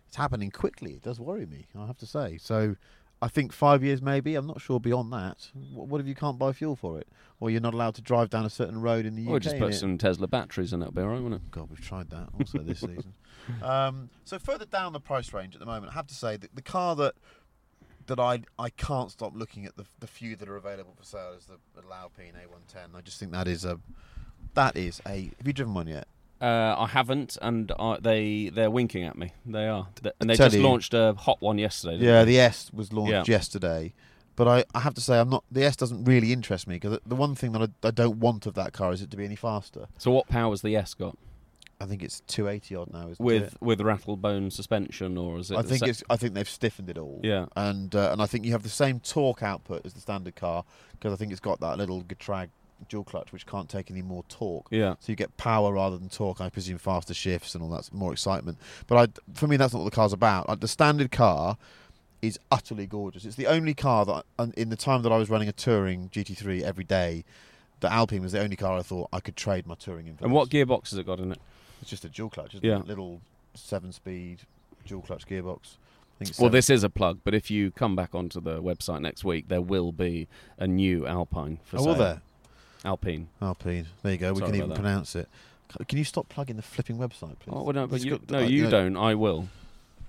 it's 0.07 0.16
happening 0.16 0.51
quickly. 0.51 0.92
It 0.92 1.03
does 1.03 1.18
worry 1.18 1.46
me. 1.46 1.66
I 1.79 1.87
have 1.87 1.98
to 1.98 2.07
say. 2.07 2.38
So. 2.38 2.77
I 3.25 3.29
think 3.29 3.53
five 3.53 3.85
years, 3.85 4.03
maybe. 4.03 4.35
I'm 4.35 4.48
not 4.48 4.61
sure 4.61 4.81
beyond 4.81 5.12
that. 5.12 5.48
What, 5.72 5.87
what 5.87 6.01
if 6.01 6.09
you 6.09 6.14
can't 6.16 6.40
buy 6.40 6.51
fuel 6.51 6.75
for 6.75 6.98
it, 6.98 7.07
or 7.38 7.51
you're 7.51 7.61
not 7.61 7.72
allowed 7.72 7.94
to 7.94 8.03
drive 8.03 8.31
down 8.31 8.44
a 8.44 8.51
certain 8.51 8.81
road 8.81 9.07
in 9.07 9.14
the 9.14 9.29
or 9.29 9.37
UK? 9.37 9.37
Or 9.37 9.38
just 9.38 9.59
put 9.61 9.75
some 9.75 9.96
Tesla 9.96 10.27
batteries 10.27 10.72
in, 10.72 10.83
it'll 10.83 10.92
be 10.92 11.03
all 11.03 11.07
right, 11.07 11.22
won't 11.22 11.35
it? 11.35 11.51
God, 11.53 11.70
we've 11.70 11.81
tried 11.81 12.11
that 12.11 12.31
also 12.37 12.59
this 12.59 12.81
season. 12.81 13.14
Um, 13.61 14.09
so 14.25 14.38
further 14.38 14.64
down 14.64 14.92
the 14.92 15.01
price 15.01 15.33
range 15.33 15.57
at 15.57 15.59
the 15.59 15.66
moment, 15.66 15.90
I 15.90 15.94
have 15.94 16.07
to 16.07 16.14
say 16.14 16.37
that 16.37 16.55
the 16.55 16.62
car 16.62 16.94
that 16.94 17.14
that 18.14 18.20
I 18.20 18.42
I 18.59 18.68
can't 18.70 19.11
stop 19.11 19.33
looking 19.35 19.64
at 19.66 19.77
the 19.77 19.85
the 20.01 20.07
few 20.07 20.37
that 20.37 20.48
are 20.48 20.57
available 20.57 20.94
for 20.98 21.05
sale 21.05 21.35
is 21.38 21.46
the, 21.46 21.57
the 21.75 21.83
Alpine 21.94 22.33
A110. 22.35 22.94
I 22.96 23.01
just 23.01 23.18
think 23.18 23.33
that 23.33 23.48
is 23.48 23.64
a 23.64 23.79
that 24.55 24.77
is 24.77 25.01
a. 25.07 25.31
Have 25.38 25.46
you 25.46 25.53
driven 25.53 25.75
one 25.75 25.87
yet? 25.87 26.07
Uh, 26.40 26.75
I 26.77 26.88
haven't, 26.88 27.38
and 27.40 27.70
I, 27.79 27.98
they 28.01 28.51
they're 28.53 28.70
winking 28.70 29.05
at 29.05 29.16
me. 29.16 29.33
They 29.46 29.66
are, 29.68 29.87
and 30.20 30.29
they 30.29 30.35
tell 30.37 30.46
just 30.48 30.57
you- 30.57 30.62
launched 30.62 30.92
a 30.92 31.14
hot 31.16 31.40
one 31.40 31.57
yesterday. 31.59 31.94
didn't 31.94 32.07
Yeah, 32.09 32.25
they? 32.25 32.33
the 32.33 32.40
S 32.40 32.70
was 32.72 32.92
launched 32.92 33.12
Yeah. 33.12 33.25
yesterday. 33.27 33.92
But 34.35 34.48
I, 34.48 34.64
I 34.75 34.81
have 34.81 34.94
to 34.94 35.01
say, 35.01 35.20
I'm 35.20 35.29
not. 35.29 35.44
The 35.53 35.62
S 35.64 35.77
doesn't 35.77 36.05
really 36.05 36.33
interest 36.33 36.66
me 36.66 36.77
because 36.77 36.98
the 37.07 37.14
one 37.16 37.35
thing 37.35 37.53
that 37.53 37.62
I, 37.83 37.88
I 37.88 37.90
don't 37.92 38.18
want 38.18 38.46
of 38.46 38.55
that 38.55 38.72
car 38.72 38.92
is 38.92 39.03
it 39.03 39.11
to 39.12 39.16
be 39.16 39.25
any 39.25 39.37
faster. 39.37 39.87
So 39.98 40.11
what 40.11 40.27
power's 40.29 40.62
the 40.62 40.75
S 40.75 40.94
got? 40.94 41.16
I 41.83 41.87
think 41.87 42.03
it's 42.03 42.21
280 42.29 42.75
odd 42.77 42.92
now, 42.92 43.09
isn't 43.09 43.21
With 43.25 43.42
it? 43.42 43.55
with 43.61 43.81
rattle 43.81 44.16
bone 44.16 44.51
suspension, 44.51 45.18
or 45.18 45.38
is 45.38 45.51
it? 45.51 45.57
I 45.59 45.62
think 45.62 45.81
se- 45.81 45.90
it's. 45.90 46.03
I 46.09 46.16
think 46.16 46.35
they've 46.35 46.49
stiffened 46.49 46.88
it 46.88 46.99
all. 46.99 47.21
Yeah. 47.23 47.47
and 47.57 47.95
uh, 47.95 48.11
and 48.12 48.23
I 48.23 48.27
think 48.27 48.45
you 48.45 48.53
have 48.53 48.62
the 48.62 48.68
same 48.68 49.01
torque 49.01 49.42
output 49.42 49.85
as 49.85 49.95
the 49.95 50.01
standard 50.01 50.37
car 50.37 50.64
because 50.92 51.12
I 51.12 51.16
think 51.16 51.33
it's 51.33 51.40
got 51.40 51.61
that 51.61 51.79
little 51.79 52.03
Getrag 52.05 52.49
dual 52.88 53.05
clutch 53.05 53.33
which 53.33 53.47
can't 53.47 53.68
take 53.68 53.90
any 53.90 54.03
more 54.03 54.25
torque. 54.29 54.66
Yeah. 54.71 54.95
So 55.01 55.12
you 55.12 55.16
get 55.16 55.37
power 55.37 55.73
rather 55.73 55.97
than 55.99 56.09
torque. 56.09 56.40
I 56.40 56.49
presume 56.51 56.79
faster 56.79 57.14
shifts 57.14 57.55
and 57.55 57.62
all 57.62 57.71
that's 57.71 57.92
more 57.92 58.12
excitement. 58.12 58.59
But 58.87 58.97
I, 59.18 59.35
for 59.35 59.47
me, 59.47 59.57
that's 59.57 59.73
not 59.73 59.81
what 59.83 59.90
the 59.90 59.95
car's 59.95 60.12
about. 60.12 60.49
Like 60.49 60.61
the 60.61 60.68
standard 60.68 61.11
car 61.12 61.57
is 62.21 62.38
utterly 62.51 62.87
gorgeous. 62.87 63.25
It's 63.25 63.37
the 63.37 63.47
only 63.47 63.75
car 63.75 64.05
that, 64.07 64.25
I- 64.38 64.53
in 64.57 64.68
the 64.71 64.77
time 64.77 65.03
that 65.03 65.12
I 65.12 65.16
was 65.16 65.31
running 65.31 65.49
a 65.49 65.53
touring 65.53 66.09
GT3 66.11 66.62
every 66.62 66.85
day, 66.85 67.25
the 67.81 67.92
Alpine 67.92 68.23
was 68.23 68.31
the 68.33 68.40
only 68.40 68.55
car 68.57 68.79
I 68.79 68.83
thought 68.83 69.09
I 69.12 69.18
could 69.21 69.35
trade 69.37 69.66
my 69.66 69.75
touring 69.75 70.07
in. 70.07 70.16
For 70.16 70.25
And 70.25 70.33
this. 70.33 70.37
what 70.37 70.49
gearbox 70.51 70.90
has 70.90 70.99
it 71.01 71.07
got 71.07 71.18
in 71.21 71.33
it? 71.33 71.40
It's 71.83 71.90
just 71.90 72.05
a 72.05 72.09
dual 72.09 72.31
clutch, 72.31 72.55
isn't 72.55 72.64
Yeah. 72.64 72.79
it? 72.79 72.87
Little 72.87 73.21
seven-speed 73.55 74.38
dual 74.87 75.03
clutch 75.03 75.27
gearbox. 75.27 75.77
I 76.21 76.25
think 76.25 76.38
Well, 76.38 76.51
this 76.51 76.71
is 76.71 76.85
a 76.85 76.88
plug, 76.90 77.18
but 77.25 77.35
if 77.35 77.51
you 77.51 77.71
come 77.73 77.97
back 77.97 78.14
onto 78.14 78.40
the 78.40 78.62
website 78.62 79.01
next 79.01 79.25
week, 79.25 79.49
there 79.49 79.61
will 79.61 79.90
be 79.92 80.29
a 80.59 80.66
new 80.66 81.07
Alpine 81.07 81.59
for 81.64 81.79
Oh, 81.79 81.85
sale. 81.85 81.95
there? 81.95 82.23
Alpine. 82.85 83.29
Alpine. 83.40 83.87
There 84.03 84.12
you 84.12 84.18
go. 84.18 84.33
we 84.33 84.38
Sorry 84.38 84.51
can 84.51 84.57
even 84.57 84.68
that. 84.71 84.75
pronounce 84.77 85.16
it. 85.16 85.29
Can 85.88 85.99
you 85.99 86.05
stop 86.05 86.29
plugging 86.29 86.57
the 86.57 86.62
flipping 86.62 86.99
website, 86.99 87.38
please? 87.40 87.53
Oh, 87.53 87.62
well, 87.62 87.73
no, 87.73 87.87
but 87.87 88.05
you, 88.05 88.12
got- 88.18 88.31
no, 88.31 88.40
you 88.40 88.64
know, 88.64 88.71
don't. 88.71 88.97
I 88.97 89.14
will. 89.14 89.49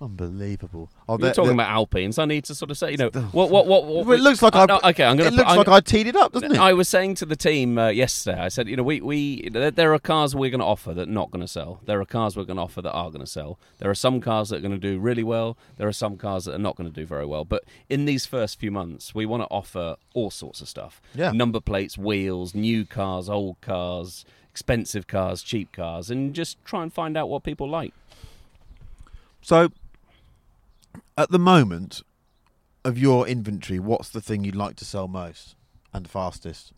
Unbelievable. 0.03 0.89
Oh, 1.07 1.17
You're 1.17 1.31
talking 1.33 1.53
about 1.53 1.69
Alpines. 1.69 2.19
I 2.19 2.25
need 2.25 2.43
to 2.45 2.55
sort 2.55 2.71
of 2.71 2.77
say, 2.77 2.91
you 2.91 2.97
know, 2.97 3.09
what, 3.09 3.49
what, 3.49 3.67
what, 3.67 3.85
what 3.85 4.05
Well, 4.05 4.17
it 4.17 4.21
looks 4.21 4.41
like 4.41 4.53
I. 4.53 4.65
no, 4.65 4.79
okay, 4.83 5.05
I'm 5.05 5.15
going 5.15 5.31
to. 5.31 5.33
It 5.33 5.37
looks 5.37 5.55
like 5.55 5.67
I 5.69 5.79
teed 5.79 6.07
it 6.07 6.15
up, 6.17 6.33
doesn't 6.33 6.51
it? 6.51 6.59
I 6.59 6.73
was 6.73 6.89
saying 6.89 7.15
to 7.15 7.25
the 7.25 7.37
team 7.37 7.77
uh, 7.77 7.87
yesterday, 7.87 8.39
I 8.39 8.49
said, 8.49 8.67
you 8.67 8.75
know, 8.75 8.83
we, 8.83 8.99
we 8.99 9.47
there, 9.49 9.71
there 9.71 9.93
are 9.93 9.99
cars 9.99 10.35
we're 10.35 10.49
going 10.49 10.59
to 10.59 10.65
offer 10.65 10.93
that 10.93 11.07
are 11.07 11.11
not 11.11 11.31
going 11.31 11.41
to 11.41 11.47
sell. 11.47 11.79
There 11.85 12.01
are 12.01 12.05
cars 12.05 12.35
we're 12.35 12.43
going 12.43 12.57
to 12.57 12.63
offer 12.63 12.81
that 12.81 12.91
are 12.91 13.09
going 13.09 13.23
to 13.23 13.31
sell. 13.31 13.57
There 13.79 13.89
are 13.89 13.95
some 13.95 14.19
cars 14.19 14.49
that 14.49 14.57
are 14.57 14.61
going 14.61 14.73
to 14.73 14.77
do 14.77 14.99
really 14.99 15.23
well. 15.23 15.57
There 15.77 15.87
are 15.87 15.93
some 15.93 16.17
cars 16.17 16.45
that 16.45 16.55
are 16.55 16.59
not 16.59 16.75
going 16.75 16.91
to 16.91 16.95
do 16.95 17.05
very 17.05 17.25
well. 17.25 17.45
But 17.45 17.63
in 17.89 18.03
these 18.03 18.25
first 18.25 18.59
few 18.59 18.71
months, 18.71 19.15
we 19.15 19.25
want 19.25 19.43
to 19.43 19.47
offer 19.47 19.95
all 20.13 20.31
sorts 20.31 20.59
of 20.59 20.67
stuff. 20.67 21.01
Yeah. 21.15 21.31
Number 21.31 21.61
plates, 21.61 21.97
wheels, 21.97 22.53
new 22.53 22.83
cars, 22.85 23.29
old 23.29 23.61
cars, 23.61 24.25
expensive 24.51 25.07
cars, 25.07 25.41
cheap 25.41 25.71
cars, 25.71 26.09
and 26.11 26.33
just 26.33 26.63
try 26.65 26.83
and 26.83 26.91
find 26.91 27.15
out 27.15 27.29
what 27.29 27.43
people 27.43 27.69
like. 27.69 27.93
So, 29.41 29.69
at 31.17 31.31
the 31.31 31.39
moment 31.39 32.01
of 32.83 32.97
your 32.97 33.27
inventory, 33.27 33.79
what's 33.79 34.09
the 34.09 34.21
thing 34.21 34.43
you'd 34.43 34.55
like 34.55 34.75
to 34.77 34.85
sell 34.85 35.07
most 35.07 35.55
and 35.93 36.09
fastest? 36.09 36.73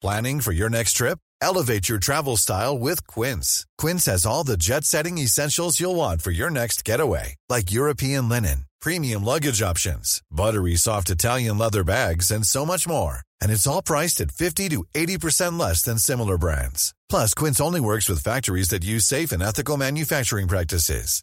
Planning 0.00 0.40
for 0.40 0.52
your 0.52 0.70
next 0.70 0.92
trip? 0.92 1.18
Elevate 1.40 1.88
your 1.88 1.98
travel 1.98 2.36
style 2.36 2.78
with 2.78 3.06
Quince. 3.06 3.66
Quince 3.78 4.06
has 4.06 4.24
all 4.24 4.44
the 4.44 4.56
jet 4.56 4.84
setting 4.84 5.18
essentials 5.18 5.80
you'll 5.80 5.96
want 5.96 6.22
for 6.22 6.30
your 6.30 6.50
next 6.50 6.84
getaway, 6.84 7.34
like 7.48 7.72
European 7.72 8.28
linen, 8.28 8.66
premium 8.80 9.24
luggage 9.24 9.60
options, 9.60 10.22
buttery 10.30 10.76
soft 10.76 11.10
Italian 11.10 11.58
leather 11.58 11.82
bags, 11.84 12.30
and 12.30 12.46
so 12.46 12.64
much 12.64 12.86
more. 12.86 13.22
And 13.40 13.50
it's 13.50 13.66
all 13.66 13.82
priced 13.82 14.20
at 14.20 14.30
50 14.30 14.68
to 14.68 14.84
80% 14.94 15.58
less 15.58 15.82
than 15.82 15.98
similar 15.98 16.38
brands. 16.38 16.94
Plus, 17.08 17.34
Quince 17.34 17.60
only 17.60 17.80
works 17.80 18.08
with 18.08 18.22
factories 18.22 18.68
that 18.68 18.84
use 18.84 19.04
safe 19.04 19.32
and 19.32 19.42
ethical 19.42 19.76
manufacturing 19.76 20.46
practices. 20.48 21.22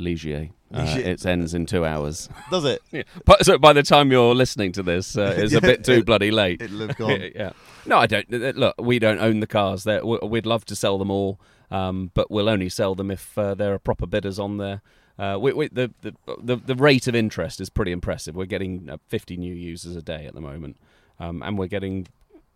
Ligier. 0.00 0.50
Uh, 0.72 0.84
it 0.98 1.24
ends 1.26 1.52
in 1.52 1.66
two 1.66 1.84
hours. 1.84 2.28
Does 2.50 2.64
it? 2.64 2.80
Yeah. 2.92 3.02
But, 3.24 3.44
so 3.44 3.58
by 3.58 3.72
the 3.72 3.82
time 3.82 4.10
you're 4.12 4.34
listening 4.34 4.72
to 4.72 4.82
this, 4.82 5.16
uh, 5.18 5.34
it's 5.36 5.52
a 5.54 5.60
bit 5.60 5.84
too 5.84 5.94
It- 5.94 6.06
bloody 6.06 6.30
late. 6.30 6.62
it'll 6.62 6.86
have 6.86 6.96
gone. 6.96 7.20
yeah. 7.34 7.52
No, 7.86 7.98
I 7.98 8.06
don't. 8.06 8.30
Look, 8.56 8.76
we 8.80 8.98
don't 8.98 9.18
own 9.18 9.40
the 9.40 9.46
cars. 9.46 9.84
They're- 9.84 10.04
we- 10.04 10.18
We'd 10.22 10.46
love 10.46 10.64
to 10.66 10.76
sell 10.76 10.96
them 10.98 11.10
all, 11.10 11.40
um, 11.70 12.10
but 12.14 12.30
we'll 12.30 12.48
only 12.48 12.68
sell 12.68 12.94
them 12.94 13.10
if 13.10 13.36
uh, 13.36 13.54
there 13.54 13.74
are 13.74 13.78
proper 13.78 14.06
bidders 14.06 14.38
on 14.38 14.58
there. 14.58 14.80
Uh, 15.18 15.36
we, 15.38 15.52
we, 15.52 15.68
the, 15.68 15.92
the 16.00 16.14
the 16.42 16.56
the 16.56 16.74
rate 16.74 17.06
of 17.06 17.14
interest 17.14 17.60
is 17.60 17.68
pretty 17.68 17.92
impressive. 17.92 18.34
We're 18.34 18.46
getting 18.46 18.88
uh, 18.88 18.96
50 19.08 19.36
new 19.36 19.54
users 19.54 19.94
a 19.94 20.00
day 20.02 20.24
at 20.26 20.34
the 20.34 20.40
moment, 20.40 20.76
um, 21.18 21.42
and 21.42 21.58
we're 21.58 21.66
getting 21.66 22.06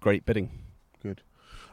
great 0.01 0.25
bidding. 0.25 0.51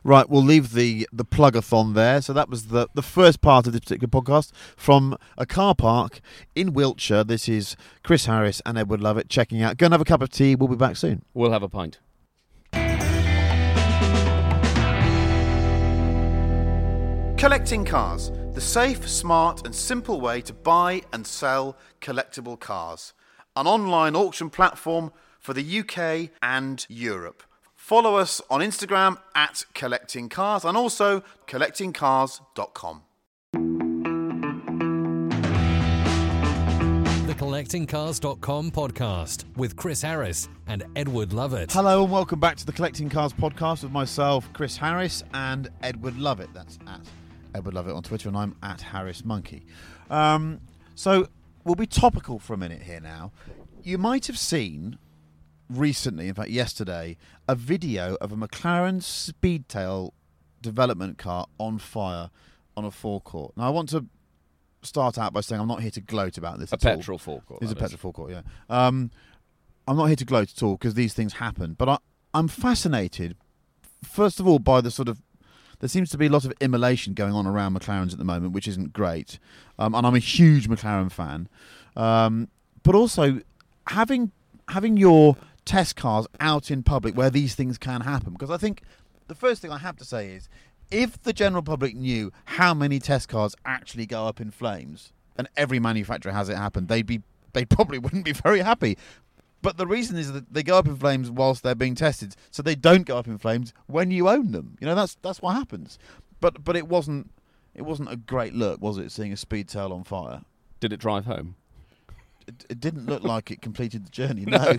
Good. 0.03 0.09
Right, 0.09 0.29
we'll 0.29 0.43
leave 0.43 0.73
the 0.73 1.07
the 1.11 1.25
plugathon 1.25 1.93
there. 1.93 2.21
So 2.21 2.33
that 2.33 2.49
was 2.49 2.67
the 2.67 2.87
the 2.93 3.01
first 3.01 3.41
part 3.41 3.67
of 3.67 3.73
this 3.73 3.81
particular 3.81 4.09
podcast 4.09 4.51
from 4.75 5.17
a 5.37 5.45
car 5.45 5.75
park 5.75 6.21
in 6.55 6.73
Wiltshire. 6.73 7.23
This 7.23 7.47
is 7.47 7.75
Chris 8.03 8.25
Harris 8.25 8.61
and 8.65 8.77
Edward 8.77 9.01
Lovett 9.01 9.29
checking 9.29 9.61
out. 9.61 9.77
Go 9.77 9.85
and 9.85 9.93
have 9.93 10.01
a 10.01 10.05
cup 10.05 10.21
of 10.21 10.29
tea. 10.29 10.55
We'll 10.55 10.69
be 10.69 10.75
back 10.75 10.97
soon. 10.97 11.23
We'll 11.33 11.51
have 11.51 11.63
a 11.63 11.69
pint. 11.69 11.99
Collecting 17.37 17.85
Cars, 17.85 18.31
the 18.53 18.61
safe, 18.61 19.09
smart, 19.09 19.65
and 19.65 19.73
simple 19.73 20.21
way 20.21 20.41
to 20.41 20.53
buy 20.53 21.01
and 21.11 21.25
sell 21.25 21.75
collectible 21.99 22.59
cars. 22.59 23.13
An 23.55 23.65
online 23.65 24.15
auction 24.15 24.51
platform 24.51 25.11
for 25.39 25.53
the 25.55 25.79
UK 25.79 26.29
and 26.43 26.85
Europe. 26.87 27.41
Follow 27.91 28.15
us 28.15 28.41
on 28.49 28.61
Instagram 28.61 29.17
at 29.35 29.65
Collecting 29.73 30.29
Cars 30.29 30.63
and 30.63 30.77
also 30.77 31.23
collectingcars.com. 31.45 33.01
The 37.27 37.33
CollectingCars.com 37.33 38.71
podcast 38.71 39.43
with 39.57 39.75
Chris 39.75 40.01
Harris 40.01 40.47
and 40.67 40.85
Edward 40.95 41.33
Lovett. 41.33 41.73
Hello 41.73 42.03
and 42.03 42.13
welcome 42.13 42.39
back 42.39 42.55
to 42.55 42.65
the 42.65 42.71
Collecting 42.71 43.09
Cars 43.09 43.33
podcast 43.33 43.83
with 43.83 43.91
myself, 43.91 44.47
Chris 44.53 44.77
Harris, 44.77 45.25
and 45.33 45.67
Edward 45.83 46.17
Lovett. 46.17 46.53
That's 46.53 46.79
at 46.87 47.01
Edward 47.53 47.73
Lovett 47.73 47.93
on 47.93 48.03
Twitter, 48.03 48.29
and 48.29 48.37
I'm 48.37 48.55
at 48.63 48.79
Harris 48.79 49.25
Monkey. 49.25 49.65
Um, 50.09 50.61
so 50.95 51.27
we'll 51.65 51.75
be 51.75 51.87
topical 51.87 52.39
for 52.39 52.53
a 52.53 52.57
minute 52.57 52.83
here 52.83 53.01
now. 53.01 53.33
You 53.83 53.97
might 53.97 54.27
have 54.27 54.37
seen 54.39 54.97
recently, 55.77 56.27
in 56.27 56.33
fact 56.33 56.49
yesterday, 56.49 57.17
a 57.47 57.55
video 57.55 58.15
of 58.21 58.31
a 58.31 58.35
McLaren 58.35 59.01
Speedtail 59.01 60.11
development 60.61 61.17
car 61.17 61.47
on 61.57 61.79
fire 61.79 62.29
on 62.77 62.85
a 62.85 62.91
forecourt. 62.91 63.55
Now 63.57 63.65
I 63.65 63.69
want 63.69 63.89
to 63.89 64.05
start 64.83 65.17
out 65.17 65.33
by 65.33 65.41
saying 65.41 65.61
I'm 65.61 65.67
not 65.67 65.81
here 65.81 65.91
to 65.91 66.01
gloat 66.01 66.37
about 66.37 66.59
this. 66.59 66.71
A 66.71 66.75
at 66.75 66.85
all. 66.85 66.97
petrol 66.97 67.17
forecourt. 67.17 67.61
It's 67.61 67.71
a 67.71 67.75
is. 67.75 67.81
petrol 67.81 67.97
forecourt, 67.97 68.31
yeah. 68.31 68.41
Um, 68.69 69.11
I'm 69.87 69.97
not 69.97 70.05
here 70.05 70.15
to 70.15 70.25
gloat 70.25 70.51
at 70.55 70.63
all 70.63 70.73
because 70.73 70.93
these 70.93 71.13
things 71.13 71.33
happen, 71.33 71.73
but 71.73 71.89
I, 71.89 71.97
I'm 72.33 72.47
fascinated, 72.47 73.35
first 74.03 74.39
of 74.39 74.47
all, 74.47 74.59
by 74.59 74.81
the 74.81 74.91
sort 74.91 75.07
of. 75.07 75.21
There 75.79 75.89
seems 75.89 76.11
to 76.11 76.17
be 76.19 76.27
a 76.27 76.29
lot 76.29 76.45
of 76.45 76.53
immolation 76.61 77.15
going 77.15 77.33
on 77.33 77.47
around 77.47 77.73
McLarens 77.75 78.11
at 78.11 78.19
the 78.19 78.23
moment, 78.23 78.53
which 78.53 78.67
isn't 78.67 78.93
great. 78.93 79.39
Um, 79.79 79.95
and 79.95 80.05
I'm 80.05 80.13
a 80.13 80.19
huge 80.19 80.69
McLaren 80.69 81.11
fan. 81.11 81.49
Um, 81.95 82.49
but 82.83 82.93
also, 82.93 83.41
having 83.87 84.31
having 84.67 84.97
your 84.97 85.35
test 85.65 85.95
cars 85.95 86.27
out 86.39 86.71
in 86.71 86.83
public 86.83 87.15
where 87.15 87.29
these 87.29 87.55
things 87.55 87.77
can 87.77 88.01
happen, 88.01 88.33
because 88.33 88.49
I 88.51 88.57
think 88.57 88.81
the 89.27 89.35
first 89.35 89.61
thing 89.61 89.71
I 89.71 89.77
have 89.77 89.97
to 89.97 90.05
say 90.05 90.31
is 90.31 90.49
if 90.91 91.21
the 91.21 91.33
general 91.33 91.63
public 91.63 91.95
knew 91.95 92.31
how 92.45 92.73
many 92.73 92.99
test 92.99 93.29
cars 93.29 93.55
actually 93.65 94.05
go 94.05 94.27
up 94.27 94.41
in 94.41 94.51
flames, 94.51 95.13
and 95.37 95.47
every 95.55 95.79
manufacturer 95.79 96.31
has 96.31 96.49
it 96.49 96.57
happen, 96.57 96.87
they'd 96.87 97.05
be 97.05 97.21
they 97.53 97.65
probably 97.65 97.97
wouldn't 97.99 98.25
be 98.25 98.33
very 98.33 98.59
happy. 98.59 98.97
But 99.61 99.77
the 99.77 99.87
reason 99.87 100.17
is 100.17 100.33
that 100.33 100.53
they 100.53 100.63
go 100.63 100.77
up 100.77 100.87
in 100.87 100.95
flames 100.95 101.29
whilst 101.29 101.63
they're 101.63 101.75
being 101.75 101.95
tested, 101.95 102.35
so 102.49 102.63
they 102.63 102.75
don't 102.75 103.05
go 103.05 103.17
up 103.17 103.27
in 103.27 103.37
flames 103.37 103.73
when 103.87 104.11
you 104.11 104.27
own 104.27 104.51
them. 104.51 104.77
You 104.79 104.87
know 104.87 104.95
that's 104.95 105.15
that's 105.21 105.41
what 105.41 105.53
happens. 105.53 105.97
But 106.39 106.63
but 106.63 106.75
it 106.75 106.87
wasn't 106.87 107.31
it 107.75 107.83
wasn't 107.83 108.11
a 108.11 108.15
great 108.15 108.53
look, 108.53 108.81
was 108.81 108.97
it? 108.97 109.11
Seeing 109.11 109.31
a 109.31 109.35
Speedtail 109.35 109.91
on 109.91 110.03
fire. 110.03 110.41
Did 110.79 110.93
it 110.93 110.97
drive 110.97 111.25
home? 111.25 111.55
It, 112.69 112.79
didn't 112.79 113.05
look 113.07 113.23
like 113.23 113.51
it 113.51 113.61
completed 113.61 114.05
the 114.05 114.09
journey. 114.11 114.45
No, 114.45 114.77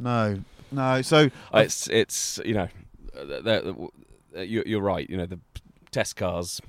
no, 0.00 0.40
no. 0.72 1.02
So 1.02 1.30
Uh, 1.52 1.58
It's 1.58 1.88
it's 1.88 2.40
you 2.44 2.54
know, 2.54 2.68
uh, 3.16 3.24
the- 3.24 3.90
the- 4.32 4.44
you- 4.46 4.64
you're 4.66 4.80
right. 4.82 5.08
You 5.08 5.16
know 5.16 5.26
the 5.26 5.40
test 5.90 6.16
cars. 6.16 6.60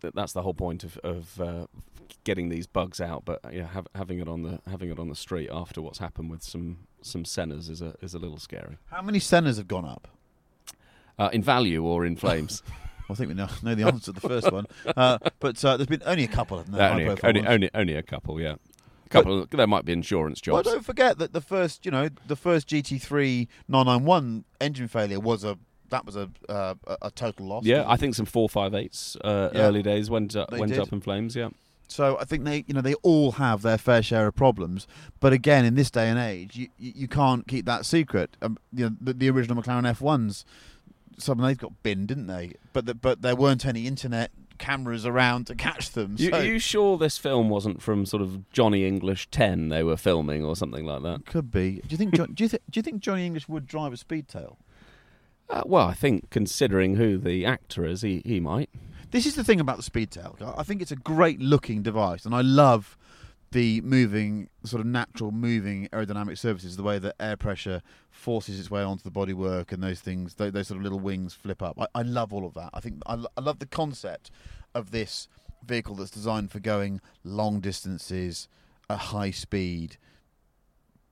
That's 0.00 0.32
the 0.32 0.42
whole 0.42 0.54
point 0.54 0.84
of 0.84 0.98
of 0.98 1.40
uh, 1.40 1.66
getting 2.24 2.48
these 2.50 2.66
bugs 2.66 3.00
out. 3.00 3.24
But 3.24 3.40
yeah, 3.52 3.66
have, 3.68 3.86
having 3.94 4.18
it 4.20 4.28
on 4.28 4.42
the 4.42 4.60
having 4.70 4.90
it 4.90 4.98
on 4.98 5.08
the 5.08 5.16
street 5.16 5.48
after 5.50 5.80
what's 5.80 5.98
happened 5.98 6.30
with 6.30 6.42
some 6.42 6.86
some 7.02 7.24
Sennas 7.24 7.68
is 7.70 7.80
a 7.82 7.94
is 8.02 8.14
a 8.14 8.18
little 8.18 8.38
scary. 8.38 8.76
how 8.90 9.02
many 9.02 9.18
Sennas 9.18 9.56
have 9.56 9.68
gone 9.68 9.84
up? 9.86 10.08
Uh, 11.18 11.30
in 11.32 11.42
value 11.42 11.84
or 11.84 12.04
in 12.04 12.16
flames? 12.16 12.62
I 13.10 13.14
think 13.14 13.28
we 13.28 13.34
know, 13.34 13.48
know 13.62 13.74
the 13.74 13.84
answer 13.86 14.06
to 14.06 14.12
the 14.12 14.26
first 14.28 14.50
one, 14.50 14.66
uh, 14.96 15.18
but 15.38 15.62
uh, 15.62 15.76
there's 15.76 15.86
been 15.86 16.02
only 16.06 16.24
a 16.24 16.28
couple. 16.28 16.58
Uh, 16.58 16.62
only, 16.78 17.04
a, 17.04 17.16
only, 17.22 17.46
only 17.46 17.70
only 17.74 17.94
a 17.94 18.02
couple. 18.02 18.40
Yeah, 18.40 18.54
couple. 19.18 19.46
there 19.50 19.66
might 19.66 19.84
be 19.84 19.92
insurance 19.92 20.40
Well, 20.46 20.56
jobs. 20.62 20.68
don't 20.74 20.84
forget 20.84 21.18
that 21.18 21.32
the 21.32 21.40
first, 21.40 21.84
you 21.86 21.90
know, 21.92 22.08
the 22.26 22.36
first 22.36 22.68
GT3 22.68 23.48
991 23.68 24.44
engine 24.60 24.88
failure 24.88 25.20
was 25.20 25.44
a 25.44 25.58
that 25.90 26.06
was 26.06 26.16
a 26.16 26.28
uh, 26.48 26.74
a- 27.02 27.10
total 27.10 27.46
loss. 27.46 27.64
yeah, 27.64 27.84
I 27.86 27.96
think 27.96 28.14
some 28.14 28.26
four 28.26 28.48
five 28.48 28.74
eights 28.74 29.16
uh, 29.22 29.50
Yeah. 29.52 29.60
early 29.62 29.82
days 29.82 30.10
went 30.10 30.34
up, 30.34 30.50
They 30.50 30.58
went 30.58 30.72
did. 30.72 30.80
up 30.80 30.92
in 30.92 31.00
flames. 31.00 31.36
Yeah. 31.36 31.50
So 31.86 32.16
I 32.18 32.24
think 32.24 32.44
they, 32.44 32.64
you 32.66 32.74
know, 32.74 32.80
they 32.80 32.94
all 33.02 33.32
have 33.32 33.60
their 33.62 33.76
fair 33.78 34.02
share 34.02 34.26
of 34.26 34.34
problems. 34.34 34.86
But 35.20 35.32
again, 35.34 35.64
in 35.66 35.74
this 35.74 35.90
day 35.90 36.08
and 36.08 36.18
age, 36.18 36.56
you 36.56 36.68
you, 36.78 36.92
you 36.96 37.08
can't 37.08 37.46
keep 37.46 37.66
that 37.66 37.84
secret. 37.86 38.36
Um, 38.42 38.56
you 38.72 38.88
know, 38.88 38.96
the, 39.00 39.12
the 39.12 39.30
original 39.30 39.62
McLaren 39.62 39.84
F1s, 39.94 40.44
some 41.18 41.38
of 41.38 41.44
those 41.46 41.58
got 41.58 41.82
binned, 41.82 42.08
didn't 42.08 42.26
they? 42.26 42.54
But 42.72 42.86
the, 42.86 42.94
but 42.94 43.22
there 43.22 43.36
weren't 43.36 43.64
any 43.66 43.86
internet 43.86 44.30
cameras 44.58 45.06
around 45.06 45.46
to 45.48 45.54
catch 45.54 45.90
them. 45.90 46.16
You, 46.18 46.30
so 46.30 46.38
are 46.38 46.44
you 46.44 46.58
sure 46.58 46.98
this 46.98 47.18
film 47.18 47.48
wasn't 47.48 47.82
from 47.82 48.06
sort 48.06 48.22
of 48.22 48.50
Johnny 48.50 48.86
English 48.86 49.28
Ten 49.30 49.68
they 49.68 49.82
were 49.82 49.96
filming 49.96 50.44
or 50.44 50.56
something 50.56 50.84
like 50.84 51.02
that? 51.02 51.26
could 51.26 51.50
be. 51.50 51.80
Do 51.82 51.88
you 51.90 51.96
think? 51.96 52.14
John, 52.14 52.32
do 52.34 52.44
you 52.44 52.48
th- 52.48 52.62
do 52.70 52.78
you 52.78 52.82
think 52.82 53.00
Johnny 53.00 53.26
English 53.26 53.48
would 53.48 53.66
drive 53.66 53.92
a 53.92 53.96
Speedtail? 53.96 54.56
Uh, 55.48 55.62
well, 55.66 55.86
I 55.86 55.94
think 55.94 56.30
considering 56.30 56.96
who 56.96 57.18
the 57.18 57.44
actor 57.44 57.84
is, 57.84 58.02
he, 58.02 58.22
he 58.24 58.40
might. 58.40 58.70
This 59.10 59.26
is 59.26 59.34
the 59.34 59.44
thing 59.44 59.60
about 59.60 59.76
the 59.76 59.88
Speedtail. 59.88 60.36
I 60.58 60.62
think 60.62 60.80
it's 60.82 60.90
a 60.90 60.96
great 60.96 61.38
looking 61.40 61.82
device, 61.82 62.24
and 62.24 62.34
I 62.34 62.40
love 62.40 62.96
the 63.54 63.80
moving, 63.82 64.48
sort 64.64 64.80
of 64.80 64.86
natural 64.86 65.30
moving 65.30 65.88
aerodynamic 65.92 66.36
surfaces, 66.36 66.76
the 66.76 66.82
way 66.82 66.98
that 66.98 67.14
air 67.20 67.36
pressure 67.36 67.82
forces 68.10 68.58
its 68.58 68.68
way 68.68 68.82
onto 68.82 69.04
the 69.04 69.12
bodywork 69.12 69.70
and 69.70 69.80
those 69.80 70.00
things, 70.00 70.34
those, 70.34 70.50
those 70.50 70.66
sort 70.66 70.78
of 70.78 70.82
little 70.82 70.98
wings 70.98 71.34
flip 71.34 71.62
up. 71.62 71.80
I, 71.80 71.86
I 71.94 72.02
love 72.02 72.32
all 72.34 72.44
of 72.44 72.54
that. 72.54 72.70
I 72.74 72.80
think 72.80 72.96
I, 73.06 73.24
I 73.36 73.40
love 73.40 73.60
the 73.60 73.66
concept 73.66 74.32
of 74.74 74.90
this 74.90 75.28
vehicle 75.64 75.94
that's 75.94 76.10
designed 76.10 76.50
for 76.50 76.58
going 76.58 77.00
long 77.22 77.60
distances 77.60 78.48
at 78.90 78.98
high 78.98 79.30
speed, 79.30 79.98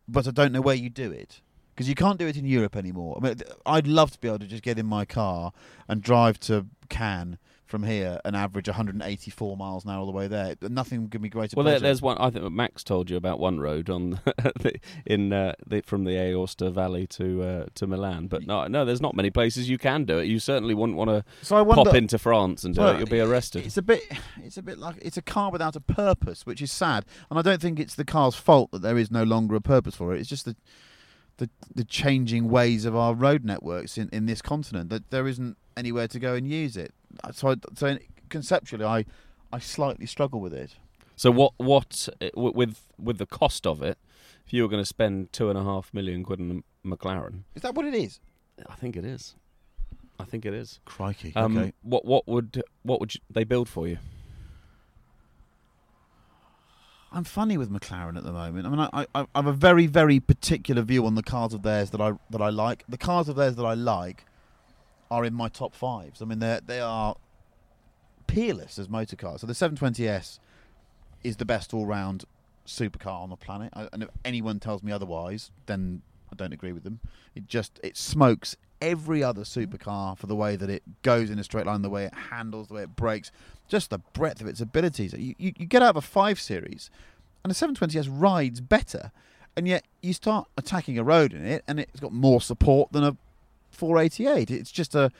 but 0.08 0.26
I 0.26 0.32
don't 0.32 0.50
know 0.50 0.60
where 0.60 0.74
you 0.74 0.90
do 0.90 1.12
it. 1.12 1.40
Because 1.74 1.88
you 1.88 1.94
can't 1.94 2.18
do 2.18 2.26
it 2.26 2.36
in 2.36 2.44
Europe 2.44 2.76
anymore. 2.76 3.18
I 3.18 3.24
mean, 3.24 3.36
I'd 3.64 3.86
love 3.86 4.10
to 4.10 4.18
be 4.18 4.26
able 4.26 4.40
to 4.40 4.46
just 4.46 4.64
get 4.64 4.78
in 4.80 4.84
my 4.84 5.04
car 5.04 5.52
and 5.88 6.02
drive 6.02 6.38
to 6.40 6.66
Cannes 6.90 7.38
from 7.72 7.84
here 7.84 8.20
and 8.26 8.36
average 8.36 8.68
184 8.68 9.56
miles 9.56 9.84
an 9.84 9.90
hour 9.90 10.00
all 10.00 10.04
the 10.04 10.12
way 10.12 10.28
there. 10.28 10.54
Nothing 10.60 11.08
can 11.08 11.22
be 11.22 11.30
greater 11.30 11.54
Well, 11.56 11.64
there, 11.64 11.80
there's 11.80 12.02
one. 12.02 12.18
I 12.18 12.28
think 12.28 12.52
Max 12.52 12.84
told 12.84 13.08
you 13.08 13.16
about 13.16 13.40
one 13.40 13.60
road 13.60 13.88
on 13.88 14.20
the, 14.36 14.74
in 15.06 15.32
uh, 15.32 15.54
the, 15.66 15.80
from 15.80 16.04
the 16.04 16.10
Aosta 16.10 16.70
Valley 16.70 17.06
to 17.06 17.42
uh, 17.42 17.66
to 17.76 17.86
Milan. 17.86 18.26
But 18.26 18.46
no, 18.46 18.66
no, 18.66 18.84
there's 18.84 19.00
not 19.00 19.16
many 19.16 19.30
places 19.30 19.70
you 19.70 19.78
can 19.78 20.04
do 20.04 20.18
it. 20.18 20.26
You 20.26 20.38
certainly 20.38 20.74
wouldn't 20.74 20.98
want 20.98 21.08
to 21.08 21.24
so 21.40 21.56
I 21.56 21.62
wonder, 21.62 21.84
pop 21.84 21.94
into 21.94 22.18
France 22.18 22.62
and 22.62 22.74
do 22.74 22.82
Well, 22.82 22.94
it. 22.94 22.98
You'll 22.98 23.08
be 23.08 23.20
arrested. 23.20 23.64
It's 23.64 23.78
a 23.78 23.82
bit. 23.82 24.02
It's 24.44 24.58
a 24.58 24.62
bit 24.62 24.78
like 24.78 24.96
it's 25.00 25.16
a 25.16 25.22
car 25.22 25.50
without 25.50 25.74
a 25.74 25.80
purpose, 25.80 26.44
which 26.44 26.60
is 26.60 26.70
sad. 26.70 27.06
And 27.30 27.38
I 27.38 27.42
don't 27.42 27.62
think 27.62 27.80
it's 27.80 27.94
the 27.94 28.04
car's 28.04 28.34
fault 28.34 28.70
that 28.72 28.82
there 28.82 28.98
is 28.98 29.10
no 29.10 29.22
longer 29.22 29.56
a 29.56 29.62
purpose 29.62 29.96
for 29.96 30.14
it. 30.14 30.20
It's 30.20 30.28
just 30.28 30.44
the 30.44 30.56
the, 31.38 31.48
the 31.74 31.84
changing 31.84 32.50
ways 32.50 32.84
of 32.84 32.94
our 32.94 33.14
road 33.14 33.46
networks 33.46 33.96
in, 33.96 34.10
in 34.12 34.26
this 34.26 34.42
continent 34.42 34.90
that 34.90 35.10
there 35.10 35.26
isn't 35.26 35.56
anywhere 35.76 36.06
to 36.08 36.18
go 36.18 36.34
and 36.34 36.46
use 36.46 36.76
it. 36.76 36.92
So, 37.32 37.50
I, 37.50 37.56
so 37.74 37.98
conceptually, 38.28 38.84
I 38.84 39.04
I 39.52 39.58
slightly 39.58 40.06
struggle 40.06 40.40
with 40.40 40.54
it. 40.54 40.76
So 41.16 41.30
what 41.30 41.52
what 41.58 42.08
uh, 42.20 42.28
with 42.34 42.88
with 42.98 43.18
the 43.18 43.26
cost 43.26 43.66
of 43.66 43.82
it? 43.82 43.98
If 44.46 44.52
you 44.52 44.62
were 44.62 44.68
going 44.68 44.82
to 44.82 44.86
spend 44.86 45.32
two 45.32 45.50
and 45.50 45.58
a 45.58 45.62
half 45.62 45.94
million 45.94 46.24
quid 46.24 46.40
on 46.40 46.62
a 46.84 46.88
McLaren, 46.88 47.44
Is 47.54 47.62
that 47.62 47.74
what 47.74 47.86
it 47.86 47.94
is? 47.94 48.18
I 48.68 48.74
think 48.74 48.96
it 48.96 49.04
is. 49.04 49.36
I 50.18 50.24
think 50.24 50.44
it 50.44 50.54
is. 50.54 50.80
Crikey. 50.84 51.32
Um, 51.36 51.56
okay. 51.56 51.72
What 51.82 52.04
what 52.04 52.26
would 52.26 52.62
what 52.82 53.00
would 53.00 53.14
you, 53.14 53.20
they 53.30 53.44
build 53.44 53.68
for 53.68 53.86
you? 53.86 53.98
I'm 57.14 57.24
funny 57.24 57.58
with 57.58 57.70
McLaren 57.70 58.16
at 58.16 58.24
the 58.24 58.32
moment. 58.32 58.66
I 58.66 58.70
mean, 58.70 58.80
I, 58.80 58.88
I, 58.94 59.06
I 59.14 59.26
have 59.34 59.46
a 59.46 59.52
very, 59.52 59.86
very 59.86 60.18
particular 60.18 60.80
view 60.80 61.04
on 61.04 61.14
the 61.14 61.22
cars 61.22 61.52
of 61.52 61.62
theirs 61.62 61.90
that 61.90 62.00
I 62.00 62.12
that 62.30 62.40
I 62.40 62.48
like. 62.48 62.84
The 62.88 62.96
cars 62.98 63.28
of 63.28 63.36
theirs 63.36 63.56
that 63.56 63.64
I 63.64 63.74
like 63.74 64.24
are 65.12 65.26
in 65.26 65.34
my 65.34 65.48
top 65.48 65.74
fives. 65.74 66.22
I 66.22 66.24
mean, 66.24 66.38
they 66.38 66.58
they 66.66 66.80
are 66.80 67.16
peerless 68.26 68.78
as 68.78 68.88
motor 68.88 69.14
cars. 69.14 69.42
So 69.42 69.46
the 69.46 69.52
720S 69.52 70.38
is 71.22 71.36
the 71.36 71.44
best 71.44 71.74
all-round 71.74 72.24
supercar 72.66 73.20
on 73.20 73.28
the 73.28 73.36
planet. 73.36 73.72
I, 73.74 73.88
and 73.92 74.04
if 74.04 74.08
anyone 74.24 74.58
tells 74.58 74.82
me 74.82 74.90
otherwise, 74.90 75.50
then 75.66 76.00
I 76.32 76.36
don't 76.36 76.52
agree 76.52 76.72
with 76.72 76.82
them. 76.82 77.00
It 77.34 77.46
just 77.46 77.78
it 77.82 77.96
smokes 77.96 78.56
every 78.80 79.22
other 79.22 79.42
mm-hmm. 79.42 79.74
supercar 79.74 80.16
for 80.16 80.26
the 80.26 80.34
way 80.34 80.56
that 80.56 80.70
it 80.70 80.82
goes 81.02 81.28
in 81.28 81.38
a 81.38 81.44
straight 81.44 81.66
line, 81.66 81.82
the 81.82 81.90
way 81.90 82.06
it 82.06 82.14
handles, 82.14 82.68
the 82.68 82.74
way 82.74 82.82
it 82.84 82.96
brakes, 82.96 83.30
just 83.68 83.90
the 83.90 83.98
breadth 83.98 84.40
of 84.40 84.46
its 84.46 84.60
abilities. 84.62 85.12
You, 85.12 85.34
you, 85.38 85.52
you 85.58 85.66
get 85.66 85.82
out 85.82 85.90
of 85.90 85.96
a 85.96 86.00
5 86.00 86.40
Series, 86.40 86.90
and 87.44 87.50
the 87.50 87.54
720S 87.54 88.08
rides 88.10 88.62
better, 88.62 89.12
and 89.56 89.68
yet 89.68 89.84
you 90.00 90.14
start 90.14 90.48
attacking 90.56 90.98
a 90.98 91.04
road 91.04 91.34
in 91.34 91.44
it, 91.44 91.64
and 91.68 91.78
it's 91.78 92.00
got 92.00 92.12
more 92.12 92.40
support 92.40 92.92
than 92.92 93.04
a 93.04 93.16
488. 93.72 94.50
It's 94.50 94.70
just 94.72 94.94
a 94.94 95.10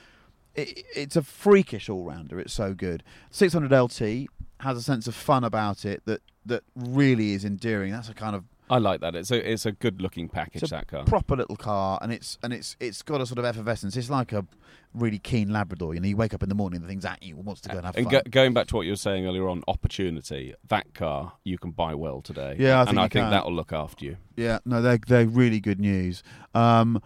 it, 0.54 0.84
it's 0.94 1.16
a 1.16 1.22
freakish 1.22 1.88
all 1.88 2.04
rounder. 2.04 2.38
It's 2.38 2.52
so 2.52 2.74
good. 2.74 3.02
600 3.30 3.72
LT 3.76 4.28
has 4.60 4.76
a 4.76 4.82
sense 4.82 5.06
of 5.06 5.14
fun 5.14 5.44
about 5.44 5.84
it 5.84 6.02
that 6.04 6.20
that 6.46 6.62
really 6.74 7.32
is 7.32 7.44
endearing. 7.44 7.92
That's 7.92 8.08
a 8.08 8.14
kind 8.14 8.36
of 8.36 8.44
I 8.70 8.78
like 8.78 9.00
that. 9.00 9.14
It's 9.14 9.30
a 9.30 9.50
it's 9.52 9.66
a 9.66 9.72
good 9.72 10.00
looking 10.00 10.28
package. 10.28 10.62
it's 10.62 10.72
a 10.72 10.76
that 10.76 10.86
car. 10.88 11.04
proper 11.04 11.36
little 11.36 11.56
car, 11.56 11.98
and 12.00 12.12
it's 12.12 12.38
and 12.42 12.52
it's 12.52 12.76
it's 12.80 13.02
got 13.02 13.20
a 13.20 13.26
sort 13.26 13.38
of 13.38 13.44
effervescence. 13.44 13.96
It's 13.96 14.08
like 14.10 14.32
a 14.32 14.46
really 14.94 15.18
keen 15.18 15.50
Labrador. 15.52 15.94
You 15.94 16.00
know, 16.00 16.08
you 16.08 16.16
wake 16.16 16.32
up 16.34 16.42
in 16.42 16.48
the 16.48 16.54
morning, 16.54 16.80
the 16.80 16.86
thing's 16.86 17.04
at 17.04 17.22
you, 17.22 17.34
wants 17.36 17.60
to 17.62 17.68
go 17.70 17.76
and 17.76 17.86
have 17.86 17.96
And 17.96 18.04
fun. 18.06 18.12
go, 18.12 18.30
going 18.30 18.52
back 18.54 18.66
to 18.68 18.76
what 18.76 18.82
you 18.86 18.92
were 18.92 18.96
saying 18.96 19.26
earlier 19.26 19.48
on, 19.48 19.62
opportunity. 19.68 20.54
That 20.68 20.94
car 20.94 21.32
you 21.44 21.58
can 21.58 21.70
buy 21.72 21.94
well 21.94 22.22
today. 22.22 22.56
Yeah, 22.58 22.76
I 22.78 22.80
and 22.80 22.88
think 22.90 22.98
I 22.98 23.02
think 23.02 23.12
can. 23.12 23.30
that'll 23.30 23.52
look 23.54 23.72
after 23.72 24.04
you. 24.04 24.16
Yeah, 24.36 24.58
no, 24.64 24.80
they're 24.80 24.98
they're 25.06 25.26
really 25.26 25.60
good 25.60 25.80
news. 25.80 26.22
Um, 26.54 27.02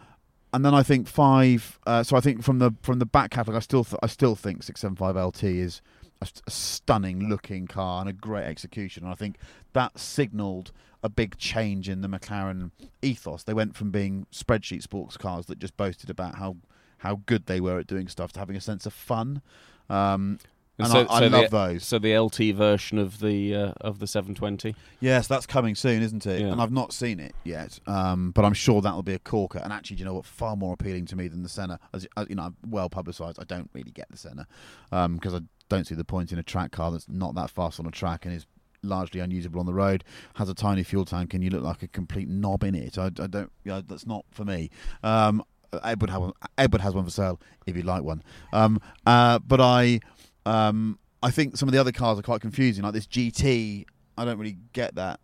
and 0.56 0.64
then 0.64 0.74
I 0.74 0.82
think 0.82 1.06
five. 1.06 1.78
Uh, 1.86 2.02
so 2.02 2.16
I 2.16 2.20
think 2.20 2.42
from 2.42 2.60
the 2.60 2.72
from 2.80 2.98
the 2.98 3.04
back 3.04 3.30
catalogue, 3.30 3.58
I 3.58 3.60
still 3.60 3.84
th- 3.84 4.00
I 4.02 4.06
still 4.06 4.34
think 4.34 4.62
six 4.62 4.80
seven 4.80 4.96
five 4.96 5.14
LT 5.14 5.44
is 5.44 5.82
a, 6.22 6.28
a 6.46 6.50
stunning 6.50 7.28
looking 7.28 7.66
car 7.66 8.00
and 8.00 8.08
a 8.08 8.14
great 8.14 8.46
execution. 8.46 9.04
And 9.04 9.12
I 9.12 9.16
think 9.16 9.36
that 9.74 9.98
signalled 9.98 10.72
a 11.02 11.10
big 11.10 11.36
change 11.36 11.90
in 11.90 12.00
the 12.00 12.08
McLaren 12.08 12.70
ethos. 13.02 13.42
They 13.42 13.52
went 13.52 13.76
from 13.76 13.90
being 13.90 14.26
spreadsheet 14.32 14.80
sports 14.80 15.18
cars 15.18 15.44
that 15.46 15.58
just 15.58 15.76
boasted 15.76 16.08
about 16.08 16.36
how 16.36 16.56
how 16.98 17.20
good 17.26 17.44
they 17.44 17.60
were 17.60 17.78
at 17.78 17.86
doing 17.86 18.08
stuff 18.08 18.32
to 18.32 18.38
having 18.38 18.56
a 18.56 18.60
sense 18.62 18.86
of 18.86 18.94
fun. 18.94 19.42
Um, 19.90 20.38
and 20.78 20.92
I, 20.92 21.00
I 21.02 21.20
love 21.28 21.30
the, 21.30 21.48
those. 21.48 21.84
So 21.84 21.98
the 21.98 22.18
LT 22.18 22.54
version 22.54 22.98
of 22.98 23.20
the 23.20 23.54
uh, 23.54 23.72
of 23.80 23.98
the 23.98 24.06
720. 24.06 24.74
Yes, 25.00 25.26
that's 25.26 25.46
coming 25.46 25.74
soon, 25.74 26.02
isn't 26.02 26.26
it? 26.26 26.40
Yeah. 26.40 26.48
And 26.48 26.60
I've 26.60 26.72
not 26.72 26.92
seen 26.92 27.18
it 27.20 27.34
yet, 27.44 27.78
um, 27.86 28.30
but 28.32 28.44
I'm 28.44 28.52
sure 28.52 28.80
that'll 28.80 29.02
be 29.02 29.14
a 29.14 29.18
corker. 29.18 29.58
And 29.58 29.72
actually, 29.72 29.96
do 29.96 30.00
you 30.00 30.04
know 30.06 30.14
what? 30.14 30.26
Far 30.26 30.56
more 30.56 30.74
appealing 30.74 31.06
to 31.06 31.16
me 31.16 31.28
than 31.28 31.42
the 31.42 31.48
Senna. 31.48 31.78
As 31.94 32.06
as, 32.16 32.26
you 32.28 32.36
know, 32.36 32.52
well 32.66 32.90
publicised. 32.90 33.38
I 33.40 33.44
don't 33.44 33.70
really 33.72 33.90
get 33.92 34.10
the 34.10 34.16
Senna 34.18 34.46
because 34.90 35.34
I 35.34 35.40
don't 35.68 35.86
see 35.86 35.94
the 35.94 36.04
point 36.04 36.32
in 36.32 36.38
a 36.38 36.42
track 36.42 36.72
car 36.72 36.90
that's 36.90 37.08
not 37.08 37.34
that 37.34 37.50
fast 37.50 37.80
on 37.80 37.86
a 37.86 37.90
track 37.90 38.24
and 38.24 38.34
is 38.34 38.46
largely 38.82 39.20
unusable 39.20 39.60
on 39.60 39.66
the 39.66 39.74
road. 39.74 40.04
Has 40.34 40.48
a 40.48 40.54
tiny 40.54 40.82
fuel 40.82 41.04
tank, 41.04 41.34
and 41.34 41.42
you 41.42 41.50
look 41.50 41.62
like 41.62 41.82
a 41.82 41.88
complete 41.88 42.28
knob 42.28 42.62
in 42.64 42.74
it. 42.74 42.98
I, 42.98 43.06
I 43.06 43.26
don't. 43.26 43.50
You 43.64 43.72
know, 43.72 43.80
that's 43.80 44.06
not 44.06 44.24
for 44.30 44.44
me. 44.44 44.70
Um, 45.02 45.42
Edward 45.82 46.10
has 46.10 46.20
one. 46.20 46.32
Edward 46.56 46.80
has 46.80 46.94
one 46.94 47.04
for 47.04 47.10
sale 47.10 47.40
if 47.66 47.76
you'd 47.76 47.86
like 47.86 48.02
one. 48.02 48.22
Um, 48.52 48.80
uh, 49.04 49.38
but 49.40 49.60
I. 49.60 50.00
Um, 50.46 50.98
I 51.22 51.30
think 51.30 51.56
some 51.56 51.68
of 51.68 51.72
the 51.72 51.80
other 51.80 51.92
cars 51.92 52.18
are 52.18 52.22
quite 52.22 52.40
confusing. 52.40 52.84
Like 52.84 52.92
this 52.94 53.06
GT, 53.06 53.84
I 54.16 54.24
don't 54.24 54.38
really 54.38 54.56
get 54.72 54.94
that. 54.94 55.20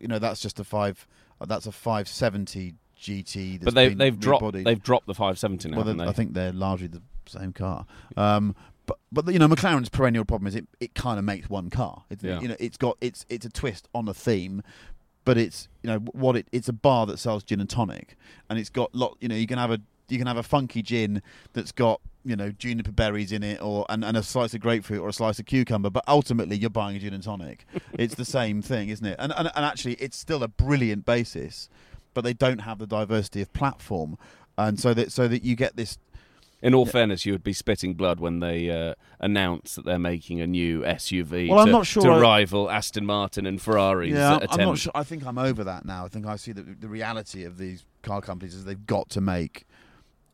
You 0.00 0.08
know, 0.08 0.18
that's 0.18 0.40
just 0.40 0.60
a 0.60 0.64
five. 0.64 1.06
uh, 1.40 1.46
That's 1.46 1.66
a 1.66 1.72
570 1.72 2.74
GT. 3.00 3.54
That's 3.60 3.64
But 3.64 3.74
they 3.74 3.94
they've 3.94 4.18
dropped 4.18 4.52
they've 4.52 4.82
dropped 4.82 5.06
the 5.06 5.14
570 5.14 5.70
now. 5.70 5.76
well, 5.76 5.84
haven't 5.86 5.96
they- 5.98 6.04
they? 6.04 6.10
I 6.10 6.12
think 6.12 6.34
they're 6.34 6.52
largely 6.52 6.86
the 6.88 7.02
same 7.26 7.52
car. 7.52 7.86
Um, 8.16 8.54
but 8.86 8.98
but 9.12 9.28
you 9.32 9.38
know, 9.38 9.48
McLaren's 9.48 9.88
perennial 9.88 10.24
problem 10.24 10.46
is 10.48 10.54
it, 10.54 10.66
it 10.80 10.94
kind 10.94 11.18
of 11.18 11.24
makes 11.24 11.48
one 11.48 11.70
car. 11.70 12.04
It's, 12.10 12.22
Yeah. 12.22 12.40
You 12.40 12.48
know, 12.48 12.56
it's 12.60 12.76
got 12.76 12.96
it's 13.00 13.24
it's 13.28 13.46
a 13.46 13.50
twist 13.50 13.88
on 13.94 14.06
a 14.08 14.14
theme, 14.14 14.62
but 15.24 15.38
it's 15.38 15.68
you 15.82 15.88
know 15.88 15.98
what 16.12 16.36
it 16.36 16.46
it's 16.52 16.68
a 16.68 16.72
bar 16.72 17.06
that 17.06 17.18
sells 17.18 17.42
gin 17.42 17.60
and 17.60 17.70
tonic, 17.70 18.16
and 18.48 18.58
it's 18.58 18.70
got 18.70 18.94
lot. 18.94 19.16
You 19.20 19.28
know, 19.28 19.34
you 19.36 19.46
can 19.46 19.58
have 19.58 19.70
a 19.70 19.80
you 20.10 20.18
can 20.18 20.26
have 20.26 20.36
a 20.36 20.42
funky 20.42 20.82
gin 20.82 21.22
that's 21.52 21.72
got 21.72 22.00
you 22.24 22.36
know 22.36 22.50
juniper 22.50 22.92
berries 22.92 23.32
in 23.32 23.42
it, 23.42 23.62
or 23.62 23.86
and, 23.88 24.04
and 24.04 24.16
a 24.16 24.22
slice 24.22 24.54
of 24.54 24.60
grapefruit 24.60 25.00
or 25.00 25.08
a 25.08 25.12
slice 25.12 25.38
of 25.38 25.46
cucumber. 25.46 25.90
But 25.90 26.04
ultimately, 26.06 26.56
you're 26.56 26.70
buying 26.70 26.96
a 26.96 26.98
gin 26.98 27.14
and 27.14 27.22
tonic. 27.22 27.64
it's 27.94 28.14
the 28.14 28.24
same 28.24 28.62
thing, 28.62 28.88
isn't 28.88 29.06
it? 29.06 29.16
And, 29.18 29.32
and 29.36 29.50
and 29.54 29.64
actually, 29.64 29.94
it's 29.94 30.16
still 30.16 30.42
a 30.42 30.48
brilliant 30.48 31.04
basis, 31.04 31.68
but 32.14 32.22
they 32.22 32.34
don't 32.34 32.60
have 32.60 32.78
the 32.78 32.86
diversity 32.86 33.40
of 33.42 33.52
platform, 33.52 34.18
and 34.58 34.78
so 34.78 34.94
that 34.94 35.12
so 35.12 35.28
that 35.28 35.42
you 35.44 35.56
get 35.56 35.76
this 35.76 35.98
In 36.62 36.74
all 36.74 36.84
fairness, 36.84 37.24
you 37.24 37.32
would 37.32 37.42
be 37.42 37.54
spitting 37.54 37.94
blood 37.94 38.20
when 38.20 38.40
they 38.40 38.68
uh, 38.68 38.94
announce 39.18 39.76
that 39.76 39.86
they're 39.86 39.98
making 39.98 40.42
a 40.42 40.46
new 40.46 40.82
SUV 40.82 41.48
Well, 41.48 41.60
I'm 41.60 41.66
to, 41.66 41.72
not 41.72 41.86
sure 41.86 42.02
to 42.02 42.10
I- 42.10 42.20
rival 42.20 42.70
Aston 42.70 43.06
Martin 43.06 43.46
and 43.46 43.60
Ferrari's 43.60 44.12
Yeah, 44.12 44.40
I'm 44.50 44.60
not 44.60 44.78
sure. 44.78 44.92
I 44.94 45.04
think 45.04 45.24
I'm 45.24 45.38
over 45.38 45.64
that 45.64 45.86
now. 45.86 46.04
I 46.04 46.08
think 46.08 46.26
I 46.26 46.36
see 46.36 46.52
that 46.52 46.82
the 46.82 46.88
reality 46.88 47.44
of 47.44 47.56
these 47.56 47.86
car 48.02 48.20
companies 48.20 48.54
is 48.54 48.66
they've 48.66 48.86
got 48.86 49.08
to 49.10 49.22
make 49.22 49.64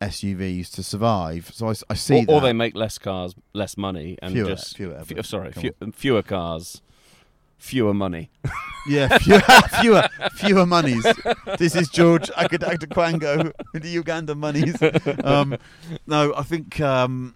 SUVs 0.00 0.70
to 0.74 0.82
survive. 0.82 1.50
So 1.54 1.72
I 1.88 1.94
see 1.94 2.24
or, 2.26 2.36
or 2.36 2.40
they 2.40 2.52
make 2.52 2.76
less 2.76 2.98
cars, 2.98 3.34
less 3.52 3.76
money, 3.76 4.18
and 4.22 4.32
Fewer, 4.32 4.48
just 4.48 4.76
fewer, 4.76 5.00
fe- 5.04 5.14
but 5.14 5.26
sorry, 5.26 5.52
few, 5.52 5.72
fewer 5.92 6.22
cars, 6.22 6.82
fewer 7.56 7.94
money. 7.94 8.30
yeah, 8.88 9.18
fewer, 9.18 9.40
fewer, 9.80 10.08
fewer 10.34 10.66
monies. 10.66 11.06
This 11.58 11.74
is 11.74 11.88
George 11.88 12.28
Akadakta 12.30 12.86
Kwango 12.88 13.52
with 13.72 13.82
the 13.82 13.88
Uganda 13.88 14.34
monies. 14.34 14.76
Um, 15.24 15.56
no, 16.06 16.34
I 16.34 16.42
think 16.42 16.80
um, 16.80 17.34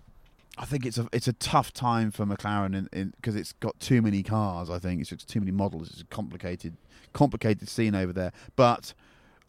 I 0.58 0.64
think 0.66 0.84
it's 0.84 0.98
a 0.98 1.08
it's 1.12 1.28
a 1.28 1.32
tough 1.32 1.72
time 1.72 2.10
for 2.10 2.26
McLaren 2.26 2.88
because 3.16 3.36
it's 3.36 3.52
got 3.54 3.78
too 3.80 4.02
many 4.02 4.22
cars. 4.22 4.68
I 4.68 4.78
think 4.78 5.00
it's 5.00 5.10
just 5.10 5.28
too 5.28 5.40
many 5.40 5.52
models. 5.52 5.90
It's 5.90 6.02
a 6.02 6.06
complicated 6.06 6.76
complicated 7.12 7.68
scene 7.68 7.94
over 7.94 8.12
there. 8.12 8.32
But 8.56 8.92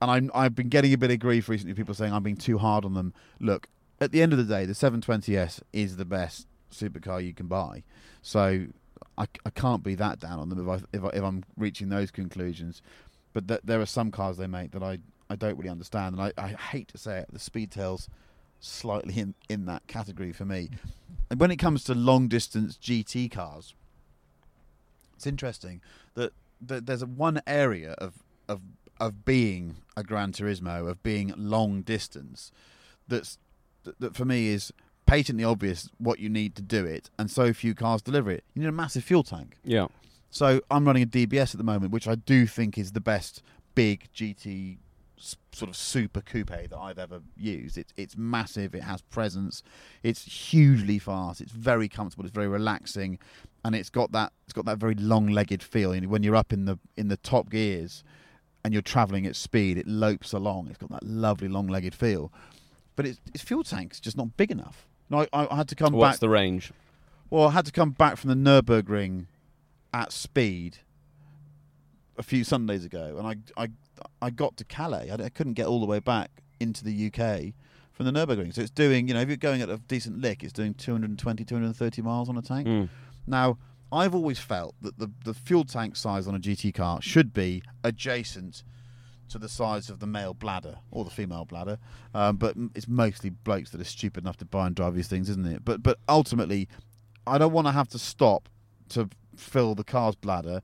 and 0.02 0.12
I'm, 0.12 0.32
I've 0.34 0.56
been 0.56 0.70
getting 0.70 0.94
a 0.94 0.98
bit 0.98 1.12
of 1.12 1.20
grief 1.20 1.48
recently. 1.48 1.74
People 1.76 1.94
saying 1.94 2.12
I'm 2.12 2.24
being 2.24 2.36
too 2.36 2.58
hard 2.58 2.84
on 2.86 2.94
them. 2.96 3.14
Look, 3.40 3.68
at 4.00 4.12
the 4.12 4.22
end 4.22 4.34
of 4.34 4.40
the 4.40 4.44
day, 4.44 4.66
the 4.66 4.74
720s 4.74 5.62
is 5.72 5.98
the 5.98 6.06
best 6.06 6.48
supercar 6.72 7.24
you 7.24 7.34
can 7.34 7.48
buy. 7.48 7.84
So 8.22 8.66
I, 9.18 9.28
I 9.46 9.50
can't 9.52 9.84
be 9.84 9.96
that 9.96 10.20
down 10.20 10.40
on 10.40 10.50
them 10.50 10.68
if 10.68 10.68
I 10.68 10.98
if, 10.98 11.04
I, 11.04 11.18
if 11.18 11.24
I'm 11.24 11.44
reaching 11.56 11.90
those 11.90 12.10
conclusions. 12.10 12.82
But 13.34 13.48
th- 13.48 13.62
there 13.64 13.80
are 13.80 13.86
some 13.86 14.12
cars 14.12 14.38
they 14.38 14.48
make 14.48 14.72
that 14.72 14.84
I, 14.84 14.98
I 15.30 15.36
don't 15.36 15.58
really 15.58 15.70
understand, 15.70 16.18
and 16.18 16.22
I, 16.24 16.44
I 16.44 16.50
hate 16.50 16.90
to 16.90 16.98
say 16.98 17.20
it, 17.20 17.28
the 17.32 17.40
Speedtail's 17.40 18.10
slightly 18.60 19.18
in, 19.18 19.36
in 19.50 19.66
that 19.66 19.88
category 19.88 20.34
for 20.34 20.46
me. 20.46 20.70
And 21.30 21.40
when 21.40 21.50
it 21.50 21.56
comes 21.58 21.84
to 21.86 21.96
long 21.96 22.28
distance 22.28 22.78
GT 22.78 23.32
cars, 23.32 23.74
it's 25.16 25.26
interesting 25.26 25.82
that 26.16 26.34
th- 26.68 26.84
there's 26.84 27.02
a 27.02 27.08
one 27.08 27.42
area 27.48 27.94
of 27.94 28.16
of 28.50 28.62
of 29.02 29.26
being 29.26 29.78
a 29.98 30.04
Gran 30.04 30.32
Turismo, 30.32 30.88
of 30.88 31.02
being 31.04 31.34
long 31.36 31.82
distance, 31.82 32.52
that's 33.08 33.40
that, 33.84 34.00
that 34.00 34.16
for 34.16 34.26
me 34.26 34.48
is 34.48 34.72
patently 35.08 35.44
obvious 35.44 35.90
what 35.98 36.20
you 36.20 36.30
need 36.30 36.56
to 36.56 36.62
do 36.62 36.86
it, 36.86 37.10
and 37.18 37.30
so 37.30 37.52
few 37.52 37.74
cars 37.76 38.02
deliver 38.02 38.32
it. 38.32 38.44
You 38.54 38.62
need 38.62 38.70
a 38.70 38.72
massive 38.72 39.04
fuel 39.04 39.24
tank. 39.24 39.58
Yeah. 39.64 39.88
So 40.30 40.62
I'm 40.72 40.86
running 40.86 41.04
a 41.04 41.08
DBS 41.08 41.54
at 41.54 41.58
the 41.58 41.64
moment, 41.64 41.92
which 41.92 42.08
I 42.08 42.16
do 42.16 42.46
think 42.46 42.78
is 42.78 42.94
the 42.94 43.02
best 43.02 43.42
big 43.76 44.08
GT 44.16 44.78
sort 45.52 45.70
of 45.70 45.76
super 45.76 46.22
coupe 46.22 46.48
that 46.50 46.78
I've 46.78 46.98
ever 47.00 47.22
used. 47.36 47.78
It's 47.78 47.94
it's 47.98 48.16
massive. 48.16 48.76
It 48.76 48.84
has 48.84 49.02
presence. 49.02 49.64
It's 50.04 50.24
hugely 50.24 51.00
fast. 51.00 51.42
It's 51.42 51.52
very 51.52 51.90
comfortable. 51.90 52.26
It's 52.26 52.34
very 52.34 52.48
relaxing, 52.48 53.18
and 53.66 53.76
it's 53.76 53.90
got 53.90 54.12
that 54.12 54.32
it's 54.46 54.54
got 54.54 54.66
that 54.66 54.78
very 54.78 54.96
long-legged 54.96 55.64
feel. 55.64 55.96
You 55.96 56.02
know, 56.02 56.08
when 56.08 56.22
you're 56.22 56.36
up 56.36 56.54
in 56.54 56.66
the 56.66 56.78
in 56.96 57.08
the 57.08 57.18
top 57.18 57.50
gears, 57.50 58.04
and 58.64 58.74
you're 58.74 58.82
travelling 58.82 59.26
at 59.26 59.36
speed, 59.36 59.78
it 59.78 59.88
lopes 59.88 60.34
along. 60.34 60.68
It's 60.68 60.78
got 60.78 60.90
that 60.92 61.04
lovely 61.04 61.48
long-legged 61.48 61.96
feel, 61.96 62.32
but 62.96 63.06
its 63.06 63.20
its 63.34 63.44
fuel 63.44 63.64
tank's 63.64 64.00
just 64.00 64.18
not 64.18 64.38
big 64.38 64.52
enough. 64.52 64.88
No, 65.10 65.26
I, 65.34 65.48
I 65.50 65.56
had 65.56 65.68
to 65.70 65.76
come 65.76 65.94
back. 65.94 66.00
What's 66.00 66.16
back. 66.16 66.20
the 66.22 66.30
range? 66.30 66.72
Well, 67.30 67.48
I 67.48 67.52
had 67.52 67.66
to 67.66 67.72
come 67.72 67.92
back 67.92 68.18
from 68.18 68.30
the 68.30 68.36
Nurburgring 68.36 69.26
at 69.94 70.12
speed 70.12 70.80
a 72.18 72.24
few 72.24 72.44
Sundays 72.44 72.86
ago, 72.86 73.16
and 73.18 73.28
I 73.28 73.64
I 73.64 73.70
I 74.22 74.30
got 74.30 74.58
to 74.58 74.64
Calais. 74.64 75.10
I, 75.10 75.24
I 75.24 75.30
couldn't 75.30 75.54
get 75.54 75.68
all 75.68 75.80
the 75.80 75.86
way 75.86 76.00
back 76.00 76.30
into 76.60 76.84
the 76.84 77.08
UK 77.08 77.54
from 77.92 78.06
the 78.06 78.12
Nurburgring. 78.12 78.54
So 78.54 78.62
it's 78.62 78.72
doing, 78.72 79.08
you 79.08 79.14
know, 79.14 79.22
if 79.22 79.28
you're 79.28 79.38
going 79.38 79.62
at 79.62 79.70
a 79.70 79.78
decent 79.78 80.22
lick, 80.22 80.44
it's 80.44 80.54
doing 80.54 80.74
220, 80.74 81.44
230 81.44 82.02
miles 82.02 82.30
on 82.30 82.38
a 82.38 82.42
tank. 82.42 82.68
Mm. 82.68 82.90
Now, 83.28 83.58
I've 83.92 84.16
always 84.16 84.40
felt 84.40 84.76
that 84.82 84.98
the 84.98 85.12
the 85.26 85.34
fuel 85.34 85.66
tank 85.66 85.96
size 85.96 86.28
on 86.28 86.36
a 86.36 86.40
GT 86.40 86.74
car 86.74 87.02
should 87.02 87.34
be 87.34 87.64
adjacent 87.84 88.64
to 89.30 89.38
the 89.38 89.50
size 89.50 89.90
of 89.90 90.00
the 90.00 90.08
male 90.08 90.34
bladder 90.34 90.78
or 90.92 91.06
the 91.06 91.10
female 91.10 91.46
bladder, 91.46 91.78
um, 92.14 92.36
but 92.36 92.56
it's 92.76 92.88
mostly 92.88 93.30
blokes 93.30 93.70
that 93.72 93.80
are 93.80 93.86
stupid 93.86 94.24
enough 94.24 94.38
to 94.38 94.46
buy 94.46 94.68
and 94.68 94.76
drive 94.76 94.94
these 94.94 95.08
things, 95.08 95.30
isn't 95.30 95.46
it? 95.46 95.64
But 95.66 95.82
but 95.84 96.00
ultimately, 96.08 96.68
I 97.26 97.38
don't 97.38 97.54
want 97.54 97.68
to 97.68 97.72
have 97.72 97.88
to 97.90 98.00
stop 98.00 98.50
to 98.90 99.10
fill 99.36 99.76
the 99.76 99.84
car's 99.84 100.16
bladder 100.16 100.62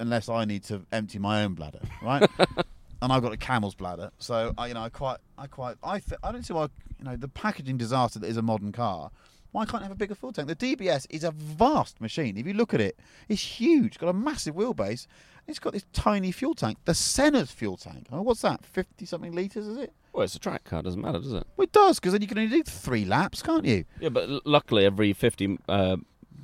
unless 0.00 0.28
I 0.28 0.44
need 0.44 0.64
to 0.64 0.82
empty 0.92 1.18
my 1.18 1.44
own 1.44 1.54
bladder, 1.54 1.80
right? 2.02 2.28
and 3.02 3.12
I've 3.12 3.22
got 3.22 3.32
a 3.32 3.36
camel's 3.36 3.74
bladder, 3.74 4.10
so 4.18 4.52
I, 4.58 4.68
you 4.68 4.74
know, 4.74 4.82
I 4.82 4.88
quite, 4.88 5.18
I 5.38 5.46
quite, 5.46 5.76
I, 5.82 6.00
th- 6.00 6.18
I 6.22 6.32
don't 6.32 6.42
see 6.42 6.52
why, 6.52 6.68
you 6.98 7.04
know, 7.04 7.16
the 7.16 7.28
packaging 7.28 7.76
disaster 7.76 8.18
that 8.18 8.26
is 8.26 8.36
a 8.36 8.42
modern 8.42 8.72
car. 8.72 9.10
Why 9.54 9.64
can't 9.64 9.82
it 9.82 9.84
have 9.84 9.92
a 9.92 9.94
bigger 9.94 10.16
fuel 10.16 10.32
tank? 10.32 10.48
The 10.48 10.56
DBS 10.56 11.06
is 11.10 11.22
a 11.22 11.30
vast 11.30 12.00
machine. 12.00 12.36
If 12.36 12.44
you 12.44 12.54
look 12.54 12.74
at 12.74 12.80
it, 12.80 12.98
it's 13.28 13.40
huge. 13.40 13.86
It's 13.86 13.96
got 13.98 14.08
a 14.08 14.12
massive 14.12 14.56
wheelbase. 14.56 15.06
It's 15.46 15.60
got 15.60 15.74
this 15.74 15.84
tiny 15.92 16.32
fuel 16.32 16.54
tank. 16.54 16.78
The 16.86 16.92
Senna's 16.92 17.52
fuel 17.52 17.76
tank. 17.76 18.08
Oh, 18.10 18.22
what's 18.22 18.42
that? 18.42 18.66
Fifty 18.66 19.06
something 19.06 19.30
liters, 19.32 19.68
is 19.68 19.78
it? 19.78 19.92
Well, 20.12 20.24
it's 20.24 20.34
a 20.34 20.40
track 20.40 20.64
car. 20.64 20.82
Doesn't 20.82 21.00
matter, 21.00 21.20
does 21.20 21.34
it? 21.34 21.46
Well, 21.56 21.66
it 21.66 21.72
does 21.72 22.00
because 22.00 22.14
then 22.14 22.22
you 22.22 22.26
can 22.26 22.36
only 22.36 22.50
do 22.50 22.64
three 22.64 23.04
laps, 23.04 23.42
can't 23.42 23.64
you? 23.64 23.84
Yeah, 24.00 24.08
but 24.08 24.44
luckily 24.44 24.84
every 24.84 25.12
50 25.12 25.58
uh, 25.68 25.98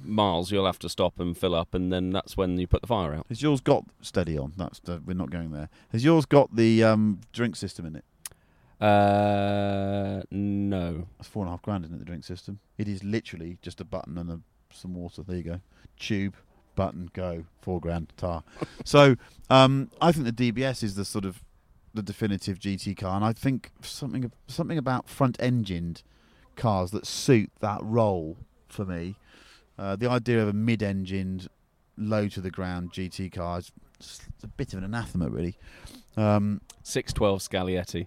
miles 0.04 0.52
you'll 0.52 0.66
have 0.66 0.78
to 0.78 0.88
stop 0.88 1.18
and 1.18 1.36
fill 1.36 1.56
up, 1.56 1.74
and 1.74 1.92
then 1.92 2.10
that's 2.10 2.36
when 2.36 2.58
you 2.58 2.68
put 2.68 2.80
the 2.80 2.86
fire 2.86 3.12
out. 3.12 3.26
Has 3.28 3.42
yours 3.42 3.60
got 3.60 3.86
steady 4.00 4.38
on? 4.38 4.52
That's 4.56 4.78
the, 4.78 5.02
we're 5.04 5.14
not 5.14 5.30
going 5.30 5.50
there. 5.50 5.68
Has 5.90 6.04
yours 6.04 6.26
got 6.26 6.54
the 6.54 6.84
um, 6.84 7.22
drink 7.32 7.56
system 7.56 7.86
in 7.86 7.96
it? 7.96 8.04
Uh, 8.80 10.22
no. 10.30 11.06
That's 11.18 11.28
four 11.28 11.42
and 11.42 11.48
a 11.48 11.52
half 11.52 11.62
grand, 11.62 11.84
isn't 11.84 11.94
it? 11.94 11.98
The 11.98 12.04
drink 12.04 12.24
system. 12.24 12.60
It 12.78 12.88
is 12.88 13.04
literally 13.04 13.58
just 13.62 13.80
a 13.80 13.84
button 13.84 14.16
and 14.18 14.30
a, 14.30 14.40
some 14.72 14.94
water. 14.94 15.22
There 15.22 15.36
you 15.36 15.42
go. 15.42 15.60
Tube, 15.98 16.34
button, 16.74 17.10
go. 17.12 17.44
Four 17.60 17.80
grand 17.80 18.12
tar. 18.16 18.42
so 18.84 19.16
um, 19.50 19.90
I 20.00 20.12
think 20.12 20.24
the 20.24 20.52
DBS 20.52 20.82
is 20.82 20.94
the 20.94 21.04
sort 21.04 21.24
of 21.24 21.42
the 21.92 22.02
definitive 22.02 22.58
GT 22.58 22.96
car, 22.96 23.16
and 23.16 23.24
I 23.24 23.32
think 23.32 23.70
something 23.82 24.30
something 24.46 24.78
about 24.78 25.08
front-engined 25.08 26.02
cars 26.56 26.92
that 26.92 27.06
suit 27.06 27.50
that 27.60 27.80
role 27.82 28.36
for 28.68 28.84
me. 28.84 29.16
Uh, 29.78 29.96
the 29.96 30.08
idea 30.08 30.42
of 30.42 30.48
a 30.48 30.52
mid-engined, 30.52 31.48
low 31.96 32.28
to 32.28 32.40
the 32.40 32.50
ground 32.50 32.92
GT 32.92 33.32
car 33.32 33.58
is 33.58 33.72
a 34.42 34.46
bit 34.46 34.72
of 34.72 34.78
an 34.78 34.84
anathema, 34.84 35.28
really. 35.28 35.56
Um, 36.16 36.60
612 36.82 37.40
Scaglietti. 37.40 38.06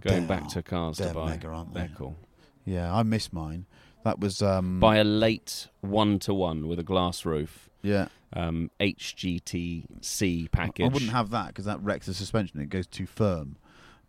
Going 0.00 0.26
They're- 0.26 0.40
back 0.40 0.48
to 0.48 0.62
cars 0.62 0.98
to 0.98 1.12
buy. 1.14 1.30
mega, 1.30 1.48
aren't 1.48 1.72
They're 1.74 1.90
cool. 1.96 2.16
yeah, 2.64 2.92
I 2.94 3.02
miss 3.02 3.32
mine. 3.32 3.66
That 4.04 4.20
was 4.20 4.42
um, 4.42 4.80
Buy 4.80 4.96
a 4.96 5.04
late 5.04 5.68
one 5.80 6.18
to 6.20 6.34
one 6.34 6.66
with 6.68 6.78
a 6.78 6.82
glass 6.82 7.24
roof. 7.24 7.70
yeah. 7.82 8.08
Um, 8.36 8.70
HGTC 8.80 10.50
package. 10.50 10.84
I 10.84 10.88
wouldn't 10.92 11.12
have 11.12 11.30
that 11.30 11.48
because 11.48 11.64
that 11.66 11.80
wrecks 11.82 12.06
the 12.06 12.14
suspension. 12.14 12.60
It 12.60 12.68
goes 12.68 12.86
too 12.86 13.06
firm. 13.06 13.56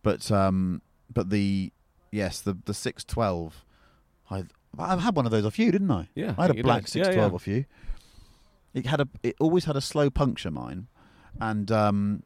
But 0.04 0.32
um, 0.32 0.82
but 1.14 1.30
the 1.30 1.72
yes, 2.12 2.42
the 2.42 2.58
the 2.66 2.74
six 2.74 3.04
twelve. 3.04 3.64
I 4.30 4.44
I've 4.80 5.02
had 5.02 5.16
one 5.16 5.26
of 5.26 5.32
those 5.32 5.46
off 5.46 5.60
you, 5.60 5.72
didn't 5.72 5.92
I? 5.92 6.10
Yeah, 6.16 6.34
I 6.38 6.44
had 6.48 6.58
a 6.58 6.64
black. 6.64 6.82
Yeah, 6.84 6.88
six 7.04 7.08
twelve 7.16 7.32
yeah. 7.32 7.36
off 7.36 7.48
you. 7.48 7.66
It 8.74 8.88
had 8.88 9.00
a. 9.02 9.08
It 9.24 9.36
always 9.40 9.66
had 9.66 9.76
a 9.76 9.82
slow 9.82 10.10
puncture, 10.10 10.52
mine, 10.52 10.88
and 11.40 11.72
um, 11.72 12.24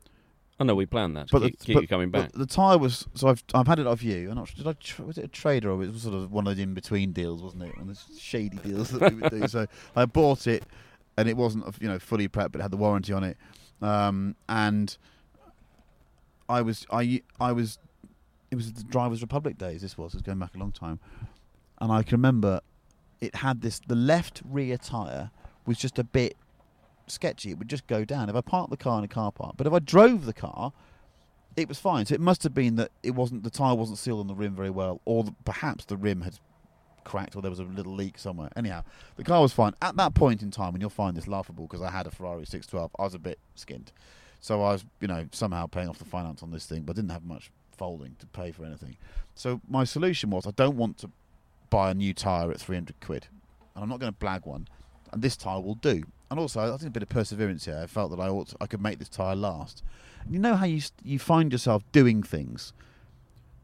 Oh 0.62 0.66
no, 0.66 0.76
we 0.76 0.86
planned 0.86 1.16
that. 1.16 1.30
But 1.32 1.42
keep, 1.44 1.60
the, 1.60 1.66
keep 1.66 1.74
but- 1.76 1.82
you 1.84 1.88
coming 1.88 2.10
back. 2.12 2.32
the 2.34 2.46
tire 2.46 2.78
was 2.78 3.08
so 3.14 3.30
I've 3.30 3.44
I've 3.54 3.68
had 3.68 3.80
it 3.80 3.88
off 3.88 4.04
you. 4.04 4.30
I'm 4.30 4.36
not 4.36 4.50
sure, 4.50 4.58
did 4.58 4.68
I 4.68 4.74
tr- 4.74 5.04
was 5.04 5.18
it 5.18 5.24
a 5.26 5.28
trader 5.30 5.72
or 5.72 5.82
it 5.84 5.92
was 5.92 6.02
sort 6.04 6.16
of 6.16 6.32
one 6.32 6.48
of 6.48 6.58
the 6.58 6.64
in 6.64 6.74
between 6.74 7.12
deals, 7.14 7.42
wasn't 7.42 7.64
it? 7.64 7.78
One 7.78 7.88
of 7.90 7.96
those 8.10 8.20
shady 8.20 8.58
deals 8.58 8.90
that 8.90 9.14
we 9.14 9.22
would 9.22 9.32
do. 9.32 9.40
So 9.48 9.68
I 9.96 10.06
bought 10.06 10.48
it, 10.48 10.64
and 11.18 11.30
it 11.30 11.38
wasn't 11.38 11.66
you 11.82 11.88
know 11.88 11.98
fully 12.00 12.28
prepped, 12.28 12.52
but 12.52 12.56
it 12.60 12.62
had 12.62 12.72
the 12.72 12.78
warranty 12.78 13.14
on 13.14 13.24
it, 13.24 13.38
um, 13.82 14.36
and 14.50 14.98
I 16.48 16.62
was 16.62 16.86
I 16.92 17.22
I 17.40 17.52
was 17.52 17.80
it 18.52 18.56
was 18.56 18.74
the 18.74 18.84
Drivers 18.84 19.22
Republic 19.22 19.58
days. 19.58 19.82
This 19.82 19.98
was 19.98 20.14
it 20.14 20.18
was 20.18 20.22
going 20.24 20.40
back 20.40 20.56
a 20.56 20.58
long 20.60 20.72
time, 20.72 21.00
and 21.80 21.92
I 21.92 22.04
can 22.04 22.18
remember 22.18 22.62
it 23.22 23.36
had 23.36 23.62
this 23.62 23.80
the 23.88 23.96
left 23.96 24.42
rear 24.46 24.78
tire 24.78 25.32
was 25.66 25.78
just 25.78 26.00
a 26.00 26.04
bit 26.04 26.36
sketchy. 27.12 27.52
It 27.52 27.58
would 27.58 27.70
just 27.70 27.88
go 27.88 28.06
down 28.06 28.30
if 28.30 28.36
I 28.36 28.42
parked 28.42 28.70
the 28.70 28.78
car 28.78 28.98
in 29.00 29.04
a 29.04 29.08
car 29.08 29.32
park. 29.32 29.56
But 29.58 29.68
if 29.68 29.74
I 29.74 29.80
drove 29.80 30.26
the 30.26 30.34
car, 30.34 30.74
it 31.56 31.68
was 31.68 31.80
fine. 31.80 32.06
So 32.06 32.16
it 32.16 32.22
must 32.22 32.44
have 32.44 32.54
been 32.54 32.76
that 32.76 32.92
it 33.04 33.12
wasn't 33.12 33.44
the 33.44 33.50
tire 33.50 33.76
wasn't 33.76 33.98
sealed 33.98 34.20
on 34.20 34.28
the 34.28 34.36
rim 34.36 34.56
very 34.56 34.70
well, 34.70 35.02
or 35.06 35.24
the, 35.24 35.34
perhaps 35.46 35.86
the 35.86 35.98
rim 35.98 36.22
had 36.22 36.40
cracked, 37.04 37.36
or 37.36 37.42
there 37.42 37.50
was 37.50 37.60
a 37.60 37.64
little 37.64 37.94
leak 37.94 38.18
somewhere. 38.18 38.50
Anyhow, 38.56 38.84
the 39.16 39.24
car 39.24 39.42
was 39.42 39.54
fine 39.54 39.74
at 39.82 39.96
that 39.98 40.14
point 40.14 40.42
in 40.42 40.52
time. 40.52 40.74
And 40.74 40.82
you'll 40.82 40.90
find 40.90 41.18
this 41.18 41.28
laughable 41.28 41.66
because 41.68 41.82
I 41.82 41.92
had 41.92 42.08
a 42.08 42.12
Ferrari 42.12 42.46
612. 42.46 42.92
I 42.98 43.04
was 43.04 43.14
a 43.14 43.20
bit 43.20 43.40
skinned, 43.56 43.92
so 44.40 44.62
I 44.64 44.74
was 44.74 44.86
you 45.02 45.08
know 45.08 45.28
somehow 45.32 45.68
paying 45.68 45.90
off 45.90 46.00
the 46.00 46.06
finance 46.06 46.44
on 46.44 46.52
this 46.52 46.66
thing, 46.66 46.84
but 46.84 46.96
didn't 46.96 47.12
have 47.12 47.24
much 47.24 47.52
folding 47.78 48.16
to 48.20 48.26
pay 48.28 48.52
for 48.52 48.66
anything. 48.66 48.98
So 49.36 49.62
my 49.70 49.84
solution 49.84 50.30
was 50.30 50.46
I 50.46 50.52
don't 50.52 50.78
want 50.78 50.98
to 51.00 51.10
buy 51.70 51.92
a 51.92 51.94
new 51.94 52.14
tire 52.14 52.52
at 52.52 52.60
300 52.60 53.00
quid, 53.02 53.28
and 53.76 53.84
I'm 53.84 53.90
not 53.90 54.00
going 54.00 54.14
to 54.14 54.20
blag 54.20 54.46
one, 54.46 54.68
and 55.12 55.22
this 55.22 55.38
tire 55.38 55.62
will 55.62 55.76
do. 55.76 56.04
And 56.30 56.40
also, 56.40 56.62
I 56.62 56.78
think 56.78 56.90
a 56.90 56.92
bit 56.92 57.04
of 57.04 57.10
perseverance 57.10 57.66
here. 57.66 57.80
I 57.82 57.88
felt 57.88 58.12
that 58.12 58.20
I 58.20 58.30
ought 58.30 58.50
to, 58.50 58.58
I 58.62 58.68
could 58.68 58.82
make 58.82 59.00
this 59.00 59.10
tire 59.10 59.36
last. 59.36 59.84
And 60.24 60.34
you 60.34 60.40
know 60.40 60.56
how 60.56 60.66
you 60.66 60.82
you 61.04 61.18
find 61.18 61.52
yourself 61.52 61.84
doing 61.92 62.22
things 62.22 62.74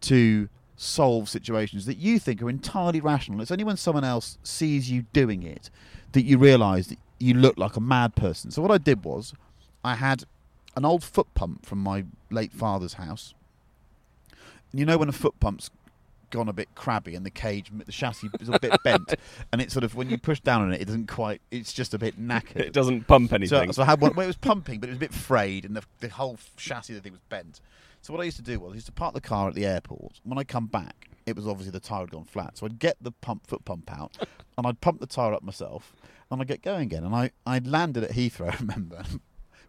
to 0.02 0.50
solve 0.78 1.30
situations 1.30 1.86
that 1.86 1.98
you 1.98 2.20
think 2.20 2.42
are 2.42 2.50
entirely 2.50 3.00
rational. 3.00 3.42
It's 3.42 3.52
only 3.52 3.64
when 3.64 3.78
someone 3.78 4.04
else 4.04 4.38
sees 4.44 4.90
you 4.90 5.06
doing 5.14 5.44
it 5.44 5.70
that 6.12 6.24
you 6.24 6.38
realise 6.38 6.88
that 6.88 7.00
you 7.20 7.34
look 7.34 7.58
like 7.58 7.76
a 7.76 7.82
mad 7.82 8.16
person. 8.16 8.52
So 8.52 8.62
what 8.62 8.72
I 8.72 8.78
did 8.78 9.06
was, 9.06 9.34
I 9.84 9.96
had 9.96 10.24
an 10.76 10.86
old 10.86 11.04
foot 11.04 11.28
pump 11.34 11.66
from 11.66 11.80
my 11.80 12.06
late 12.30 12.52
father's 12.52 12.94
house. 12.94 13.34
And 14.72 14.80
you 14.80 14.86
know 14.86 14.98
when 14.98 15.10
a 15.10 15.14
foot 15.14 15.40
pump's 15.40 15.70
gone 16.36 16.50
a 16.50 16.54
bit 16.54 16.74
crabby 16.76 17.16
and 17.16 17.26
the 17.26 17.32
cage, 17.32 17.72
the 17.74 17.92
chassis 17.92 18.30
is 18.40 18.50
a 18.50 18.60
bit 18.60 18.76
bent, 18.84 19.16
and 19.52 19.62
it's 19.62 19.74
sort 19.74 19.84
of 19.84 19.96
when 19.96 20.10
you 20.10 20.18
push 20.18 20.40
down 20.40 20.62
on 20.62 20.74
it, 20.74 20.82
it 20.82 20.86
doesn't 20.86 21.08
quite. 21.08 21.42
It's 21.52 21.74
just 21.74 21.94
a 21.94 21.98
bit 21.98 22.20
knackered. 22.20 22.58
It 22.58 22.74
doesn't 22.74 23.08
pump 23.08 23.30
So, 23.30 23.36
anything. 23.38 23.72
so 23.74 23.82
I 23.82 23.86
had 23.86 24.02
one. 24.02 24.14
Well, 24.16 24.26
it 24.26 24.28
was 24.28 24.36
pumping, 24.52 24.80
but 24.80 24.90
it 24.90 24.92
was 24.92 24.98
a 24.98 25.00
bit 25.00 25.14
frayed, 25.14 25.66
and 25.66 25.76
the, 25.76 25.84
the 26.00 26.10
whole 26.10 26.38
chassis 26.58 26.94
of 26.94 26.98
the 26.98 27.02
thing 27.04 27.14
was 27.14 27.22
bent. 27.30 27.62
So 28.02 28.14
what 28.14 28.22
I 28.22 28.26
used 28.26 28.38
to 28.38 28.44
do 28.44 28.60
was 28.60 28.74
I 28.74 28.76
used 28.76 28.86
to 28.86 28.92
park 28.92 29.16
the 29.16 29.22
car 29.22 29.48
at 29.48 29.56
the 29.56 29.66
airport. 29.66 30.20
When 30.24 30.38
I 30.38 30.44
come 30.44 30.68
back, 30.68 31.10
it 31.26 31.36
was 31.36 31.48
obviously 31.48 31.72
the 31.72 31.80
tire 31.80 32.02
had 32.02 32.12
gone 32.12 32.24
flat. 32.26 32.58
So 32.58 32.68
I'd 32.68 32.78
get 32.78 32.98
the 33.02 33.12
pump 33.12 33.48
foot 33.48 33.66
pump 33.66 33.92
out, 33.92 34.18
and 34.58 34.68
I'd 34.68 34.80
pump 34.82 35.00
the 35.00 35.08
tire 35.08 35.34
up 35.34 35.42
myself, 35.42 35.96
and 36.30 36.40
I'd 36.40 36.48
get 36.48 36.62
going 36.62 36.84
again. 36.84 37.04
And 37.04 37.16
I 37.16 37.32
I 37.46 37.60
landed 37.60 38.04
at 38.04 38.12
Heathrow. 38.12 38.54
I 38.54 38.58
remember 38.60 39.04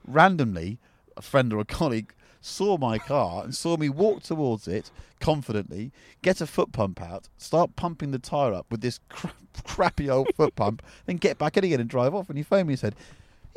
randomly, 0.07 0.79
a 1.17 1.23
friend 1.23 1.53
or 1.53 1.61
a 1.61 1.65
colleague 1.65 2.13
saw 2.47 2.79
my 2.79 2.99
car 2.99 3.43
and 3.45 3.55
saw 3.55 3.77
me 3.77 3.89
walk 3.89 4.23
towards 4.23 4.69
it 4.69 4.91
confidently, 5.21 5.93
get 6.23 6.41
a 6.41 6.47
foot 6.47 6.73
pump 6.73 7.03
out, 7.03 7.29
start 7.37 7.75
pumping 7.77 8.13
the 8.13 8.19
tire 8.19 8.55
up 8.55 8.67
with 8.71 8.81
this 8.81 9.01
cra- 9.09 9.33
crappy 9.65 10.09
old 10.09 10.33
foot 10.37 10.55
pump, 10.55 10.83
then 11.07 11.17
get 11.17 11.39
back 11.39 11.57
in 11.57 11.65
again 11.65 11.81
and 11.81 11.91
drive 11.91 12.15
off. 12.15 12.29
And 12.29 12.39
he 12.39 12.45
phoned 12.45 12.69
me 12.69 12.75
and 12.75 12.81
said, 12.81 12.95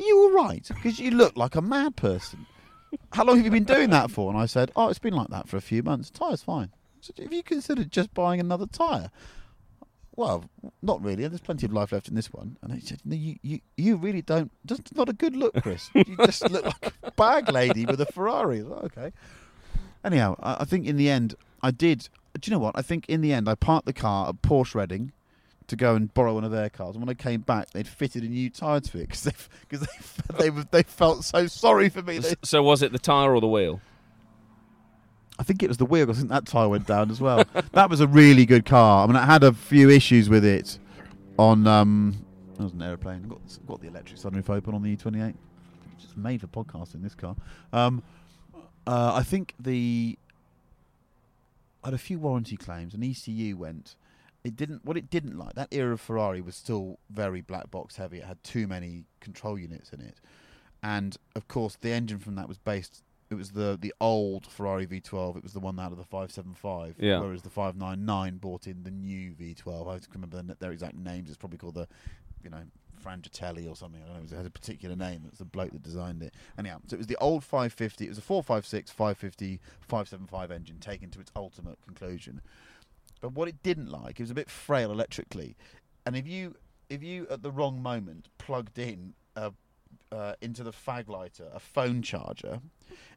"Are 0.00 0.04
"You 0.04 0.18
all 0.18 0.32
right? 0.32 0.66
Because 0.68 0.98
you 0.98 1.12
look 1.12 1.36
like 1.36 1.54
a 1.54 1.62
mad 1.62 1.96
person. 1.96 2.46
How 3.12 3.24
long 3.24 3.36
have 3.36 3.44
you 3.44 3.52
been 3.52 3.64
doing 3.64 3.90
that 3.90 4.10
for?" 4.10 4.30
And 4.30 4.38
I 4.38 4.46
said, 4.46 4.72
"Oh, 4.74 4.88
it's 4.88 4.98
been 4.98 5.14
like 5.14 5.28
that 5.28 5.48
for 5.48 5.56
a 5.56 5.62
few 5.62 5.82
months. 5.82 6.10
Tire's 6.10 6.42
fine." 6.42 6.70
Said, 7.00 7.18
"Have 7.18 7.32
you 7.32 7.42
considered 7.42 7.92
just 7.92 8.12
buying 8.12 8.40
another 8.40 8.66
tire?" 8.66 9.10
Well, 10.20 10.44
not 10.82 11.02
really. 11.02 11.26
There's 11.26 11.40
plenty 11.40 11.64
of 11.64 11.72
life 11.72 11.92
left 11.92 12.06
in 12.06 12.14
this 12.14 12.30
one. 12.30 12.58
And 12.60 12.74
he 12.74 12.80
said, 12.80 13.00
no, 13.06 13.16
you, 13.16 13.36
you, 13.40 13.60
you 13.78 13.96
really 13.96 14.20
don't. 14.20 14.52
Just 14.66 14.94
not 14.94 15.08
a 15.08 15.14
good 15.14 15.34
look, 15.34 15.54
Chris. 15.62 15.88
you 15.94 16.04
just 16.26 16.50
look 16.50 16.66
like 16.66 16.92
a 17.02 17.10
bag 17.12 17.50
lady 17.50 17.86
with 17.86 17.98
a 18.02 18.06
Ferrari. 18.06 18.62
Like, 18.62 18.84
okay. 18.84 19.12
Anyhow, 20.04 20.36
I, 20.42 20.58
I 20.60 20.64
think 20.66 20.86
in 20.86 20.98
the 20.98 21.08
end, 21.08 21.36
I 21.62 21.70
did. 21.70 22.10
Do 22.38 22.50
you 22.50 22.54
know 22.54 22.60
what? 22.60 22.78
I 22.78 22.82
think 22.82 23.08
in 23.08 23.22
the 23.22 23.32
end, 23.32 23.48
I 23.48 23.54
parked 23.54 23.86
the 23.86 23.94
car 23.94 24.28
at 24.28 24.42
Porsche 24.42 24.74
Reading 24.74 25.12
to 25.68 25.76
go 25.76 25.94
and 25.94 26.12
borrow 26.12 26.34
one 26.34 26.44
of 26.44 26.50
their 26.50 26.68
cars. 26.68 26.96
And 26.96 27.02
when 27.02 27.08
I 27.08 27.14
came 27.14 27.40
back, 27.40 27.70
they'd 27.70 27.88
fitted 27.88 28.22
a 28.22 28.28
new 28.28 28.50
tyre 28.50 28.80
to 28.80 28.98
it 28.98 29.08
because 29.08 29.22
they, 29.22 29.32
they, 30.36 30.50
they, 30.50 30.62
they 30.70 30.82
felt 30.82 31.24
so 31.24 31.46
sorry 31.46 31.88
for 31.88 32.02
me. 32.02 32.20
So 32.42 32.62
was 32.62 32.82
it 32.82 32.92
the 32.92 32.98
tyre 32.98 33.34
or 33.34 33.40
the 33.40 33.48
wheel? 33.48 33.80
I 35.40 35.42
think 35.42 35.62
it 35.62 35.68
was 35.68 35.78
the 35.78 35.86
wheel. 35.86 36.10
I 36.10 36.12
think 36.12 36.28
that 36.28 36.44
tyre 36.44 36.68
went 36.68 36.86
down 36.86 37.10
as 37.10 37.18
well. 37.18 37.42
that 37.72 37.88
was 37.88 38.00
a 38.00 38.06
really 38.06 38.44
good 38.44 38.66
car. 38.66 39.02
I 39.02 39.06
mean, 39.06 39.16
I 39.16 39.24
had 39.24 39.42
a 39.42 39.54
few 39.54 39.88
issues 39.88 40.28
with 40.28 40.44
it 40.44 40.78
on. 41.38 41.66
Um, 41.66 42.26
it 42.58 42.62
was 42.62 42.74
an 42.74 42.82
aeroplane. 42.82 43.22
Got 43.22 43.40
got 43.66 43.80
the 43.80 43.88
electric 43.88 44.20
sunroof 44.20 44.50
open 44.50 44.74
on 44.74 44.82
the 44.82 44.94
E28. 44.94 45.34
It's 45.94 46.04
just 46.04 46.16
made 46.18 46.42
for 46.42 46.46
podcasting. 46.46 47.02
This 47.02 47.14
car. 47.14 47.36
Um, 47.72 48.02
uh, 48.86 49.12
I 49.14 49.22
think 49.22 49.54
the. 49.58 50.18
I 51.82 51.86
had 51.86 51.94
a 51.94 51.98
few 51.98 52.18
warranty 52.18 52.58
claims, 52.58 52.92
and 52.92 53.02
ECU 53.02 53.56
went. 53.56 53.96
It 54.44 54.56
didn't. 54.56 54.84
What 54.84 54.98
it 54.98 55.08
didn't 55.08 55.38
like 55.38 55.54
that 55.54 55.68
era 55.70 55.94
of 55.94 56.02
Ferrari 56.02 56.42
was 56.42 56.54
still 56.54 56.98
very 57.08 57.40
black 57.40 57.70
box 57.70 57.96
heavy. 57.96 58.18
It 58.18 58.24
had 58.24 58.44
too 58.44 58.66
many 58.66 59.04
control 59.20 59.58
units 59.58 59.90
in 59.90 60.02
it, 60.02 60.18
and 60.82 61.16
of 61.34 61.48
course 61.48 61.78
the 61.80 61.92
engine 61.92 62.18
from 62.18 62.34
that 62.34 62.46
was 62.46 62.58
based. 62.58 63.02
It 63.30 63.34
was 63.34 63.52
the 63.52 63.78
the 63.80 63.94
old 64.00 64.46
Ferrari 64.46 64.86
V12. 64.86 65.36
It 65.36 65.42
was 65.42 65.52
the 65.52 65.60
one 65.60 65.78
out 65.78 65.92
of 65.92 65.98
the 65.98 66.04
575. 66.04 66.96
Yeah. 66.98 67.20
Whereas 67.20 67.42
the 67.42 67.50
599 67.50 68.38
brought 68.38 68.66
in 68.66 68.82
the 68.82 68.90
new 68.90 69.32
V12. 69.32 69.88
I 69.88 69.98
can 69.98 70.08
remember 70.14 70.42
their, 70.42 70.56
their 70.58 70.72
exact 70.72 70.96
names. 70.96 71.28
It's 71.28 71.38
probably 71.38 71.58
called 71.58 71.74
the, 71.74 71.86
you 72.42 72.50
know, 72.50 72.62
Frangitelli 73.04 73.68
or 73.68 73.76
something. 73.76 74.02
I 74.02 74.06
don't 74.06 74.16
know. 74.16 74.24
It 74.24 74.36
has 74.36 74.46
a 74.46 74.50
particular 74.50 74.96
name. 74.96 75.22
It's 75.28 75.38
the 75.38 75.44
bloke 75.44 75.72
that 75.72 75.82
designed 75.82 76.22
it. 76.22 76.34
Anyhow, 76.58 76.80
so 76.86 76.94
it 76.94 76.98
was 76.98 77.06
the 77.06 77.16
old 77.20 77.44
550. 77.44 78.04
It 78.04 78.08
was 78.08 78.18
a 78.18 78.22
456, 78.22 78.90
550, 78.90 79.60
575 79.80 80.50
engine 80.50 80.78
taken 80.78 81.10
to 81.10 81.20
its 81.20 81.30
ultimate 81.36 81.78
conclusion. 81.84 82.40
But 83.20 83.32
what 83.32 83.48
it 83.48 83.62
didn't 83.62 83.90
like, 83.90 84.18
it 84.18 84.22
was 84.22 84.30
a 84.30 84.34
bit 84.34 84.50
frail 84.50 84.90
electrically, 84.90 85.56
and 86.06 86.16
if 86.16 86.26
you 86.26 86.56
if 86.88 87.02
you 87.02 87.26
at 87.30 87.42
the 87.42 87.50
wrong 87.50 87.82
moment 87.82 88.28
plugged 88.38 88.78
in 88.78 89.14
a, 89.36 89.52
uh, 90.12 90.34
into 90.40 90.62
the 90.62 90.72
fag 90.72 91.08
lighter 91.08 91.46
a 91.54 91.60
phone 91.60 92.02
charger, 92.02 92.60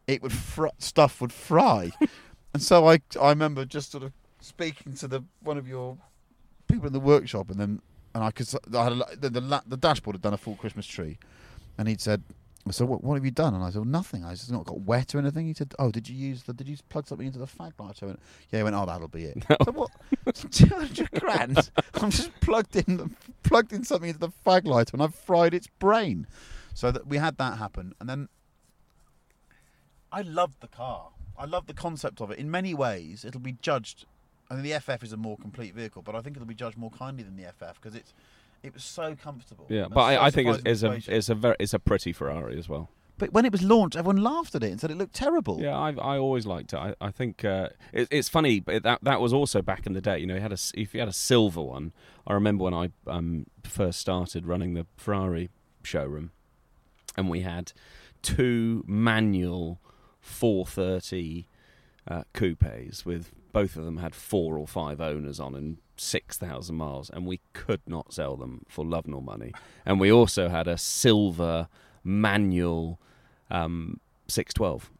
it 0.07 0.21
would 0.21 0.33
fr- 0.33 0.67
stuff 0.77 1.21
would 1.21 1.33
fry. 1.33 1.91
and 2.53 2.61
so 2.61 2.87
I 2.87 2.99
I 3.19 3.29
remember 3.29 3.65
just 3.65 3.91
sort 3.91 4.03
of 4.03 4.11
speaking 4.41 4.93
to 4.95 5.07
the 5.07 5.23
one 5.41 5.57
of 5.57 5.67
your 5.67 5.97
people 6.67 6.87
in 6.87 6.93
the 6.93 6.99
workshop, 6.99 7.49
and 7.49 7.59
then 7.59 7.81
and 8.13 8.23
I 8.23 8.31
could 8.31 8.47
I 8.75 8.83
had 8.83 8.93
a, 8.93 9.15
the, 9.15 9.29
the 9.29 9.41
la- 9.41 9.61
the 9.65 9.77
dashboard 9.77 10.15
had 10.15 10.21
done 10.21 10.33
a 10.33 10.37
full 10.37 10.55
Christmas 10.55 10.85
tree, 10.85 11.17
and 11.77 11.87
he'd 11.87 12.01
said. 12.01 12.23
So 12.71 12.85
what, 12.85 13.03
what 13.03 13.15
have 13.15 13.25
you 13.25 13.31
done? 13.31 13.53
And 13.53 13.61
I 13.61 13.71
said, 13.71 13.79
well, 13.79 13.83
nothing. 13.89 14.23
I 14.23 14.31
just 14.35 14.49
not 14.49 14.65
got 14.65 14.79
wet 14.79 15.13
or 15.13 15.17
anything. 15.17 15.47
He 15.47 15.53
said, 15.53 15.73
oh, 15.79 15.91
did 15.91 16.07
you 16.07 16.15
use 16.15 16.43
the? 16.43 16.53
Did 16.53 16.69
you 16.69 16.77
plug 16.87 17.05
something 17.05 17.27
into 17.27 17.37
the 17.37 17.45
fag 17.45 17.73
lighter? 17.77 18.05
I 18.05 18.05
went, 18.05 18.19
yeah. 18.51 18.59
He 18.59 18.63
went, 18.63 18.73
oh, 18.73 18.85
that'll 18.85 19.09
be 19.09 19.25
it. 19.25 19.43
So 19.65 19.71
what? 19.73 19.89
Two 20.49 20.67
hundred 20.67 21.11
grand. 21.19 21.69
I'm 21.95 22.09
just 22.09 22.31
plugged 22.39 22.77
in, 22.77 23.17
plugged 23.43 23.73
in 23.73 23.83
something 23.83 24.07
into 24.07 24.21
the 24.21 24.31
fag 24.45 24.65
lighter, 24.65 24.91
and 24.93 25.03
I've 25.03 25.13
fried 25.13 25.53
its 25.53 25.67
brain. 25.67 26.25
So 26.73 26.91
that 26.91 27.07
we 27.07 27.17
had 27.17 27.37
that 27.37 27.57
happen, 27.57 27.93
and 27.99 28.09
then 28.09 28.29
I 30.11 30.21
loved 30.21 30.61
the 30.61 30.67
car. 30.67 31.09
I 31.37 31.45
love 31.45 31.67
the 31.67 31.73
concept 31.73 32.21
of 32.21 32.31
it. 32.31 32.39
In 32.39 32.49
many 32.49 32.73
ways, 32.73 33.25
it'll 33.25 33.41
be 33.41 33.53
judged. 33.53 34.05
I 34.49 34.55
mean, 34.55 34.63
the 34.63 34.79
FF 34.79 35.03
is 35.03 35.13
a 35.13 35.17
more 35.17 35.37
complete 35.37 35.73
vehicle, 35.73 36.01
but 36.03 36.15
I 36.15 36.21
think 36.21 36.35
it'll 36.35 36.47
be 36.47 36.53
judged 36.53 36.77
more 36.77 36.91
kindly 36.91 37.23
than 37.23 37.35
the 37.35 37.43
FF 37.43 37.81
because 37.81 37.95
it's 37.95 38.13
it 38.61 38.73
was 38.73 38.83
so 38.83 39.15
comfortable. 39.15 39.65
Yeah, 39.69 39.87
but 39.89 39.95
so 39.95 40.01
I, 40.01 40.27
I 40.27 40.31
think 40.31 40.49
it's, 40.49 40.61
it's 40.65 40.83
a 40.83 41.15
it's 41.15 41.29
a 41.29 41.35
very 41.35 41.55
it's 41.59 41.73
a 41.73 41.79
pretty 41.79 42.13
Ferrari 42.13 42.57
as 42.57 42.69
well. 42.69 42.89
But 43.17 43.31
when 43.31 43.45
it 43.45 43.51
was 43.51 43.61
launched, 43.61 43.95
everyone 43.95 44.23
laughed 44.23 44.55
at 44.55 44.63
it 44.63 44.71
and 44.71 44.81
said 44.81 44.89
it 44.89 44.97
looked 44.97 45.15
terrible. 45.15 45.61
Yeah, 45.61 45.77
I 45.77 45.91
I 45.91 46.17
always 46.17 46.45
liked 46.45 46.73
it. 46.73 46.77
I, 46.77 46.95
I 46.99 47.11
think 47.11 47.43
uh, 47.45 47.69
it, 47.91 48.07
it's 48.09 48.29
funny, 48.29 48.59
but 48.59 48.83
that 48.83 48.99
that 49.03 49.21
was 49.21 49.33
also 49.33 49.61
back 49.61 49.85
in 49.85 49.93
the 49.93 50.01
day. 50.01 50.19
You 50.19 50.27
know, 50.27 50.35
you 50.35 50.41
had 50.41 50.53
a 50.53 50.57
if 50.75 50.93
you 50.93 50.99
had 50.99 51.09
a 51.09 51.13
silver 51.13 51.61
one. 51.61 51.93
I 52.25 52.33
remember 52.33 52.63
when 52.63 52.73
I 52.73 52.89
um, 53.05 53.47
first 53.63 53.99
started 53.99 54.47
running 54.47 54.73
the 54.73 54.85
Ferrari 54.97 55.49
showroom, 55.83 56.31
and 57.17 57.29
we 57.29 57.41
had 57.41 57.73
two 58.21 58.83
manual 58.87 59.79
430 60.21 61.47
uh, 62.07 62.23
coupes 62.33 63.05
with 63.05 63.31
both 63.51 63.75
of 63.75 63.85
them 63.85 63.97
had 63.97 64.15
four 64.15 64.57
or 64.57 64.67
five 64.67 64.99
owners 64.99 65.39
on 65.39 65.53
and 65.55 65.77
6,000 65.95 66.75
miles, 66.75 67.09
and 67.09 67.25
we 67.25 67.39
could 67.53 67.81
not 67.87 68.13
sell 68.13 68.35
them 68.35 68.65
for 68.67 68.83
love 68.83 69.07
nor 69.07 69.21
money. 69.21 69.53
And 69.85 69.99
we 69.99 70.11
also 70.11 70.49
had 70.49 70.67
a 70.67 70.77
silver 70.77 71.67
manual 72.03 72.99
um, 73.51 73.99
612. 74.27 74.91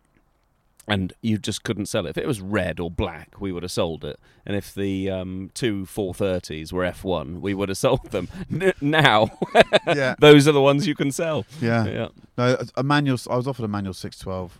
And 0.85 1.13
you 1.21 1.37
just 1.37 1.63
couldn't 1.63 1.85
sell 1.85 2.05
it. 2.05 2.09
If 2.09 2.17
it 2.17 2.27
was 2.27 2.41
red 2.41 2.77
or 2.81 2.91
black, 2.91 3.39
we 3.39 3.53
would 3.53 3.63
have 3.63 3.71
sold 3.71 4.03
it. 4.03 4.19
And 4.45 4.53
if 4.57 4.73
the 4.75 5.09
um, 5.09 5.49
two 5.53 5.85
430s 5.85 6.73
were 6.73 6.83
F1, 6.83 7.39
we 7.39 7.53
would 7.53 7.69
have 7.69 7.77
sold 7.87 8.11
them. 8.11 8.27
N- 8.51 8.73
now, 8.81 9.29
Yeah. 9.87 10.15
those 10.19 10.45
are 10.45 10.51
the 10.51 10.61
ones 10.61 10.85
you 10.85 10.93
can 10.93 11.09
sell. 11.11 11.45
Yeah. 11.61 11.85
Yeah. 11.85 12.07
No, 12.37 12.57
a- 12.75 12.83
manual. 12.83 13.17
I 13.29 13.37
was 13.37 13.47
offered 13.47 13.63
a 13.63 13.69
manual 13.69 13.93
six 13.93 14.19
twelve 14.19 14.59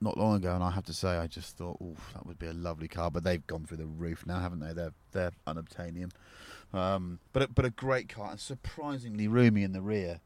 not 0.00 0.16
long 0.18 0.36
ago, 0.36 0.54
and 0.54 0.62
I 0.62 0.70
have 0.70 0.84
to 0.84 0.92
say, 0.92 1.08
I 1.16 1.26
just 1.26 1.56
thought, 1.56 1.78
oh, 1.82 1.96
that 2.14 2.26
would 2.26 2.38
be 2.38 2.46
a 2.46 2.52
lovely 2.52 2.86
car. 2.86 3.10
But 3.10 3.24
they've 3.24 3.44
gone 3.46 3.64
through 3.64 3.78
the 3.78 3.86
roof 3.86 4.24
now, 4.24 4.38
haven't 4.38 4.60
they? 4.60 4.72
They're 4.72 4.92
they're 5.10 5.32
unobtainium. 5.48 6.10
Um, 6.72 7.18
but 7.32 7.42
a, 7.42 7.48
but 7.48 7.64
a 7.64 7.70
great 7.70 8.08
car 8.08 8.30
and 8.30 8.38
surprisingly 8.40 9.26
roomy 9.26 9.64
in 9.64 9.72
the 9.72 9.80
rear. 9.82 10.20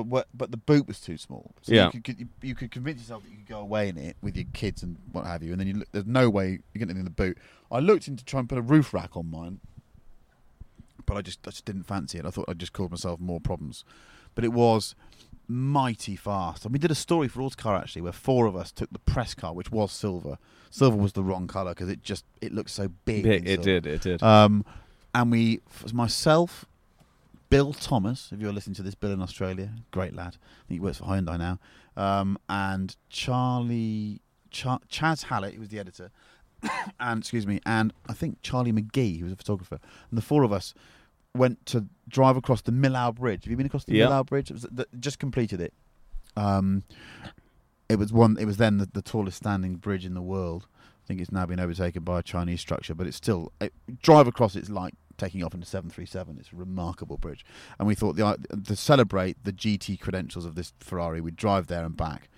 But 0.00 0.06
what, 0.06 0.28
but 0.32 0.50
the 0.50 0.56
boot 0.56 0.86
was 0.88 0.98
too 0.98 1.18
small. 1.18 1.52
So 1.60 1.74
Yeah. 1.74 1.90
you 1.92 2.00
could, 2.00 2.18
you, 2.18 2.28
you 2.40 2.54
could 2.54 2.70
convince 2.70 3.00
yourself 3.00 3.22
that 3.24 3.30
you 3.30 3.36
could 3.36 3.48
go 3.48 3.58
away 3.60 3.90
in 3.90 3.98
it 3.98 4.16
with 4.22 4.34
your 4.34 4.46
kids 4.54 4.82
and 4.82 4.96
what 5.12 5.26
have 5.26 5.42
you, 5.42 5.52
and 5.52 5.60
then 5.60 5.66
you 5.68 5.74
look, 5.74 5.88
there's 5.92 6.06
no 6.06 6.30
way 6.30 6.60
you 6.72 6.78
get 6.78 6.84
anything 6.84 7.00
in 7.00 7.04
the 7.04 7.10
boot. 7.10 7.36
I 7.70 7.80
looked 7.80 8.08
into 8.08 8.24
try 8.24 8.40
and 8.40 8.48
put 8.48 8.56
a 8.56 8.62
roof 8.62 8.94
rack 8.94 9.14
on 9.14 9.30
mine, 9.30 9.60
but 11.04 11.18
I 11.18 11.20
just 11.22 11.40
I 11.46 11.50
just 11.50 11.66
didn't 11.66 11.82
fancy 11.84 12.18
it. 12.18 12.24
I 12.24 12.30
thought 12.30 12.46
I'd 12.48 12.58
just 12.58 12.72
cause 12.72 12.90
myself 12.90 13.20
more 13.20 13.40
problems. 13.40 13.84
But 14.34 14.44
it 14.44 14.52
was 14.52 14.94
mighty 15.48 16.16
fast. 16.16 16.64
And 16.64 16.72
we 16.72 16.78
did 16.78 16.90
a 16.90 16.94
story 16.94 17.28
for 17.28 17.42
Autocar 17.42 17.76
actually, 17.76 18.02
where 18.02 18.12
four 18.12 18.46
of 18.46 18.56
us 18.56 18.72
took 18.72 18.90
the 18.90 19.00
press 19.00 19.34
car, 19.34 19.52
which 19.52 19.70
was 19.70 19.92
silver. 19.92 20.38
Silver 20.70 20.96
was 20.96 21.12
the 21.12 21.22
wrong 21.24 21.46
color 21.46 21.72
because 21.72 21.88
it 21.90 22.02
just 22.02 22.24
it 22.40 22.52
looked 22.52 22.70
so 22.70 22.88
big. 23.04 23.26
In 23.26 23.32
it 23.32 23.46
silver. 23.46 23.62
did, 23.62 23.86
it 23.86 24.00
did. 24.02 24.22
Um, 24.22 24.64
and 25.14 25.30
we, 25.32 25.60
myself, 25.92 26.64
Bill 27.50 27.72
Thomas, 27.72 28.30
if 28.32 28.40
you're 28.40 28.52
listening 28.52 28.74
to 28.76 28.82
this, 28.82 28.94
Bill 28.94 29.12
in 29.12 29.20
Australia, 29.20 29.70
great 29.90 30.14
lad. 30.14 30.36
I 30.40 30.68
think 30.68 30.76
he 30.76 30.80
works 30.80 30.98
for 30.98 31.04
Hyundai 31.04 31.36
now. 31.38 31.58
Um, 31.96 32.38
and 32.48 32.96
Charlie, 33.08 34.20
Cha- 34.50 34.78
Chas 34.88 35.24
Hallett, 35.24 35.54
who 35.54 35.60
was 35.60 35.68
the 35.68 35.80
editor, 35.80 36.10
and 37.00 37.18
excuse 37.20 37.46
me, 37.46 37.60
and 37.66 37.92
I 38.08 38.12
think 38.12 38.38
Charlie 38.42 38.72
Magee, 38.72 39.18
who 39.18 39.24
was 39.24 39.32
a 39.32 39.36
photographer. 39.36 39.78
And 40.10 40.16
the 40.16 40.22
four 40.22 40.44
of 40.44 40.52
us 40.52 40.74
went 41.36 41.64
to 41.66 41.86
drive 42.08 42.36
across 42.36 42.62
the 42.62 42.72
Millau 42.72 43.14
Bridge. 43.14 43.44
Have 43.44 43.50
you 43.50 43.56
been 43.56 43.66
across 43.66 43.84
the 43.84 43.94
Yeah. 43.94 44.06
Millau 44.06 44.26
Bridge? 44.26 44.50
It 44.50 44.54
was 44.54 44.66
the, 44.70 44.86
just 44.98 45.18
completed 45.18 45.60
it. 45.60 45.74
Um, 46.36 46.84
it 47.88 47.98
was 47.98 48.12
one. 48.12 48.36
It 48.38 48.44
was 48.44 48.58
then 48.58 48.78
the, 48.78 48.88
the 48.92 49.02
tallest 49.02 49.38
standing 49.38 49.74
bridge 49.74 50.04
in 50.06 50.14
the 50.14 50.22
world. 50.22 50.68
Think 51.10 51.22
it's 51.22 51.32
now 51.32 51.44
been 51.44 51.58
overtaken 51.58 52.04
by 52.04 52.20
a 52.20 52.22
Chinese 52.22 52.60
structure, 52.60 52.94
but 52.94 53.08
it's 53.08 53.16
still 53.16 53.50
it, 53.60 53.72
drive 54.00 54.28
across. 54.28 54.54
It's 54.54 54.70
like 54.70 54.94
taking 55.18 55.42
off 55.42 55.52
in 55.54 55.60
a 55.60 55.66
seven 55.66 55.90
three 55.90 56.06
seven. 56.06 56.36
It's 56.38 56.52
a 56.52 56.54
remarkable 56.54 57.16
bridge, 57.16 57.44
and 57.80 57.88
we 57.88 57.96
thought 57.96 58.14
the 58.14 58.38
to 58.64 58.76
celebrate 58.76 59.42
the 59.42 59.52
GT 59.52 59.98
credentials 59.98 60.44
of 60.44 60.54
this 60.54 60.72
Ferrari, 60.78 61.20
we'd 61.20 61.34
drive 61.34 61.66
there 61.66 61.84
and 61.84 61.96
back. 61.96 62.28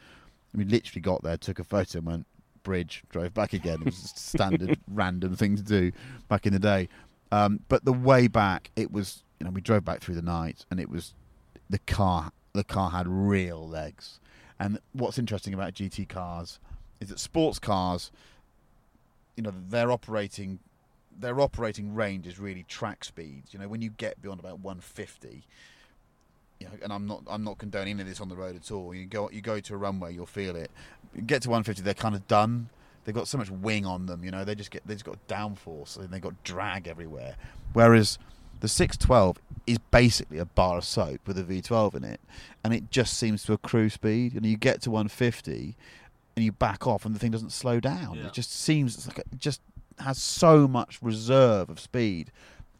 And 0.55 0.65
we 0.65 0.65
literally 0.65 1.03
got 1.03 1.23
there, 1.23 1.37
took 1.37 1.59
a 1.59 1.65
photo, 1.65 1.99
and 1.99 2.07
went 2.07 2.27
bridge, 2.63 3.03
drove 3.11 3.35
back 3.35 3.53
again. 3.53 3.81
It 3.83 3.85
was 3.85 4.05
a 4.05 4.19
standard 4.19 4.81
random 4.91 5.37
thing 5.37 5.55
to 5.57 5.63
do 5.63 5.93
back 6.29 6.47
in 6.47 6.55
the 6.55 6.59
day. 6.59 6.89
Um, 7.31 7.61
but 7.69 7.85
the 7.85 7.93
way 7.93 8.27
back, 8.27 8.71
it 8.75 8.91
was 8.91 9.23
you 9.39 9.45
know 9.45 9.51
we 9.51 9.61
drove 9.61 9.85
back 9.85 10.01
through 10.01 10.15
the 10.15 10.23
night, 10.23 10.65
and 10.71 10.81
it 10.81 10.89
was 10.89 11.13
the 11.69 11.81
car. 11.81 12.33
The 12.55 12.65
car 12.65 12.89
had 12.89 13.07
real 13.07 13.69
legs. 13.69 14.19
And 14.59 14.79
what's 14.95 15.19
interesting 15.19 15.53
about 15.53 15.75
GT 15.75 16.09
cars 16.09 16.59
is 17.03 17.11
that 17.11 17.19
sports 17.19 17.59
cars, 17.59 18.11
you 19.37 19.43
know, 19.43 19.53
their 19.69 19.91
operating 19.91 20.59
their 21.19 21.41
operating 21.41 21.95
range 21.95 22.27
is 22.27 22.39
really 22.39 22.65
track 22.65 23.05
speeds. 23.05 23.53
You 23.53 23.61
know, 23.61 23.69
when 23.69 23.83
you 23.83 23.91
get 23.91 24.21
beyond 24.23 24.41
about 24.41 24.61
150, 24.61 25.45
you 26.59 26.67
know, 26.67 26.73
and 26.83 26.93
I'm 26.93 27.07
not 27.07 27.23
I'm 27.27 27.45
not 27.45 27.59
condoning 27.59 27.95
any 27.95 28.03
of 28.03 28.09
this 28.09 28.21
on 28.21 28.29
the 28.29 28.37
road 28.37 28.57
at 28.57 28.71
all. 28.71 28.95
You 28.95 29.07
go 29.07 29.31
you 29.31 29.41
go 29.41 29.61
to 29.61 29.75
a 29.75 29.77
runway, 29.77 30.15
you'll 30.15 30.27
feel 30.27 30.57
it. 30.57 30.71
You 31.15 31.23
get 31.23 31.43
to 31.43 31.51
150, 31.51 31.83
they're 31.83 31.95
kind 31.95 32.15
of 32.15 32.27
done. 32.29 32.69
They've 33.05 33.15
got 33.15 33.27
so 33.27 33.37
much 33.37 33.51
wing 33.51 33.85
on 33.85 34.07
them, 34.07 34.25
you 34.25 34.31
know. 34.31 34.45
They 34.45 34.55
just 34.55 34.71
get 34.71 34.87
they 34.87 34.95
just 34.95 35.05
got 35.05 35.19
downforce 35.29 35.97
and 35.99 36.11
they've 36.11 36.21
got 36.21 36.43
drag 36.45 36.87
everywhere. 36.87 37.37
Whereas 37.73 38.19
the 38.61 38.69
612 38.69 39.39
is 39.67 39.79
basically 39.91 40.39
a 40.39 40.45
bar 40.45 40.79
of 40.79 40.85
soap 40.85 41.27
with 41.27 41.37
a 41.37 41.43
V12 41.43 41.97
in 41.97 42.05
it, 42.05 42.21
and 42.63 42.73
it 42.73 42.91
just 42.91 43.19
seems 43.19 43.43
to 43.45 43.53
accrue 43.53 43.91
speed. 43.91 44.35
And 44.35 44.47
you 44.47 44.57
get 44.57 44.81
to 44.83 44.91
150, 44.91 45.77
and 46.37 46.45
you 46.45 46.53
back 46.53 46.87
off, 46.87 47.05
and 47.05 47.15
the 47.15 47.19
thing 47.19 47.31
doesn't 47.31 47.53
slow 47.53 47.81
down. 47.81 48.17
Yeah. 48.17 48.27
It 48.27 48.33
just 48.33 48.53
seems 48.53 48.95
it's 48.97 49.07
like 49.09 49.19
it 49.19 49.27
just 49.39 49.61
has 49.99 50.19
so 50.19 50.67
much 50.67 50.99
reserve 51.03 51.69
of 51.71 51.79
speed, 51.79 52.31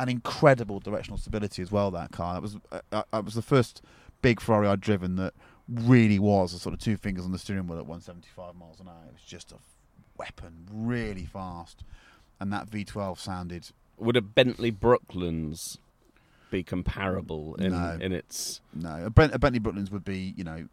and 0.01 0.09
incredible 0.11 0.81
directional 0.81 1.19
stability 1.19 1.63
as 1.63 1.71
well. 1.71 1.91
That 1.91 2.13
car. 2.13 2.35
That 2.35 2.43
was 2.43 2.57
uh, 2.71 2.81
uh, 2.93 3.03
that 3.13 3.25
was 3.25 3.35
the 3.35 3.43
first 3.43 3.83
big 4.23 4.41
Ferrari 4.41 4.69
I'd 4.69 4.81
driven 4.81 5.17
that 5.17 5.35
really 5.69 6.19
was 6.19 6.53
a 6.55 6.59
sort 6.59 6.73
of 6.75 6.81
two 6.81 6.97
fingers 6.97 7.25
on 7.25 7.33
the 7.33 7.39
steering 7.39 7.67
wheel 7.67 7.79
at 7.79 7.87
175 7.87 8.55
miles 8.57 8.81
an 8.81 8.89
hour. 8.89 8.95
It 9.09 9.13
was 9.15 9.23
just 9.23 9.53
a 9.53 9.57
weapon, 10.17 10.67
really 10.73 11.25
fast, 11.25 11.83
and 12.41 12.53
that 12.53 12.69
V12 12.71 13.19
sounded. 13.19 13.71
Would 13.99 14.17
a 14.17 14.21
Bentley 14.23 14.71
Brooklands 14.71 15.79
be 16.51 16.63
comparable 16.63 17.55
in 17.57 17.73
No. 17.73 17.99
in 18.01 18.13
its? 18.13 18.61
No, 18.75 19.07
a, 19.07 19.11
Brent, 19.11 19.35
a 19.35 19.39
Bentley 19.39 19.59
Brooklands 19.61 19.91
would 19.91 20.05
be, 20.05 20.35
you 20.37 20.45
know, 20.45 20.67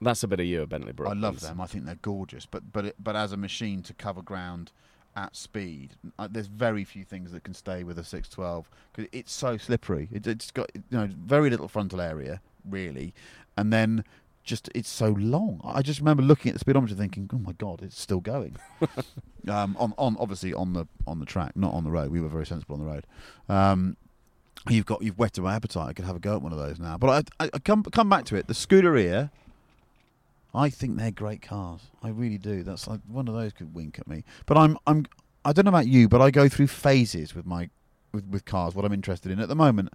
That's 0.00 0.22
a 0.22 0.28
bit 0.28 0.40
of 0.40 0.46
you, 0.46 0.66
Bentley 0.66 0.92
I 1.06 1.12
love 1.14 1.40
them. 1.40 1.60
I 1.60 1.66
think 1.66 1.86
they're 1.86 1.98
gorgeous, 2.02 2.46
but 2.46 2.72
but 2.72 2.86
it, 2.86 2.96
but 2.98 3.16
as 3.16 3.32
a 3.32 3.36
machine 3.36 3.82
to 3.82 3.94
cover 3.94 4.22
ground 4.22 4.72
at 5.14 5.34
speed, 5.34 5.96
uh, 6.18 6.28
there's 6.30 6.48
very 6.48 6.84
few 6.84 7.02
things 7.02 7.32
that 7.32 7.44
can 7.44 7.54
stay 7.54 7.82
with 7.82 7.98
a 7.98 8.04
612 8.04 8.68
because 8.92 9.08
it's 9.12 9.32
so 9.32 9.56
slippery. 9.56 10.08
It, 10.12 10.26
it's 10.26 10.50
got 10.50 10.70
you 10.74 10.82
know 10.90 11.08
very 11.10 11.48
little 11.48 11.68
frontal 11.68 12.00
area 12.00 12.40
really, 12.68 13.14
and 13.56 13.72
then 13.72 14.04
just 14.46 14.70
it's 14.74 14.88
so 14.88 15.08
long. 15.08 15.60
I 15.64 15.82
just 15.82 15.98
remember 15.98 16.22
looking 16.22 16.50
at 16.50 16.54
the 16.54 16.60
speedometer 16.60 16.94
thinking, 16.94 17.28
"Oh 17.32 17.38
my 17.38 17.52
god, 17.52 17.82
it's 17.82 18.00
still 18.00 18.20
going." 18.20 18.56
um, 19.48 19.76
on 19.78 19.92
on 19.98 20.16
obviously 20.18 20.54
on 20.54 20.72
the 20.72 20.86
on 21.06 21.18
the 21.18 21.26
track, 21.26 21.56
not 21.56 21.74
on 21.74 21.84
the 21.84 21.90
road. 21.90 22.10
We 22.10 22.20
were 22.20 22.28
very 22.28 22.46
sensible 22.46 22.74
on 22.74 22.80
the 22.80 22.86
road. 22.86 23.06
Um, 23.48 23.96
you've 24.68 24.86
got 24.86 25.02
you've 25.02 25.18
whetted 25.18 25.42
my 25.42 25.54
appetite. 25.54 25.88
I 25.88 25.92
could 25.92 26.04
have 26.04 26.16
a 26.16 26.20
go 26.20 26.36
at 26.36 26.42
one 26.42 26.52
of 26.52 26.58
those 26.58 26.78
now. 26.78 26.96
But 26.96 27.28
I, 27.38 27.44
I, 27.44 27.50
I 27.54 27.58
come 27.58 27.82
come 27.82 28.08
back 28.08 28.24
to 28.26 28.36
it. 28.36 28.46
The 28.46 28.54
Scuderia. 28.54 29.30
I 30.56 30.70
think 30.70 30.96
they're 30.96 31.10
great 31.10 31.42
cars. 31.42 31.82
I 32.02 32.08
really 32.08 32.38
do. 32.38 32.62
That's 32.62 32.88
like 32.88 33.00
one 33.06 33.28
of 33.28 33.34
those 33.34 33.52
could 33.52 33.74
wink 33.74 33.98
at 33.98 34.08
me. 34.08 34.24
But 34.46 34.56
I'm 34.56 34.78
I'm 34.86 35.06
I 35.44 35.52
don't 35.52 35.64
know 35.64 35.70
about 35.70 35.86
you, 35.86 36.08
but 36.08 36.20
I 36.20 36.30
go 36.30 36.48
through 36.48 36.68
phases 36.68 37.34
with 37.34 37.46
my 37.46 37.68
with, 38.12 38.26
with 38.26 38.44
cars. 38.44 38.74
What 38.74 38.84
I'm 38.84 38.92
interested 38.92 39.30
in 39.30 39.38
at 39.38 39.48
the 39.48 39.56
moment, 39.56 39.90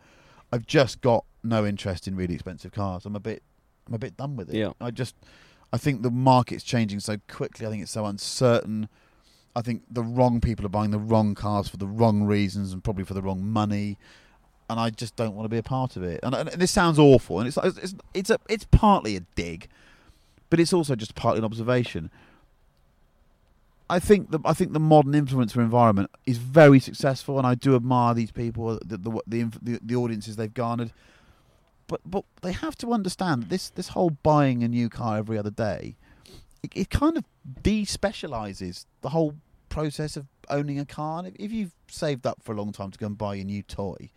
I've 0.52 0.66
just 0.66 1.02
got 1.02 1.26
no 1.44 1.66
interest 1.66 2.08
in 2.08 2.16
really 2.16 2.36
expensive 2.36 2.72
cars. 2.72 3.06
I'm 3.06 3.16
a 3.16 3.20
bit 3.20 3.44
I'm 3.88 3.94
a 3.96 4.00
bit 4.00 4.16
done 4.18 4.36
with 4.36 4.50
it. 4.50 4.56
Yeah. 4.56 4.72
I 4.80 4.92
just 4.92 5.16
I 5.74 5.78
think 5.78 6.04
the 6.04 6.12
market's 6.12 6.64
changing 6.64 7.00
so 7.00 7.18
quickly. 7.28 7.66
I 7.66 7.70
think 7.70 7.82
it's 7.82 7.92
so 7.92 8.06
uncertain. 8.06 8.88
I 9.56 9.62
think 9.62 9.84
the 9.90 10.04
wrong 10.04 10.40
people 10.40 10.66
are 10.66 10.70
buying 10.70 10.92
the 10.92 11.00
wrong 11.00 11.36
cars 11.36 11.68
for 11.68 11.78
the 11.78 11.88
wrong 11.88 12.24
reasons 12.24 12.72
and 12.72 12.84
probably 12.84 13.04
for 13.04 13.14
the 13.14 13.22
wrong 13.22 13.44
money. 13.44 13.98
And 14.70 14.80
I 14.80 14.90
just 14.90 15.18
don't 15.18 15.36
want 15.36 15.46
to 15.46 15.50
be 15.50 15.58
a 15.58 15.64
part 15.64 15.98
of 15.98 16.04
it. 16.04 16.22
And, 16.24 16.34
and 16.34 16.50
this 16.50 16.72
sounds 16.72 16.98
awful, 16.98 17.40
and 17.40 17.48
it's 17.48 17.58
it's 17.58 17.94
it's 18.14 18.30
a 18.30 18.40
it's 18.48 18.66
partly 18.72 19.18
a 19.18 19.20
dig, 19.36 19.68
but 20.52 20.60
it's 20.60 20.74
also 20.74 20.96
just 20.96 21.16
partly 21.16 21.40
an 21.40 21.46
observation. 21.46 22.12
I 23.90 24.00
think 24.00 24.30
the 24.32 24.40
I 24.46 24.54
think 24.54 24.74
the 24.74 24.80
modern 24.80 25.14
influencer 25.14 25.58
environment 25.58 26.12
is 26.28 26.38
very 26.38 26.80
successful, 26.80 27.40
and 27.40 27.48
I 27.48 27.56
do 27.56 27.76
admire 27.76 28.14
these 28.14 28.32
people, 28.32 28.78
the 28.86 28.98
the 28.98 29.12
the, 29.26 29.44
the, 29.62 29.80
the 29.82 29.96
audiences 29.96 30.36
they've 30.36 30.54
garnered. 30.54 30.92
But 31.88 32.02
but 32.06 32.26
they 32.42 32.52
have 32.52 32.76
to 32.78 32.94
understand 32.94 33.44
this 33.44 33.70
this 33.70 33.90
whole 33.90 34.12
buying 34.12 34.62
a 34.64 34.68
new 34.68 34.90
car 34.90 35.18
every 35.18 35.38
other 35.38 35.50
day, 35.50 35.96
it, 36.62 36.72
it 36.76 36.90
kind 36.90 37.18
of 37.18 37.24
despecializes 37.64 38.86
the 39.02 39.10
whole 39.10 39.36
process 39.70 40.16
of 40.16 40.28
owning 40.50 40.80
a 40.80 40.86
car. 40.86 41.26
If, 41.26 41.36
if 41.38 41.52
you've 41.52 41.74
saved 41.88 42.28
up 42.28 42.44
for 42.44 42.52
a 42.52 42.56
long 42.56 42.72
time 42.72 42.92
to 42.92 42.98
go 42.98 43.08
and 43.08 43.18
buy 43.18 43.36
a 43.36 43.44
new 43.44 43.64
toy, 43.64 44.10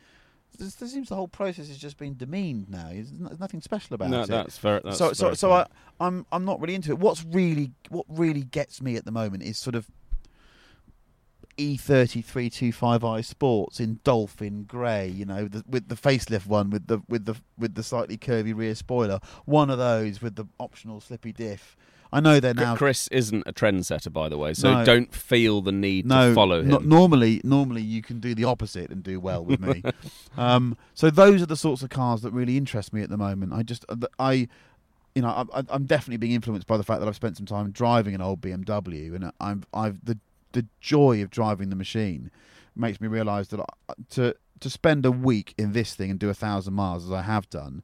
there 0.59 0.89
seems 0.89 1.09
the 1.09 1.17
whole 1.17 1.29
process 1.29 1.69
has 1.69 1.79
just 1.79 1.99
been 1.99 2.17
demeaned 2.17 2.69
now. 2.69 2.89
There's 2.89 3.13
nothing 3.13 3.61
special 3.61 3.95
about 3.95 4.11
No, 4.11 4.23
it 4.23 4.29
that's 4.29 4.59
very. 4.59 4.81
That's 4.85 4.99
so 4.99 5.13
so 5.13 5.35
so. 5.35 5.53
I, 5.53 5.67
I'm 6.01 6.27
I'm 6.33 6.45
not 6.45 6.61
really 6.61 6.75
into 6.75 6.91
it. 6.91 6.99
What's 6.99 7.25
really 7.25 7.73
what 7.89 8.07
really 8.09 8.43
gets 8.43 8.81
me 8.81 8.97
at 8.97 9.05
the 9.05 9.13
moment 9.13 9.43
is 9.43 9.59
sort 9.59 9.75
of 9.75 9.91
E 11.57 11.77
thirty 11.77 12.21
three 12.21 12.51
two 12.51 12.73
five 12.73 13.05
i 13.05 13.21
Sports 13.21 13.79
in 13.81 14.01
Dolphin 14.05 14.65
Grey, 14.65 15.09
you 15.09 15.25
know, 15.25 15.47
the, 15.47 15.65
with 15.69 15.89
the 15.89 15.95
facelift 15.95 16.47
one 16.47 16.71
with 16.71 16.87
the 16.87 17.01
with 17.09 17.27
the 17.27 17.37
with 17.59 17.75
the 17.75 17.83
slightly 17.83 18.17
curvy 18.17 18.55
rear 18.57 18.75
spoiler. 18.75 19.21
One 19.45 19.71
of 19.71 19.79
those 19.79 20.21
with 20.21 20.37
the 20.37 20.47
optional 20.59 21.01
slippy 21.01 21.33
diff. 21.33 21.77
I 22.15 22.21
know 22.21 22.39
they're 22.41 22.55
now 22.55 22.77
Chris 22.77 23.09
isn't 23.09 23.43
a 23.47 23.53
trendsetter, 23.53 24.13
by 24.13 24.29
the 24.29 24.39
way, 24.39 24.55
so 24.55 24.73
No. 24.73 24.85
don't 24.85 25.13
feel 25.13 25.61
the 25.61 25.73
need 25.73 26.07
no, 26.07 26.29
to 26.29 26.35
follow 26.35 26.61
him. 26.61 26.69
no- 26.69 26.79
normally, 26.79 27.41
normally 27.43 27.83
you 27.83 28.03
can 28.03 28.21
do 28.21 28.35
the 28.35 28.45
opposite 28.45 28.91
and 28.91 29.03
do 29.03 29.19
well 29.19 29.45
with 29.45 29.61
me. 29.61 29.83
um, 30.37 30.77
so 30.95 31.11
those 31.11 31.43
are 31.43 31.47
the 31.47 31.57
sorts 31.57 31.83
of 31.83 31.91
cars 31.91 32.23
that 32.23 32.33
really 32.33 32.57
interest 32.57 32.93
me 32.93 33.03
at 33.03 33.11
the 33.11 33.17
moment. 33.17 33.53
I 33.53 33.63
just, 33.65 33.85
uh, 33.89 33.97
I, 34.19 34.49
you 35.15 35.23
know, 35.23 35.29
I, 35.29 35.61
I- 35.61 35.65
I'm 35.71 35.87
definitely 35.87 36.19
being 36.19 36.33
influenced 36.33 36.67
by 36.69 36.77
the 36.77 36.85
fact 36.85 37.01
that 37.01 37.09
I've 37.09 37.17
spent 37.17 37.37
some 37.37 37.47
time 37.47 37.73
driving 37.73 38.15
an 38.15 38.21
old 38.21 38.41
BMW, 38.41 39.15
and 39.15 39.33
I'm, 39.41 39.65
I've 39.75 40.05
the 40.05 40.19
the 40.53 40.67
joy 40.81 41.21
of 41.21 41.31
driving 41.31 41.69
the 41.69 41.75
machine 41.77 42.31
makes 42.77 43.01
me 43.01 43.09
realise 43.09 43.49
that 43.49 43.59
I, 43.61 43.65
to 44.11 44.37
to 44.61 44.71
spend 44.71 45.05
a 45.05 45.11
week 45.11 45.53
in 45.59 45.73
this 45.73 45.95
thing 45.97 46.11
and 46.13 46.19
do 46.21 46.31
a 46.31 46.35
thousand 46.35 46.75
miles 46.75 47.05
as 47.05 47.11
I 47.11 47.23
have 47.23 47.51
done, 47.51 47.83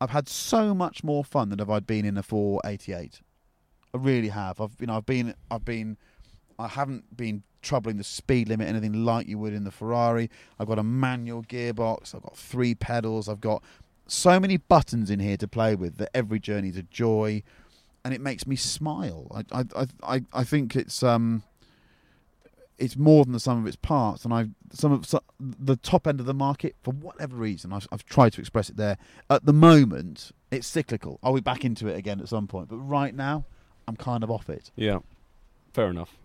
I've 0.00 0.10
had 0.10 0.28
so 0.28 0.74
much 0.74 1.02
more 1.02 1.24
fun 1.24 1.48
than 1.48 1.58
if 1.58 1.68
I'd 1.68 1.86
been 1.88 2.04
in 2.04 2.16
a 2.16 2.22
488. 2.22 3.20
I 3.94 3.98
really 3.98 4.28
have. 4.28 4.60
I've 4.60 4.72
you 4.80 4.86
know 4.86 4.96
I've 4.96 5.06
been 5.06 5.34
I've 5.50 5.64
been 5.64 5.96
I 6.58 6.66
haven't 6.68 7.16
been 7.16 7.44
troubling 7.62 7.96
the 7.96 8.04
speed 8.04 8.48
limit 8.48 8.68
anything 8.68 9.04
like 9.04 9.26
you 9.26 9.38
would 9.38 9.54
in 9.54 9.64
the 9.64 9.70
Ferrari. 9.70 10.28
I've 10.58 10.66
got 10.66 10.78
a 10.78 10.82
manual 10.82 11.42
gearbox. 11.44 12.14
I've 12.14 12.22
got 12.22 12.36
three 12.36 12.74
pedals. 12.74 13.28
I've 13.28 13.40
got 13.40 13.62
so 14.06 14.38
many 14.38 14.58
buttons 14.58 15.10
in 15.10 15.20
here 15.20 15.36
to 15.38 15.48
play 15.48 15.74
with 15.74 15.96
that 15.96 16.10
every 16.12 16.38
journey's 16.38 16.76
a 16.76 16.82
joy, 16.82 17.42
and 18.04 18.12
it 18.12 18.20
makes 18.20 18.46
me 18.46 18.56
smile. 18.56 19.28
I 19.52 19.60
I 19.60 19.86
I 20.02 20.22
I, 20.32 20.44
think 20.44 20.74
it's 20.74 21.02
um 21.02 21.44
it's 22.76 22.96
more 22.96 23.24
than 23.24 23.32
the 23.32 23.40
sum 23.40 23.58
of 23.58 23.66
its 23.66 23.76
parts, 23.76 24.24
and 24.24 24.34
I 24.34 24.48
some 24.72 24.90
of 24.90 25.06
so, 25.06 25.20
the 25.38 25.76
top 25.76 26.08
end 26.08 26.18
of 26.18 26.26
the 26.26 26.34
market 26.34 26.74
for 26.82 26.92
whatever 26.92 27.36
reason 27.36 27.72
I've, 27.72 27.86
I've 27.92 28.04
tried 28.04 28.32
to 28.34 28.40
express 28.40 28.68
it 28.68 28.76
there. 28.76 28.98
At 29.30 29.46
the 29.46 29.52
moment, 29.52 30.32
it's 30.50 30.66
cyclical. 30.66 31.20
I'll 31.22 31.34
be 31.34 31.40
back 31.40 31.64
into 31.64 31.86
it 31.86 31.96
again 31.96 32.20
at 32.20 32.28
some 32.28 32.48
point, 32.48 32.68
but 32.68 32.78
right 32.78 33.14
now, 33.14 33.44
I'm 33.86 33.96
kind 33.96 34.24
of 34.24 34.30
off 34.30 34.48
it. 34.48 34.70
Yeah, 34.76 35.00
fair 35.72 35.88
enough. 35.88 36.16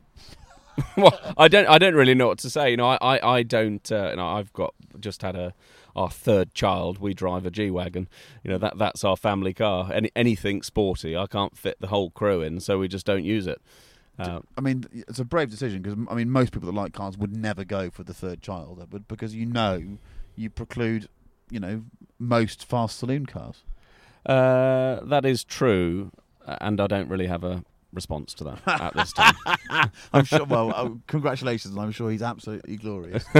well, 0.97 1.19
I 1.37 1.47
don't. 1.47 1.67
I 1.67 1.77
don't 1.77 1.95
really 1.95 2.15
know 2.15 2.27
what 2.27 2.39
to 2.39 2.49
say. 2.49 2.71
You 2.71 2.77
know, 2.77 2.87
I, 2.87 2.97
I, 3.01 3.35
I 3.37 3.43
don't. 3.43 3.91
Uh, 3.91 4.11
you 4.11 4.15
know, 4.17 4.27
I've 4.27 4.53
got 4.53 4.73
just 4.99 5.21
had 5.21 5.35
a 5.35 5.53
our 5.95 6.09
third 6.09 6.53
child. 6.53 6.99
We 6.99 7.13
drive 7.13 7.45
a 7.45 7.51
G 7.51 7.69
wagon. 7.69 8.07
You 8.43 8.51
know 8.51 8.57
that 8.59 8.77
that's 8.77 9.03
our 9.03 9.17
family 9.17 9.53
car. 9.53 9.91
Any 9.91 10.11
anything 10.15 10.61
sporty, 10.61 11.17
I 11.17 11.27
can't 11.27 11.57
fit 11.57 11.77
the 11.79 11.87
whole 11.87 12.09
crew 12.11 12.41
in, 12.41 12.59
so 12.59 12.79
we 12.79 12.87
just 12.87 13.05
don't 13.05 13.25
use 13.25 13.47
it. 13.47 13.61
Uh, 14.17 14.41
I 14.57 14.61
mean, 14.61 14.83
it's 14.91 15.19
a 15.19 15.25
brave 15.25 15.49
decision 15.49 15.81
because 15.81 15.97
I 16.09 16.13
mean, 16.13 16.29
most 16.29 16.51
people 16.51 16.67
that 16.67 16.75
like 16.77 16.93
cars 16.93 17.17
would 17.17 17.35
never 17.35 17.63
go 17.63 17.89
for 17.89 18.03
the 18.03 18.13
third 18.13 18.41
child, 18.41 18.85
but 18.89 19.07
because 19.07 19.33
you 19.33 19.45
know, 19.45 19.97
you 20.35 20.49
preclude, 20.49 21.07
you 21.49 21.59
know, 21.59 21.83
most 22.17 22.65
fast 22.65 22.99
saloon 22.99 23.25
cars. 23.25 23.63
uh, 24.25 24.99
that 25.05 25.25
is 25.25 25.45
true, 25.45 26.11
and 26.61 26.79
I 26.79 26.87
don't 26.87 27.09
really 27.09 27.27
have 27.27 27.43
a 27.43 27.63
response 27.93 28.33
to 28.35 28.43
that 28.45 28.61
at 28.67 28.93
this 28.95 29.13
time. 29.13 29.35
I'm 30.13 30.25
sure. 30.25 30.45
Well, 30.45 30.73
uh, 30.75 30.89
congratulations! 31.07 31.75
I'm 31.77 31.91
sure 31.91 32.11
he's 32.11 32.21
absolutely 32.21 32.77
glorious. 32.77 33.25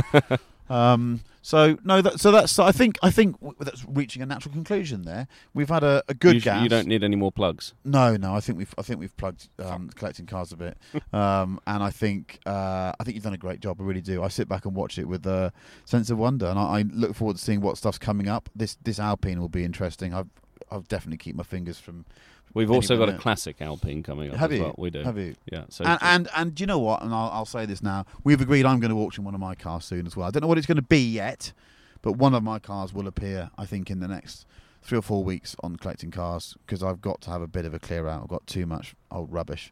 Um, 0.70 1.22
so 1.42 1.78
no, 1.84 2.02
that, 2.02 2.20
so 2.20 2.32
that's. 2.32 2.60
I 2.60 2.72
think. 2.72 3.00
I 3.02 3.10
think 3.10 3.40
w- 3.40 3.56
that's 3.60 3.84
reaching 3.88 4.22
a 4.22 4.26
natural 4.26 4.54
conclusion. 4.54 5.02
There, 5.02 5.28
we've 5.54 5.70
had 5.70 5.84
a, 5.84 6.04
a 6.08 6.14
good 6.14 6.36
you, 6.36 6.42
gas. 6.42 6.62
you 6.64 6.70
don't 6.70 6.88
need 6.88 7.04
any 7.04 7.16
more 7.16 7.32
plugs. 7.32 7.74
No, 7.84 8.16
no. 8.18 8.36
I 8.36 8.40
think 8.40 8.58
we've. 8.58 8.74
I 8.78 8.84
think 8.84 9.00
we've 9.00 9.16
plugged 9.18 9.50
um, 9.60 9.90
collecting 9.96 10.26
cars 10.28 10.52
a 10.52 10.58
bit, 10.58 10.78
um, 11.14 11.60
and 11.66 11.82
I 11.82 11.90
think. 11.90 12.40
Uh, 12.46 12.94
I 13.00 13.04
think 13.04 13.16
you've 13.16 13.24
done 13.24 13.34
a 13.34 13.38
great 13.38 13.62
job. 13.62 13.82
I 13.82 13.84
really 13.84 14.02
do. 14.02 14.22
I 14.22 14.28
sit 14.28 14.48
back 14.48 14.66
and 14.66 14.76
watch 14.76 15.00
it 15.00 15.06
with 15.08 15.26
a 15.26 15.52
sense 15.86 16.10
of 16.10 16.18
wonder, 16.18 16.46
and 16.46 16.60
I, 16.60 16.80
I 16.80 16.82
look 16.84 17.16
forward 17.16 17.38
to 17.38 17.44
seeing 17.44 17.62
what 17.62 17.78
stuff's 17.78 17.98
coming 17.98 18.28
up. 18.28 18.50
This 18.56 18.78
this 18.84 19.00
Alpine 19.00 19.40
will 19.40 19.50
be 19.50 19.64
interesting. 19.64 20.14
I've 20.14 20.30
I'll 20.70 20.82
definitely 20.82 21.18
keep 21.18 21.36
my 21.36 21.44
fingers 21.44 21.80
from. 21.80 22.06
We've 22.54 22.72
also 22.72 22.98
got 22.98 23.10
a 23.10 23.18
classic 23.18 23.62
Alpine 23.62 24.04
coming 24.04 24.32
up 24.32 24.38
Have 24.38 24.52
as 24.52 24.58
you? 24.58 24.64
well. 24.64 24.76
We 24.78 24.90
do. 24.90 25.04
Have 25.04 25.18
you? 25.18 25.36
Yeah. 25.52 25.66
So 25.70 25.86
And, 25.86 26.00
and 26.02 26.30
and 26.36 26.56
do 26.56 26.64
you 26.64 26.68
know 26.68 26.80
what? 26.80 27.02
And 27.04 27.14
I'll, 27.14 27.30
I'll 27.30 27.46
say 27.46 27.66
this 27.66 27.82
now. 27.82 28.06
We've 28.24 28.42
agreed 28.42 28.66
I'm 28.66 28.80
going 28.80 28.92
to 28.92 29.00
auction 29.00 29.24
one 29.24 29.34
of 29.34 29.40
my 29.40 29.56
cars 29.56 29.86
soon 29.86 30.08
as 30.08 30.16
well. 30.16 30.28
I 30.28 30.32
don't 30.32 30.42
know 30.42 30.48
what 30.48 30.58
it's 30.58 30.68
going 30.68 30.78
to 30.78 30.82
be 30.82 31.00
yet, 31.02 31.54
but 32.02 32.14
one 32.14 32.34
of 32.34 32.44
my 32.44 32.60
cars 32.60 32.94
will 32.94 33.08
appear. 33.08 33.52
I 33.58 33.66
think 33.66 33.90
in 33.92 34.00
the 34.00 34.08
next 34.08 34.46
three 34.82 34.98
or 34.98 35.02
four 35.02 35.24
weeks 35.24 35.56
on 35.62 35.76
collecting 35.76 36.10
cars 36.12 36.56
because 36.66 36.82
I've 36.82 37.02
got 37.02 37.22
to 37.22 37.30
have 37.30 37.42
a 37.42 37.48
bit 37.48 37.66
of 37.66 37.74
a 37.74 37.80
clear 37.80 38.08
out. 38.08 38.24
I've 38.24 38.30
got 38.30 38.48
too 38.48 38.66
much 38.66 38.96
old 39.12 39.32
rubbish. 39.32 39.72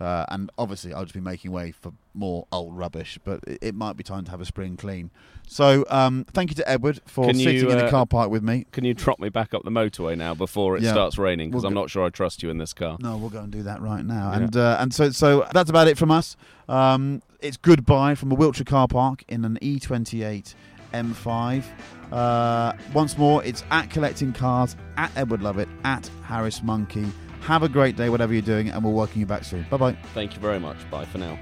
Uh, 0.00 0.24
and 0.28 0.50
obviously, 0.58 0.92
I'll 0.92 1.04
just 1.04 1.14
be 1.14 1.20
making 1.20 1.52
way 1.52 1.70
for 1.70 1.92
more 2.14 2.46
old 2.50 2.76
rubbish, 2.76 3.18
but 3.24 3.40
it, 3.46 3.58
it 3.62 3.74
might 3.76 3.96
be 3.96 4.02
time 4.02 4.24
to 4.24 4.30
have 4.32 4.40
a 4.40 4.44
spring 4.44 4.76
clean. 4.76 5.10
So, 5.46 5.84
um, 5.88 6.24
thank 6.32 6.50
you 6.50 6.56
to 6.56 6.68
Edward 6.68 7.00
for 7.06 7.26
Can 7.26 7.38
you, 7.38 7.44
sitting 7.44 7.70
in 7.70 7.78
the 7.78 7.86
uh, 7.86 7.90
car 7.90 8.04
park 8.04 8.30
with 8.30 8.42
me. 8.42 8.66
Can 8.72 8.84
you 8.84 8.94
trot 8.94 9.20
me 9.20 9.28
back 9.28 9.54
up 9.54 9.62
the 9.62 9.70
motorway 9.70 10.16
now 10.18 10.34
before 10.34 10.76
it 10.76 10.82
Yeah. 10.82 10.90
starts 10.92 11.16
raining? 11.16 11.50
Because 11.50 11.62
We'll 11.62 11.68
I'm 11.68 11.74
go- 11.74 11.80
not 11.82 11.90
sure 11.90 12.04
I 12.04 12.08
trust 12.10 12.42
you 12.42 12.50
in 12.50 12.58
this 12.58 12.72
car. 12.72 12.96
No, 13.00 13.16
we'll 13.16 13.30
go 13.30 13.40
and 13.40 13.52
do 13.52 13.62
that 13.62 13.80
right 13.80 14.04
now. 14.04 14.30
Yeah. 14.32 14.36
And 14.38 14.56
uh, 14.56 14.76
and 14.80 14.92
so 14.92 15.10
so 15.10 15.46
that's 15.52 15.70
about 15.70 15.86
it 15.86 15.96
from 15.96 16.10
us. 16.10 16.36
Um, 16.68 17.22
it's 17.40 17.56
goodbye 17.56 18.14
from 18.16 18.32
a 18.32 18.34
Wiltshire 18.34 18.64
car 18.64 18.88
park 18.88 19.22
in 19.28 19.44
an 19.44 19.58
E28 19.62 20.54
M5. 20.92 21.64
Uh, 22.12 22.72
once 22.92 23.16
more, 23.18 23.44
it's 23.44 23.64
at 23.70 23.90
collecting 23.90 24.32
cars 24.32 24.76
at 24.96 25.10
Edward 25.16 25.42
Lovett 25.42 25.68
at 25.84 26.08
Harris 26.24 26.62
Monkey. 26.62 27.06
Have 27.44 27.62
a 27.62 27.68
great 27.68 27.94
day, 27.94 28.08
whatever 28.08 28.32
you're 28.32 28.40
doing, 28.40 28.70
and 28.70 28.82
we'll 28.82 28.94
welcome 28.94 29.20
you 29.20 29.26
back 29.26 29.44
soon. 29.44 29.66
Bye 29.68 29.76
bye. 29.76 29.96
Thank 30.14 30.34
you 30.34 30.40
very 30.40 30.58
much. 30.58 30.78
Bye 30.90 31.04
for 31.04 31.18
now. 31.18 31.38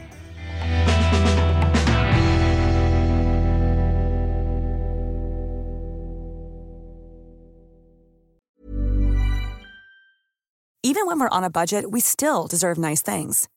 Even 10.82 11.06
when 11.06 11.20
we're 11.20 11.28
on 11.28 11.44
a 11.44 11.50
budget, 11.50 11.92
we 11.92 12.00
still 12.00 12.48
deserve 12.48 12.78
nice 12.78 13.00
things. 13.00 13.48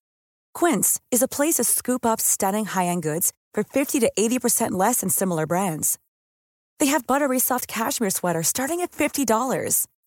Quince 0.54 1.02
is 1.10 1.24
a 1.24 1.28
place 1.28 1.56
to 1.56 1.64
scoop 1.64 2.06
up 2.06 2.22
stunning 2.22 2.66
high 2.66 2.86
end 2.86 3.02
goods 3.02 3.34
for 3.56 3.64
50 3.64 4.00
to 4.02 4.12
80% 4.18 4.74
less 4.74 5.00
than 5.00 5.10
similar 5.10 5.48
brands. 5.48 5.98
They 6.80 6.88
have 6.88 7.08
buttery 7.08 7.39
soft 7.39 7.68
cashmere 7.68 8.12
sweaters 8.12 8.48
starting 8.48 8.82
at 8.82 8.91
$50 8.91 9.88